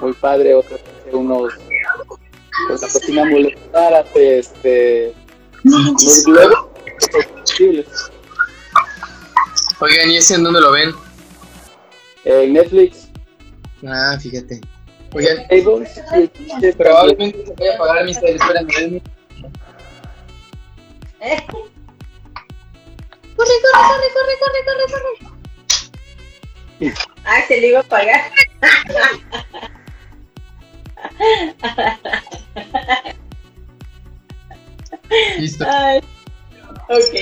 muy 0.00 0.12
padre, 0.14 0.54
otra 0.54 0.78
unos, 1.12 1.52
pues 2.68 2.82
la 2.82 2.88
cocina 2.88 3.22
este, 4.14 5.14
unos 5.64 6.24
globos 6.24 6.68
Oigan, 9.78 10.10
¿y 10.10 10.16
ese 10.16 10.34
en 10.34 10.42
dónde 10.44 10.60
lo 10.60 10.72
ven? 10.72 10.94
En 12.24 12.54
Netflix. 12.54 13.08
Ah, 13.86 14.18
fíjate. 14.20 14.60
Oigan, 15.14 15.48
Tables, 15.48 16.02
probablemente 16.76 17.46
se 17.46 17.52
voy 17.54 17.68
a 17.68 17.74
apagar 17.74 18.04
mi 18.04 18.14
cel, 18.14 18.36
espérenme. 18.36 19.02
¿Eh? 21.20 21.42
Corre, 23.36 23.56
corre, 23.62 23.82
corre, 23.88 24.08
corre, 24.14 24.34
corre, 24.40 24.64
corre, 24.64 24.86
corre. 24.92 25.36
Ah, 27.24 27.42
se 27.48 27.60
le 27.60 27.68
iba 27.68 27.80
a 27.80 27.82
pagar. 27.82 28.30
Listo. 35.38 35.64
Ay. 35.66 36.00
Ok. 36.88 37.14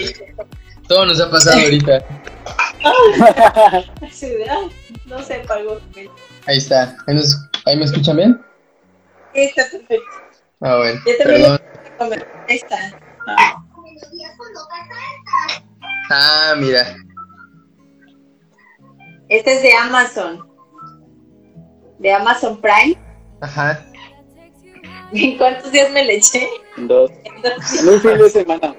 Todo 0.89 1.07
nos 1.07 1.21
ha 1.21 1.31
pasado 1.31 1.61
ahorita. 1.61 2.05
Ay, 2.85 3.87
no 5.07 5.23
se 5.23 5.39
pagó. 5.41 5.81
Ahí 6.47 6.59
está. 6.59 6.97
¿Ahí, 7.07 7.15
nos- 7.15 7.49
ahí 7.67 7.77
me 7.77 7.85
escuchan 7.85 8.17
bien? 8.17 8.41
Está 9.35 9.63
perfecto. 9.71 10.05
Ah, 10.61 10.77
bueno. 10.77 11.01
Yo 11.07 11.17
también 11.19 11.43
Perdón. 11.43 11.61
Comer. 11.99 12.29
Ahí 12.49 12.57
está. 12.57 12.77
Ah, 16.11 16.55
mira. 16.59 16.97
Este 19.29 19.55
es 19.57 19.63
de 19.63 19.73
Amazon. 19.73 20.47
De 21.99 22.13
Amazon 22.13 22.61
Prime. 22.61 22.97
Ajá. 23.41 23.85
¿En 25.13 25.39
cuántos 25.39 25.71
días 25.73 25.91
me 25.93 26.05
le 26.05 26.17
eché? 26.17 26.49
Dos 26.77 27.11
En 27.27 27.89
un 27.89 28.01
fin 28.01 28.19
de 28.19 28.31
semana. 28.31 28.75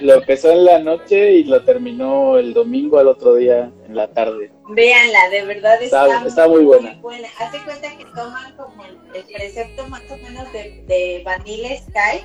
Lo 0.00 0.14
empezó 0.14 0.50
en 0.52 0.64
la 0.64 0.78
noche 0.78 1.32
y 1.32 1.44
lo 1.44 1.62
terminó 1.64 2.38
el 2.38 2.54
domingo 2.54 2.98
al 2.98 3.08
otro 3.08 3.34
día 3.34 3.70
en 3.86 3.94
la 3.96 4.08
tarde. 4.08 4.50
Véanla, 4.70 5.28
de 5.30 5.44
verdad 5.44 5.82
está, 5.82 6.06
Está- 6.06 6.26
está 6.26 6.48
muy 6.48 6.64
buena. 6.64 6.98
Hace 7.38 7.58
cuenta 7.64 7.88
que 7.96 8.04
toman 8.06 8.56
como 8.56 8.84
el, 8.84 8.98
el 9.14 9.24
precepto 9.24 9.86
más 9.88 10.02
o 10.10 10.16
menos 10.16 10.50
de, 10.52 10.82
de 10.86 11.22
Vanilla 11.24 11.76
Sky, 11.76 12.24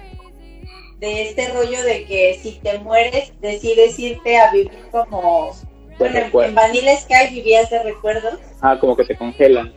de 0.99 1.23
este 1.29 1.49
rollo 1.49 1.83
de 1.83 2.05
que 2.05 2.39
si 2.41 2.53
te 2.59 2.79
mueres 2.79 3.31
decides 3.41 3.99
irte 3.99 4.37
a 4.37 4.51
vivir 4.51 4.71
como... 4.91 5.51
Bueno, 5.99 6.19
en 6.43 6.53
Vanilla 6.55 6.95
Sky 6.95 7.33
vivías 7.33 7.69
de 7.71 7.81
recuerdos. 7.83 8.35
Ah, 8.61 8.77
como 8.79 8.95
que 8.95 9.03
te 9.03 9.17
congelan. 9.17 9.73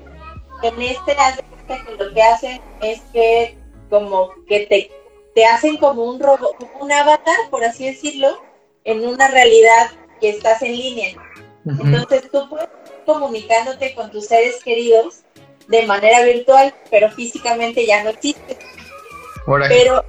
En 0.63 0.83
este 0.83 1.13
hace 1.13 1.43
cuenta 1.43 1.85
que 1.87 2.05
lo 2.05 2.13
que 2.13 2.23
hacen 2.23 2.61
es 2.83 3.01
que 3.13 3.57
como 3.89 4.31
que 4.47 4.67
te, 4.67 4.91
te 5.35 5.45
hacen 5.45 5.77
como 5.77 6.05
un 6.05 6.21
robot, 6.21 6.57
como 6.59 6.85
un 6.85 6.93
avatar, 6.93 7.37
por 7.51 7.65
así 7.65 7.87
decirlo, 7.87 8.43
en 8.85 9.07
una 9.07 9.29
realidad 9.29 9.91
que 10.21 10.31
estás 10.31 10.63
en 10.63 10.73
línea. 10.73 11.17
Entonces 11.65 12.31
tú 12.31 12.49
puedes 12.49 12.69
ir 12.69 13.05
comunicándote 13.05 13.95
con 13.95 14.11
tus 14.11 14.27
seres 14.27 14.63
queridos 14.65 15.21
de 15.69 15.87
manera 15.87 16.23
virtual, 16.25 16.75
pero 16.91 17.11
físicamente 17.11 17.87
ya 17.87 18.03
no 18.03 18.11
existe. 18.11 18.59
Pero 19.69 20.05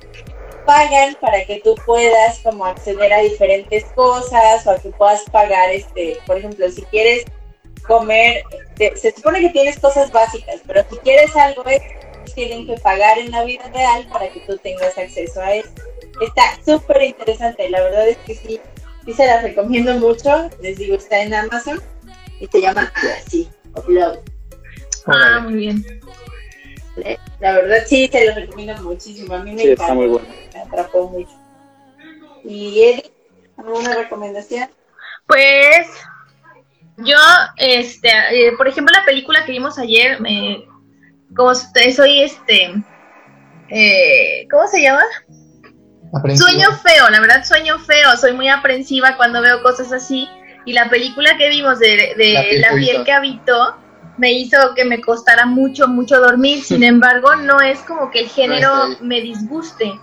pagan 0.65 1.15
para 1.19 1.45
que 1.45 1.61
tú 1.63 1.75
puedas 1.85 2.39
como 2.39 2.65
acceder 2.65 3.13
a 3.13 3.21
diferentes 3.21 3.85
cosas 3.95 4.65
o 4.65 4.71
a 4.71 4.79
que 4.79 4.89
puedas 4.89 5.23
pagar, 5.31 5.69
este, 5.71 6.17
por 6.25 6.37
ejemplo, 6.37 6.69
si 6.69 6.83
quieres 6.83 7.25
comer, 7.87 8.43
se 8.95 9.11
supone 9.11 9.41
que 9.41 9.49
tienes 9.49 9.79
cosas 9.79 10.11
básicas, 10.11 10.61
pero 10.65 10.83
si 10.89 10.97
quieres 10.97 11.35
algo 11.35 11.63
extra, 11.67 12.10
tienen 12.35 12.67
que 12.67 12.75
pagar 12.77 13.17
en 13.17 13.31
la 13.31 13.43
vida 13.43 13.69
real 13.73 14.07
para 14.11 14.29
que 14.29 14.39
tú 14.41 14.57
tengas 14.57 14.97
acceso 14.97 15.41
a 15.41 15.53
eso. 15.53 15.69
Está 16.21 16.43
súper 16.65 17.01
interesante, 17.03 17.69
la 17.69 17.81
verdad 17.81 18.07
es 18.09 18.17
que 18.17 18.35
sí, 18.35 18.59
sí 19.05 19.13
se 19.13 19.25
las 19.25 19.43
recomiendo 19.43 19.93
mucho, 19.95 20.49
les 20.61 20.77
digo, 20.77 20.95
está 20.95 21.21
en 21.21 21.33
Amazon 21.33 21.81
y 22.39 22.47
se 22.47 22.61
llama 22.61 22.91
así, 23.17 23.49
Upload. 23.75 24.19
Ah, 25.07 25.39
muy 25.43 25.53
bien. 25.55 26.01
La 27.39 27.53
verdad 27.53 27.83
sí, 27.87 28.07
te 28.09 28.27
lo 28.27 28.35
recomiendo 28.35 28.81
muchísimo, 28.83 29.33
a 29.33 29.39
mí 29.39 29.53
me 29.53 29.61
Sí, 29.61 29.69
está 29.69 29.93
muy 29.93 30.07
bueno. 30.07 30.27
me 30.53 30.59
atrapó 30.59 31.09
mucho. 31.09 31.31
¿Y 32.43 32.83
Eddie? 32.83 33.11
¿Alguna 33.57 33.95
recomendación? 33.95 34.69
Pues 35.27 35.87
yo, 36.97 37.17
este, 37.57 38.09
eh, 38.09 38.51
por 38.57 38.67
ejemplo, 38.67 38.93
la 38.93 39.05
película 39.05 39.45
que 39.45 39.53
vimos 39.53 39.79
ayer, 39.79 40.19
me, 40.19 40.65
como 41.35 41.53
soy, 41.55 42.21
este, 42.21 42.73
eh, 43.69 44.47
¿cómo 44.49 44.67
se 44.67 44.81
llama? 44.81 45.03
Sueño 46.35 46.71
feo, 46.83 47.09
la 47.09 47.21
verdad 47.21 47.43
sueño 47.45 47.79
feo, 47.79 48.17
soy 48.17 48.33
muy 48.33 48.49
aprensiva 48.49 49.15
cuando 49.15 49.41
veo 49.41 49.63
cosas 49.63 49.93
así 49.93 50.27
y 50.65 50.73
la 50.73 50.89
película 50.89 51.37
que 51.37 51.49
vimos 51.49 51.79
de, 51.79 52.13
de 52.17 52.33
La 52.33 52.41
piel 52.43 52.61
La 52.61 52.69
que 52.69 52.75
piel 52.75 52.95
habitó. 52.97 53.03
que 53.05 53.11
habitó 53.13 53.77
me 54.17 54.33
hizo 54.33 54.57
que 54.75 54.83
me 54.83 55.01
costara 55.01 55.45
mucho, 55.45 55.87
mucho 55.87 56.19
dormir, 56.19 56.61
sin 56.63 56.83
embargo 56.83 57.35
no 57.37 57.61
es 57.61 57.79
como 57.79 58.11
que 58.11 58.21
el 58.21 58.29
género 58.29 58.89
No 58.89 58.97
me 59.01 59.21
disguste, 59.21 59.93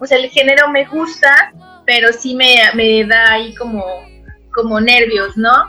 o 0.00 0.06
sea 0.06 0.18
el 0.18 0.30
género 0.30 0.68
me 0.68 0.84
gusta, 0.86 1.52
pero 1.86 2.12
sí 2.12 2.34
me, 2.34 2.56
me 2.74 3.04
da 3.04 3.32
ahí 3.32 3.54
como, 3.54 3.84
como 4.52 4.80
nervios, 4.80 5.36
¿no? 5.36 5.68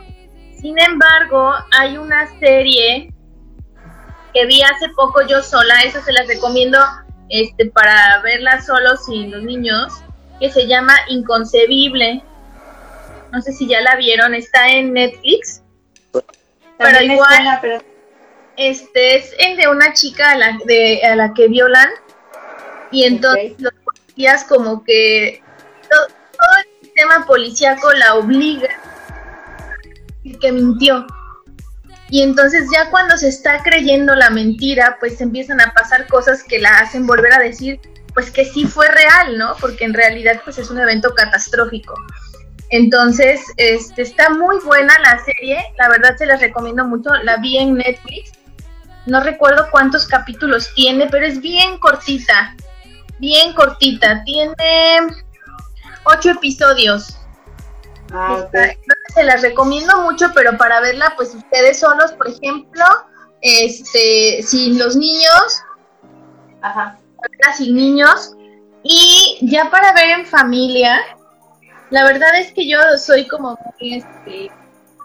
Sin 0.60 0.80
embargo, 0.80 1.54
hay 1.72 1.98
una 1.98 2.28
serie 2.40 3.13
que 4.34 4.46
vi 4.46 4.62
hace 4.64 4.90
poco 4.90 5.22
yo 5.28 5.42
sola, 5.44 5.82
esa 5.84 6.04
se 6.04 6.12
las 6.12 6.28
recomiendo 6.28 6.80
este, 7.30 7.68
para 7.68 8.20
verla 8.22 8.62
solo 8.62 8.98
sin 8.98 9.32
los 9.32 9.44
niños, 9.44 9.94
que 10.40 10.52
se 10.52 10.68
llama 10.68 10.96
Inconcebible. 11.08 12.24
No 13.32 13.42
sé 13.42 13.54
si 13.54 13.68
ya 13.68 13.82
la 13.82 13.96
vieron, 13.96 14.34
está 14.36 14.68
en 14.70 14.94
Netflix. 14.94 15.62
Pero 16.12 16.26
También 16.78 17.12
igual- 17.14 17.60
pero 17.62 17.82
Este 18.58 19.18
es 19.18 19.34
el 19.40 19.58
de 19.58 19.68
una 19.68 19.94
chica 19.94 20.32
a 20.32 20.38
la, 20.38 20.58
de, 20.66 21.02
a 21.04 21.16
la 21.16 21.34
que 21.34 21.48
violan 21.48 21.90
y 22.92 23.06
entonces 23.06 23.54
los 23.58 23.74
policías 23.84 24.44
como 24.44 24.84
que 24.84 25.42
todo, 25.90 26.06
todo 26.08 26.58
el 26.64 26.82
sistema 26.84 27.26
policíaco 27.26 27.92
la 27.94 28.14
obliga 28.16 28.70
a 28.70 30.14
decir 30.24 30.38
que 30.40 30.52
mintió. 30.52 31.08
Y 32.14 32.22
entonces 32.22 32.70
ya 32.72 32.92
cuando 32.92 33.18
se 33.18 33.28
está 33.28 33.64
creyendo 33.64 34.14
la 34.14 34.30
mentira, 34.30 34.98
pues 35.00 35.20
empiezan 35.20 35.60
a 35.60 35.74
pasar 35.74 36.06
cosas 36.06 36.44
que 36.44 36.60
la 36.60 36.78
hacen 36.78 37.08
volver 37.08 37.34
a 37.34 37.40
decir, 37.40 37.80
pues 38.14 38.30
que 38.30 38.46
sí 38.46 38.66
fue 38.66 38.88
real, 38.88 39.40
¿no? 39.40 39.56
Porque 39.60 39.84
en 39.84 39.96
realidad 39.96 40.40
pues 40.44 40.60
es 40.60 40.70
un 40.70 40.80
evento 40.80 41.16
catastrófico. 41.16 41.96
Entonces, 42.70 43.42
este, 43.58 44.04
está 44.04 44.30
muy 44.30 44.60
buena 44.64 44.94
la 45.00 45.24
serie, 45.26 45.58
la 45.80 45.90
verdad 45.90 46.16
se 46.16 46.28
las 46.28 46.40
recomiendo 46.40 46.86
mucho, 46.86 47.10
la 47.24 47.38
vi 47.38 47.58
en 47.58 47.78
Netflix, 47.78 48.34
no 49.08 49.24
recuerdo 49.24 49.66
cuántos 49.72 50.06
capítulos 50.06 50.72
tiene, 50.76 51.08
pero 51.10 51.26
es 51.26 51.42
bien 51.42 51.80
cortita, 51.80 52.56
bien 53.18 53.56
cortita, 53.56 54.24
tiene 54.24 55.00
ocho 56.04 56.30
episodios. 56.30 57.18
Ah, 58.14 58.48
se 59.14 59.24
las 59.24 59.42
recomiendo 59.42 60.02
mucho, 60.04 60.28
pero 60.34 60.58
para 60.58 60.80
verla, 60.82 61.14
pues 61.16 61.34
ustedes 61.36 61.80
solos, 61.80 62.12
por 62.14 62.30
ejemplo, 62.30 62.84
este, 63.42 64.42
sin 64.44 64.80
los 64.80 64.96
niños, 64.96 65.62
Ajá. 66.62 67.00
sin 67.58 67.76
niños, 67.76 68.36
y 68.84 69.40
ya 69.42 69.70
para 69.70 69.94
ver 69.94 70.20
en 70.20 70.26
familia, 70.26 71.00
la 71.90 72.06
verdad 72.06 72.40
es 72.40 72.52
que 72.54 72.68
yo 72.68 72.80
soy 72.98 73.28
como 73.28 73.58
muy, 73.80 73.96
este, 73.96 74.50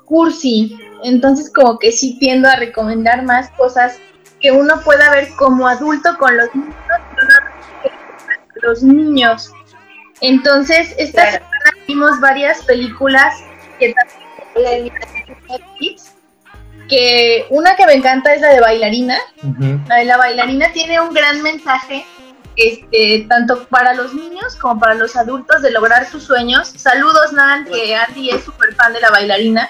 cursi, 0.05 0.79
entonces 1.05 1.53
como 1.53 1.79
que 1.79 1.93
sí 1.93 2.19
tiendo 2.19 2.49
a 2.49 2.57
recomendar 2.57 3.25
más 3.25 3.51
cosas 3.51 3.99
que 4.41 4.53
uno 4.53 4.81
pueda 4.85 5.11
ver 5.11 5.29
como 5.37 5.67
adulto 5.69 6.17
con 6.19 6.37
los 6.37 6.55
niños, 6.55 6.75
pero 6.89 7.27
no 7.27 7.93
con 8.53 8.63
los 8.63 8.83
niños. 8.83 9.53
Entonces, 10.21 10.95
esta 10.99 11.23
Claro. 11.23 11.48
Vimos 11.87 12.21
varias 12.21 12.63
películas 12.65 13.35
que 13.79 13.95
también 13.95 14.93
Netflix, 15.49 16.15
que 16.89 17.47
una 17.51 17.77
que 17.77 17.87
me 17.87 17.95
encanta 17.95 18.35
es 18.35 18.41
la 18.41 18.49
de 18.49 18.61
bailarina. 18.61 19.19
La 19.89 19.97
de 19.97 20.05
la 20.05 20.17
bailarina 20.17 20.73
tiene 20.73 21.01
un 21.01 21.13
gran 21.13 21.43
mensaje, 21.43 22.05
este, 22.57 23.27
tanto 23.29 23.65
para 23.69 23.95
los 23.95 24.15
niños 24.15 24.57
como 24.57 24.81
para 24.81 24.95
los 24.95 25.17
adultos 25.17 25.63
de 25.63 25.71
lograr 25.71 26.07
sus 26.07 26.25
sueños. 26.25 26.69
Saludos, 26.69 27.33
Nan, 27.33 27.65
que 27.65 27.95
Andy 27.95 28.31
es 28.31 28.45
súper 28.45 28.75
fan 28.75 28.93
de 28.93 29.01
la 29.01 29.11
bailarina. 29.11 29.69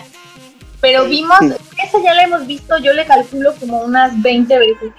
Pero 0.81 1.07
vimos, 1.07 1.41
esa 1.43 2.01
ya 2.03 2.15
la 2.15 2.23
hemos 2.23 2.47
visto, 2.47 2.79
yo 2.79 2.93
le 2.93 3.05
calculo 3.05 3.53
como 3.57 3.81
unas 3.81 4.21
20 4.23 4.59
veces. 4.59 4.93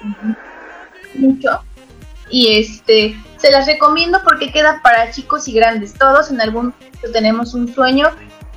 Mucho. 1.16 1.64
Y 2.30 2.60
este, 2.60 3.16
se 3.38 3.52
las 3.52 3.66
recomiendo 3.66 4.20
porque 4.24 4.52
queda 4.52 4.82
para 4.84 5.12
chicos 5.12 5.48
y 5.48 5.54
grandes. 5.54 5.94
Todos 5.94 6.30
en 6.32 6.42
algún 6.42 6.68
momento 6.68 7.12
tenemos 7.12 7.54
un 7.54 7.74
sueño 7.74 8.10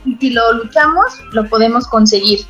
y 0.05 0.17
si 0.17 0.31
lo 0.31 0.53
luchamos, 0.53 1.21
lo 1.33 1.49
podemos 1.49 1.87
conseguir. 1.87 2.41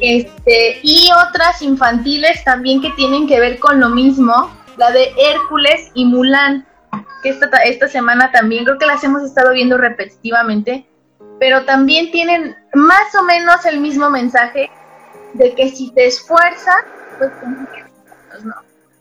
Este, 0.00 0.80
y 0.82 1.10
otras 1.28 1.62
infantiles 1.62 2.42
también 2.44 2.80
que 2.80 2.90
tienen 2.90 3.26
que 3.26 3.38
ver 3.38 3.58
con 3.58 3.78
lo 3.78 3.90
mismo, 3.90 4.50
la 4.76 4.90
de 4.90 5.12
Hércules 5.16 5.90
y 5.94 6.04
Mulan, 6.04 6.66
que 7.22 7.28
esta, 7.28 7.46
esta 7.58 7.88
semana 7.88 8.32
también 8.32 8.64
creo 8.64 8.78
que 8.78 8.86
las 8.86 9.04
hemos 9.04 9.22
estado 9.22 9.52
viendo 9.52 9.78
repetitivamente, 9.78 10.86
pero 11.38 11.64
también 11.64 12.10
tienen 12.10 12.56
más 12.74 13.14
o 13.18 13.22
menos 13.22 13.64
el 13.64 13.80
mismo 13.80 14.10
mensaje 14.10 14.70
de 15.34 15.54
que 15.54 15.68
si 15.70 15.92
te 15.92 16.06
esfuerzas, 16.06 16.84
pues 17.18 17.30
¿no? 18.44 18.54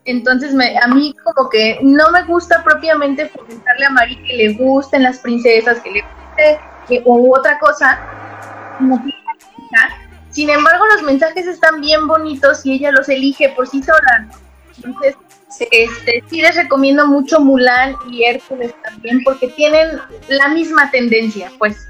Entonces 0.06 0.54
me, 0.54 0.78
a 0.78 0.88
mí 0.88 1.14
como 1.24 1.50
que 1.50 1.80
no 1.84 2.12
me 2.12 2.24
gusta 2.24 2.64
propiamente 2.64 3.28
fomentarle 3.28 3.86
a 3.86 3.90
Mari 3.92 4.24
que 4.24 4.34
le 4.34 4.54
gusten 4.54 5.04
las 5.04 5.20
princesas, 5.20 5.80
que 5.82 5.92
le 5.92 6.02
guste 6.02 6.60
que, 6.88 7.04
u 7.06 7.36
otra 7.36 7.60
cosa. 7.60 8.00
Sin 10.32 10.50
embargo, 10.50 10.86
los 10.96 11.04
mensajes 11.04 11.46
están 11.46 11.82
bien 11.82 12.08
bonitos 12.08 12.66
y 12.66 12.74
ella 12.74 12.92
los 12.92 13.10
elige 13.10 13.50
por 13.50 13.68
sí 13.68 13.84
sola. 13.84 14.28
Entonces, 14.78 15.16
este, 15.70 16.24
sí 16.30 16.42
les 16.42 16.56
recomiendo 16.56 17.06
mucho 17.08 17.40
Mulan 17.40 17.96
y 18.10 18.24
Hércules 18.24 18.74
también 18.84 19.22
porque 19.24 19.50
tienen 19.50 20.00
la 20.30 20.48
misma 20.48 20.90
tendencia, 20.90 21.52
pues, 21.60 21.88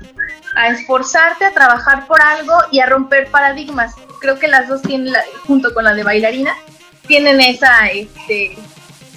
a 0.58 0.70
esforzarte, 0.70 1.46
a 1.46 1.54
trabajar 1.54 2.08
por 2.08 2.22
algo 2.22 2.54
y 2.72 2.80
a 2.80 2.88
romper 2.88 3.30
paradigmas. 3.30 3.94
Creo 4.20 4.38
que 4.38 4.48
las 4.48 4.68
dos 4.68 4.82
tienen, 4.82 5.14
junto 5.46 5.74
con 5.74 5.86
la 5.86 5.94
de 5.94 6.04
bailarina, 6.04 6.54
tienen 7.12 7.42
esa, 7.42 7.88
este, 7.88 8.58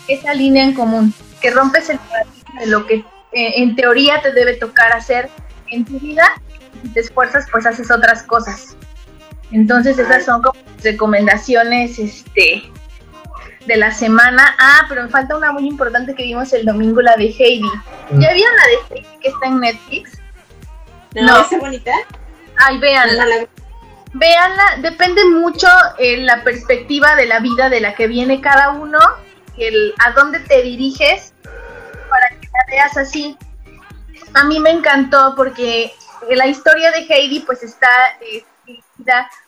esa 0.09 0.35
línea 0.35 0.65
en 0.65 0.75
común, 0.75 1.15
que 1.41 1.53
rompes 1.53 1.89
el 1.91 2.01
paradigma 2.01 2.61
de 2.61 2.66
lo 2.66 2.87
que 2.87 2.95
eh, 2.95 3.05
en 3.62 3.77
teoría 3.77 4.21
te 4.21 4.33
debe 4.33 4.55
tocar 4.55 4.93
hacer 4.93 5.31
en 5.71 5.85
tu 5.85 6.01
vida 6.01 6.27
y 6.83 6.89
te 6.89 6.99
esfuerzas, 6.99 7.47
pues 7.53 7.66
haces 7.66 7.93
otras 7.93 8.25
cosas. 8.25 8.77
Entonces 9.53 9.97
esas 9.97 10.25
son 10.25 10.43
como 10.43 10.59
recomendaciones, 10.83 12.01
este, 12.01 12.65
de 13.65 13.77
la 13.77 13.93
semana. 13.93 14.57
Ah, 14.59 14.87
pero 14.89 15.05
me 15.05 15.09
falta 15.09 15.37
una 15.37 15.53
muy 15.53 15.69
importante 15.69 16.16
que 16.16 16.25
vimos 16.25 16.53
el 16.53 16.66
domingo, 16.66 17.01
la 17.01 17.15
de 17.15 17.27
Heidi. 17.27 17.62
Mm. 18.11 18.21
¿Ya 18.21 18.33
vieron 18.33 18.57
la 18.57 18.66
de 18.66 18.97
Heidi 18.97 19.19
que 19.21 19.29
está 19.29 19.47
en 19.47 19.61
Netflix? 19.61 20.19
No, 21.15 21.43
¿es 21.43 21.61
bonita? 21.61 21.93
Ay, 22.57 22.77
véanla. 22.81 23.47
Véanla, 24.15 24.78
depende 24.81 25.24
mucho 25.24 25.66
eh, 25.99 26.19
la 26.19 26.43
perspectiva 26.45 27.16
de 27.16 27.27
la 27.27 27.41
vida 27.41 27.69
de 27.69 27.81
la 27.81 27.95
que 27.95 28.07
viene 28.07 28.41
cada 28.41 28.70
uno, 28.70 28.99
el, 29.59 29.93
a 30.05 30.12
dónde 30.12 30.39
te 30.41 30.62
diriges 30.62 31.35
para 32.09 32.28
que 32.31 32.47
la 32.47 32.65
veas 32.70 32.97
así. 32.97 33.36
A 34.35 34.45
mí 34.45 34.61
me 34.61 34.70
encantó 34.70 35.35
porque 35.36 35.93
la 36.31 36.47
historia 36.47 36.93
de 36.93 37.07
Heidi 37.09 37.41
pues 37.41 37.62
está 37.62 37.89
eh, 38.20 38.45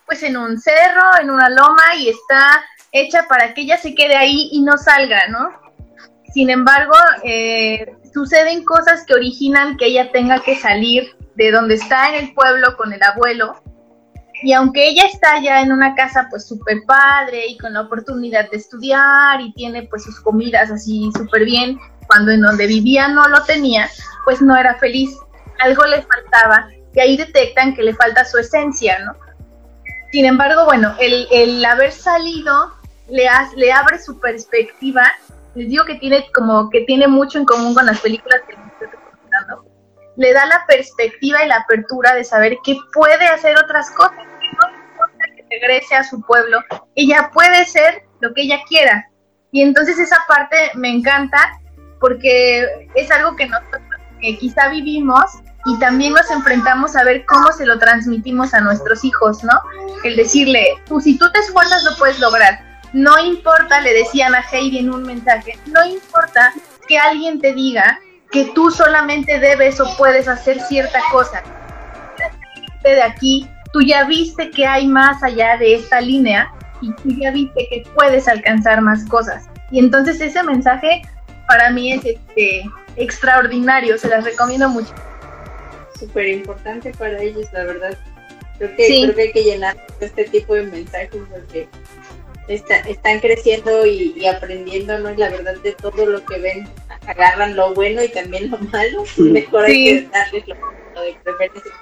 pues 0.04 0.22
en 0.22 0.36
un 0.36 0.58
cerro, 0.60 1.02
en 1.20 1.30
una 1.30 1.48
loma 1.48 1.94
y 1.96 2.08
está 2.08 2.64
hecha 2.92 3.26
para 3.28 3.54
que 3.54 3.62
ella 3.62 3.78
se 3.78 3.94
quede 3.94 4.16
ahí 4.16 4.48
y 4.52 4.62
no 4.62 4.76
salga, 4.78 5.28
¿no? 5.28 5.50
Sin 6.32 6.50
embargo, 6.50 6.96
eh, 7.24 7.96
suceden 8.12 8.64
cosas 8.64 9.04
que 9.06 9.14
originan 9.14 9.76
que 9.76 9.86
ella 9.86 10.10
tenga 10.12 10.40
que 10.40 10.56
salir 10.56 11.16
de 11.34 11.50
donde 11.50 11.74
está 11.74 12.10
en 12.10 12.26
el 12.26 12.34
pueblo 12.34 12.76
con 12.76 12.92
el 12.92 13.02
abuelo. 13.02 13.62
Y 14.42 14.52
aunque 14.52 14.88
ella 14.88 15.04
está 15.06 15.40
ya 15.40 15.62
en 15.62 15.72
una 15.72 15.94
casa 15.94 16.26
pues 16.30 16.46
súper 16.46 16.84
padre 16.86 17.46
y 17.46 17.58
con 17.58 17.72
la 17.72 17.82
oportunidad 17.82 18.50
de 18.50 18.58
estudiar 18.58 19.40
y 19.40 19.52
tiene 19.54 19.84
pues 19.84 20.04
sus 20.04 20.20
comidas 20.20 20.70
así 20.70 21.10
súper 21.16 21.44
bien, 21.44 21.78
cuando 22.06 22.32
en 22.32 22.42
donde 22.42 22.66
vivía 22.66 23.08
no 23.08 23.26
lo 23.28 23.42
tenía, 23.44 23.88
pues 24.24 24.42
no 24.42 24.56
era 24.56 24.74
feliz. 24.76 25.16
Algo 25.60 25.84
le 25.86 26.02
faltaba 26.02 26.68
y 26.94 27.00
ahí 27.00 27.16
detectan 27.16 27.74
que 27.74 27.82
le 27.82 27.94
falta 27.94 28.24
su 28.24 28.38
esencia, 28.38 28.98
¿no? 29.00 29.14
Sin 30.12 30.24
embargo, 30.24 30.64
bueno, 30.66 30.94
el, 31.00 31.26
el 31.30 31.64
haber 31.64 31.92
salido 31.92 32.72
le, 33.08 33.26
le 33.56 33.72
abre 33.72 33.98
su 33.98 34.18
perspectiva. 34.20 35.12
Les 35.54 35.68
digo 35.68 35.84
que 35.84 35.96
tiene 35.96 36.26
como 36.34 36.70
que 36.70 36.82
tiene 36.82 37.08
mucho 37.08 37.38
en 37.38 37.44
común 37.44 37.74
con 37.74 37.86
las 37.86 38.00
películas 38.00 38.40
que. 38.48 38.65
Le 40.16 40.32
da 40.32 40.46
la 40.46 40.64
perspectiva 40.66 41.44
y 41.44 41.48
la 41.48 41.56
apertura 41.56 42.14
de 42.14 42.24
saber 42.24 42.56
que 42.64 42.76
puede 42.92 43.26
hacer 43.26 43.56
otras 43.58 43.90
cosas, 43.90 44.16
que 44.16 44.48
no 44.48 44.78
importa 44.78 45.24
que 45.36 45.44
regrese 45.50 45.94
a 45.94 46.04
su 46.04 46.20
pueblo, 46.22 46.60
ella 46.94 47.30
puede 47.32 47.64
ser 47.66 48.04
lo 48.20 48.32
que 48.34 48.42
ella 48.42 48.60
quiera. 48.68 49.08
Y 49.52 49.62
entonces 49.62 49.98
esa 49.98 50.18
parte 50.26 50.56
me 50.74 50.90
encanta 50.90 51.38
porque 52.00 52.88
es 52.94 53.10
algo 53.10 53.36
que 53.36 53.46
nosotros 53.46 53.82
que 54.20 54.38
quizá 54.38 54.68
vivimos 54.68 55.24
y 55.66 55.78
también 55.78 56.12
nos 56.12 56.30
enfrentamos 56.30 56.96
a 56.96 57.04
ver 57.04 57.24
cómo 57.26 57.50
se 57.52 57.66
lo 57.66 57.78
transmitimos 57.78 58.54
a 58.54 58.60
nuestros 58.60 59.04
hijos, 59.04 59.42
¿no? 59.42 59.52
El 60.04 60.16
decirle, 60.16 60.64
tú 60.86 61.00
si 61.00 61.18
tú 61.18 61.30
te 61.32 61.40
esfuerzas 61.40 61.82
lo 61.84 61.96
puedes 61.96 62.18
lograr. 62.20 62.60
No 62.92 63.18
importa, 63.18 63.80
le 63.80 63.92
decían 63.92 64.34
a 64.34 64.44
Heidi 64.50 64.78
en 64.78 64.90
un 64.90 65.02
mensaje, 65.02 65.58
no 65.66 65.84
importa 65.84 66.52
que 66.86 66.98
alguien 66.98 67.40
te 67.40 67.52
diga 67.52 67.98
que 68.30 68.46
tú 68.54 68.70
solamente 68.70 69.38
debes 69.38 69.80
o 69.80 69.96
puedes 69.96 70.28
hacer 70.28 70.60
cierta 70.60 71.00
cosa. 71.10 71.42
De 72.82 73.02
aquí, 73.02 73.48
tú 73.72 73.82
ya 73.82 74.04
viste 74.04 74.50
que 74.50 74.66
hay 74.66 74.86
más 74.86 75.22
allá 75.22 75.56
de 75.56 75.74
esta 75.74 76.00
línea 76.00 76.52
y 76.80 76.92
tú 76.92 77.10
ya 77.10 77.30
viste 77.30 77.66
que 77.68 77.84
puedes 77.94 78.28
alcanzar 78.28 78.80
más 78.80 79.04
cosas. 79.06 79.46
Y 79.70 79.80
entonces 79.80 80.20
ese 80.20 80.42
mensaje 80.42 81.02
para 81.48 81.70
mí 81.70 81.92
es 81.92 82.04
este, 82.04 82.62
extraordinario, 82.96 83.98
se 83.98 84.08
las 84.08 84.24
recomiendo 84.24 84.68
mucho. 84.68 84.92
Súper 85.98 86.28
importante 86.28 86.92
para 86.92 87.20
ellos, 87.20 87.46
la 87.52 87.64
verdad. 87.64 87.98
Creo 88.58 88.70
que, 88.76 88.86
creo 88.86 89.14
que 89.14 89.22
hay 89.22 89.32
que 89.32 89.44
llenar 89.44 89.76
este 90.00 90.24
tipo 90.24 90.54
de 90.54 90.64
mensajes 90.64 91.22
porque 91.30 91.68
están 92.48 93.20
creciendo 93.20 93.84
y, 93.86 94.26
aprendiendo, 94.26 94.98
¿no? 94.98 95.10
la 95.10 95.30
verdad 95.30 95.56
de 95.62 95.72
todo 95.72 96.06
lo 96.06 96.24
que 96.24 96.38
ven, 96.38 96.68
agarran 97.06 97.56
lo 97.56 97.74
bueno 97.74 98.02
y 98.02 98.08
también 98.08 98.50
lo 98.50 98.58
malo. 98.58 99.04
Mejor 99.18 99.64
hay 99.64 99.84
que 99.84 100.08
darles 100.08 100.48
lo, 100.48 100.54
de 100.54 101.18
preferencia. 101.22 101.72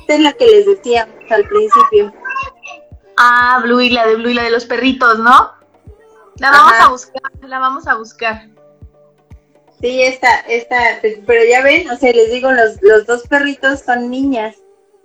Esta 0.00 0.14
es 0.14 0.20
la 0.20 0.32
que 0.32 0.46
les 0.46 0.66
decía 0.66 1.08
al 1.30 1.48
principio. 1.48 2.12
Ah, 3.16 3.60
Blue 3.62 3.80
y 3.80 3.90
la 3.90 4.06
de 4.06 4.16
Blue 4.16 4.30
y 4.30 4.34
la 4.34 4.44
de 4.44 4.50
los 4.50 4.64
perritos, 4.64 5.18
¿no? 5.18 5.52
La 6.38 6.50
vamos 6.50 6.72
a 6.80 6.88
buscar, 6.88 7.22
la 7.42 7.58
vamos 7.58 7.86
a 7.86 7.94
buscar. 7.94 8.48
Sí, 9.80 10.02
esta, 10.02 10.40
esta, 10.40 10.76
pero 11.26 11.44
ya 11.44 11.62
ven, 11.62 11.88
o 11.90 11.96
sea, 11.96 12.12
les 12.12 12.30
digo, 12.32 12.50
los, 12.50 12.82
los 12.82 13.06
dos 13.06 13.22
perritos 13.28 13.80
son 13.80 14.10
niñas. 14.10 14.56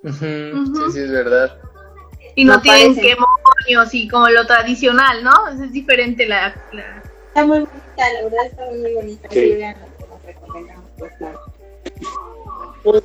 Sí, 0.04 0.52
sí, 0.94 1.00
es 1.00 1.12
verdad. 1.12 1.60
Y 2.40 2.46
no, 2.46 2.62
tienen 2.62 2.96
demonios 2.96 3.94
y 3.94 4.08
como 4.08 4.30
lo 4.30 4.48
tradicional, 4.48 5.26
¿no? 5.26 5.50
Es 5.50 5.74
diferente 5.74 6.26
la, 6.26 6.56
Está 7.28 7.46
muy 7.46 7.60
bonita, 7.60 8.14
la 8.14 8.24
verdad 8.24 8.46
está 8.46 8.66
muy 8.72 8.94
bonita. 8.94 9.30
Sí. 9.30 9.60
pues 10.98 11.12
claro. 11.18 11.42
Pues, 12.82 13.04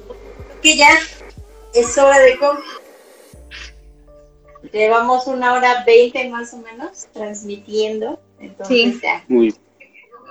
que 0.62 0.76
ya 0.76 0.88
es 1.74 1.98
hora 1.98 2.16
de 2.20 2.38
comer. 2.38 2.62
Llevamos 4.72 5.26
una 5.26 5.54
hora 5.54 5.82
veinte 5.84 6.28
más 6.28 6.54
o 6.54 6.58
menos 6.58 7.08
transmitiendo. 7.12 8.20
Entonces 8.38 9.00
ya. 9.02 9.24
Muy 9.26 9.52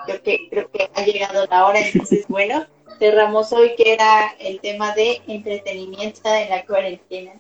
creo 0.06 0.24
que, 0.24 0.48
creo 0.50 0.72
que 0.72 0.90
ha 0.94 1.06
llegado 1.06 1.46
la 1.48 1.66
hora, 1.68 1.80
entonces 1.80 2.26
bueno, 2.30 2.66
cerramos 3.00 3.52
hoy 3.52 3.76
que 3.76 3.94
era 3.94 4.34
el 4.40 4.62
tema 4.62 4.96
de 4.96 5.22
entretenimiento 5.28 6.22
en 6.34 6.50
la 6.50 6.66
cuarentena. 6.66 7.34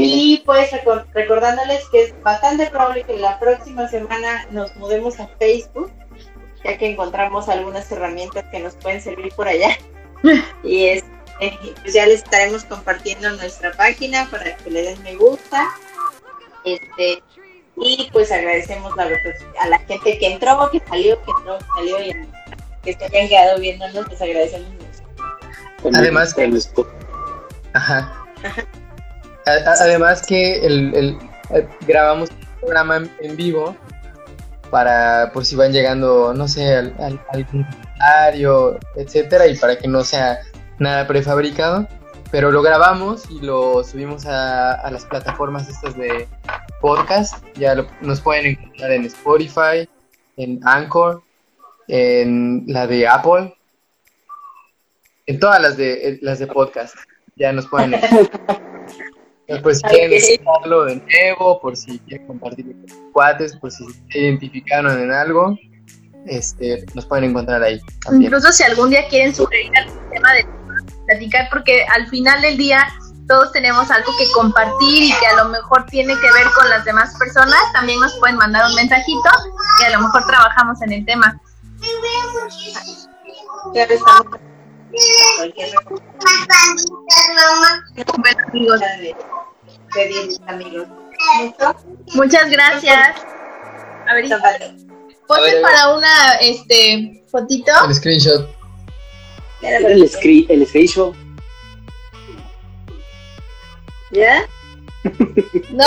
Y 0.00 0.42
pues 0.44 0.70
recordándoles 1.14 1.88
que 1.90 2.04
es 2.04 2.22
bastante 2.22 2.66
probable 2.66 3.04
que 3.04 3.16
la 3.16 3.38
próxima 3.38 3.88
semana 3.88 4.46
nos 4.50 4.74
mudemos 4.76 5.18
a 5.20 5.28
Facebook, 5.38 5.90
ya 6.64 6.76
que 6.76 6.90
encontramos 6.90 7.48
algunas 7.48 7.90
herramientas 7.90 8.44
que 8.50 8.60
nos 8.60 8.74
pueden 8.76 9.00
servir 9.00 9.32
por 9.34 9.48
allá. 9.48 9.76
y 10.62 10.86
es, 10.86 11.04
pues 11.82 11.94
ya 11.94 12.06
les 12.06 12.22
estaremos 12.22 12.64
compartiendo 12.64 13.30
nuestra 13.32 13.72
página 13.72 14.28
para 14.30 14.56
que 14.56 14.70
le 14.70 14.82
den 14.82 15.02
me 15.02 15.16
gusta. 15.16 15.68
Este, 16.64 17.22
y 17.76 18.08
pues 18.12 18.30
agradecemos 18.30 18.94
la 18.96 19.08
a 19.60 19.68
la 19.68 19.78
gente 19.80 20.18
que 20.18 20.26
entró, 20.26 20.70
que 20.70 20.80
salió, 20.80 21.20
que 21.24 21.30
entró, 21.38 21.58
que 21.58 21.64
salió 21.74 22.02
y 22.02 22.28
que 22.84 22.92
se 22.92 23.04
hayan 23.04 23.28
quedado 23.28 23.60
viéndonos, 23.60 24.08
les 24.08 24.20
agradecemos 24.20 24.68
mucho. 24.68 25.98
Además 25.98 26.34
que... 26.34 26.50
Ajá. 27.72 28.24
Ajá. 28.44 28.64
Además 29.46 30.24
que 30.26 30.64
el, 30.64 31.18
eh, 31.50 31.68
grabamos 31.86 32.30
un 32.30 32.60
programa 32.60 33.02
en, 33.20 33.36
vivo 33.36 33.76
para 34.70 35.30
por 35.32 35.44
si 35.44 35.56
van 35.56 35.72
llegando, 35.72 36.32
no 36.32 36.48
sé, 36.48 36.76
al, 36.76 36.94
al, 36.98 37.46
comentario, 37.46 38.78
etcétera, 38.96 39.46
y 39.46 39.56
para 39.56 39.76
que 39.76 39.88
no 39.88 40.02
sea 40.04 40.38
nada 40.78 41.06
prefabricado. 41.06 41.86
Pero 42.30 42.50
lo 42.50 42.62
grabamos 42.62 43.30
y 43.30 43.40
lo 43.40 43.84
subimos 43.84 44.24
a, 44.26 44.90
las 44.90 45.04
plataformas 45.04 45.68
estas 45.68 45.94
de 45.96 46.26
podcast. 46.80 47.44
Ya 47.56 47.74
nos 48.00 48.22
pueden 48.22 48.46
encontrar 48.46 48.92
en 48.92 49.04
Spotify, 49.04 49.88
en 50.38 50.58
Anchor, 50.66 51.22
en 51.88 52.64
la 52.68 52.86
de 52.86 53.06
Apple, 53.06 53.54
en 55.26 55.38
todas 55.38 55.60
las 55.60 55.76
de 55.76 56.18
las 56.22 56.38
de 56.38 56.46
podcast. 56.46 56.94
Ya 57.36 57.52
nos 57.52 57.66
pueden 57.66 57.92
Pues 59.62 59.78
si 59.78 59.82
quieren 59.84 60.12
escucharlo 60.12 60.84
de 60.84 60.96
nuevo, 60.96 61.60
por 61.60 61.76
si 61.76 61.98
quieren 62.00 62.26
compartir 62.26 62.64
con 62.66 63.12
cuates, 63.12 63.56
por 63.56 63.70
si 63.70 63.84
se 64.10 64.18
identificaron 64.18 64.98
en 65.00 65.10
algo, 65.10 65.58
este, 66.26 66.84
nos 66.94 67.06
pueden 67.06 67.24
encontrar 67.24 67.62
ahí. 67.62 67.80
Incluso 68.12 68.52
si 68.52 68.62
algún 68.62 68.90
día 68.90 69.06
quieren 69.08 69.34
sugerir 69.34 69.70
algún 69.76 70.10
tema 70.10 70.32
de 70.34 70.46
platicar, 71.06 71.48
porque 71.50 71.84
al 71.84 72.06
final 72.08 72.40
del 72.40 72.56
día 72.56 72.86
todos 73.28 73.52
tenemos 73.52 73.90
algo 73.90 74.12
que 74.18 74.30
compartir 74.32 75.04
y 75.04 75.12
que 75.18 75.26
a 75.26 75.36
lo 75.42 75.50
mejor 75.50 75.86
tiene 75.86 76.14
que 76.14 76.32
ver 76.32 76.46
con 76.54 76.68
las 76.70 76.84
demás 76.84 77.14
personas, 77.18 77.60
también 77.72 78.00
nos 78.00 78.14
pueden 78.18 78.36
mandar 78.36 78.68
un 78.68 78.74
mensajito 78.74 79.30
y 79.80 79.84
a 79.84 79.90
lo 79.90 80.00
mejor 80.02 80.26
trabajamos 80.26 80.80
en 80.82 80.92
el 80.92 81.04
tema. 81.04 81.40
Claro, 83.72 83.94
estamos 83.94 84.26
Bueno, 84.92 85.54
amigos, 88.48 88.80
pedir 89.94 90.38
amigos. 90.46 90.88
muchas 92.14 92.50
gracias. 92.50 93.16
A 94.06 94.14
ver, 94.14 94.28
posen 95.26 95.62
para 95.62 95.94
una 95.94 96.34
este 96.40 97.24
fotito. 97.30 97.72
El 97.86 97.94
screenshot. 97.94 98.48
El, 99.62 100.08
screen, 100.08 100.46
el 100.48 100.66
screenshot. 100.66 101.14
¿Ya? 104.10 104.46
No, 105.72 105.84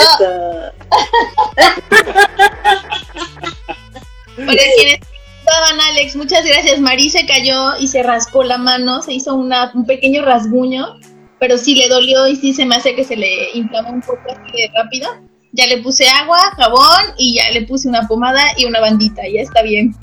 para 4.36 4.46
quienes 4.76 5.00
estaban, 5.46 5.80
Alex, 5.92 6.16
muchas 6.16 6.44
gracias. 6.44 6.80
Marí 6.80 7.08
se 7.10 7.26
cayó 7.26 7.76
y 7.78 7.88
se 7.88 8.02
rascó 8.02 8.42
la 8.42 8.58
mano, 8.58 9.02
se 9.02 9.12
hizo 9.12 9.34
una, 9.34 9.70
un 9.74 9.86
pequeño 9.86 10.24
rasguño, 10.24 10.98
pero 11.38 11.58
sí 11.58 11.74
le 11.74 11.88
dolió 11.88 12.26
y 12.26 12.36
sí 12.36 12.52
se 12.52 12.66
me 12.66 12.76
hace 12.76 12.94
que 12.94 13.04
se 13.04 13.16
le 13.16 13.50
inflamó 13.54 13.90
un 13.90 14.00
poco 14.00 14.22
así 14.26 14.56
de 14.56 14.70
rápido. 14.74 15.08
Ya 15.52 15.66
le 15.66 15.78
puse 15.78 16.06
agua, 16.08 16.38
jabón 16.56 17.14
y 17.16 17.36
ya 17.36 17.50
le 17.50 17.62
puse 17.62 17.88
una 17.88 18.06
pomada 18.06 18.42
y 18.56 18.66
una 18.66 18.80
bandita. 18.80 19.22
Ya 19.22 19.40
está 19.40 19.62
bien. 19.62 19.94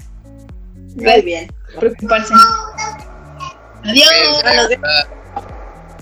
Muy 0.96 1.22
bien. 1.22 1.52
No 1.74 1.80
preocuparse. 1.80 2.34
Adiós. 3.84 4.44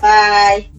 Bye. 0.00 0.71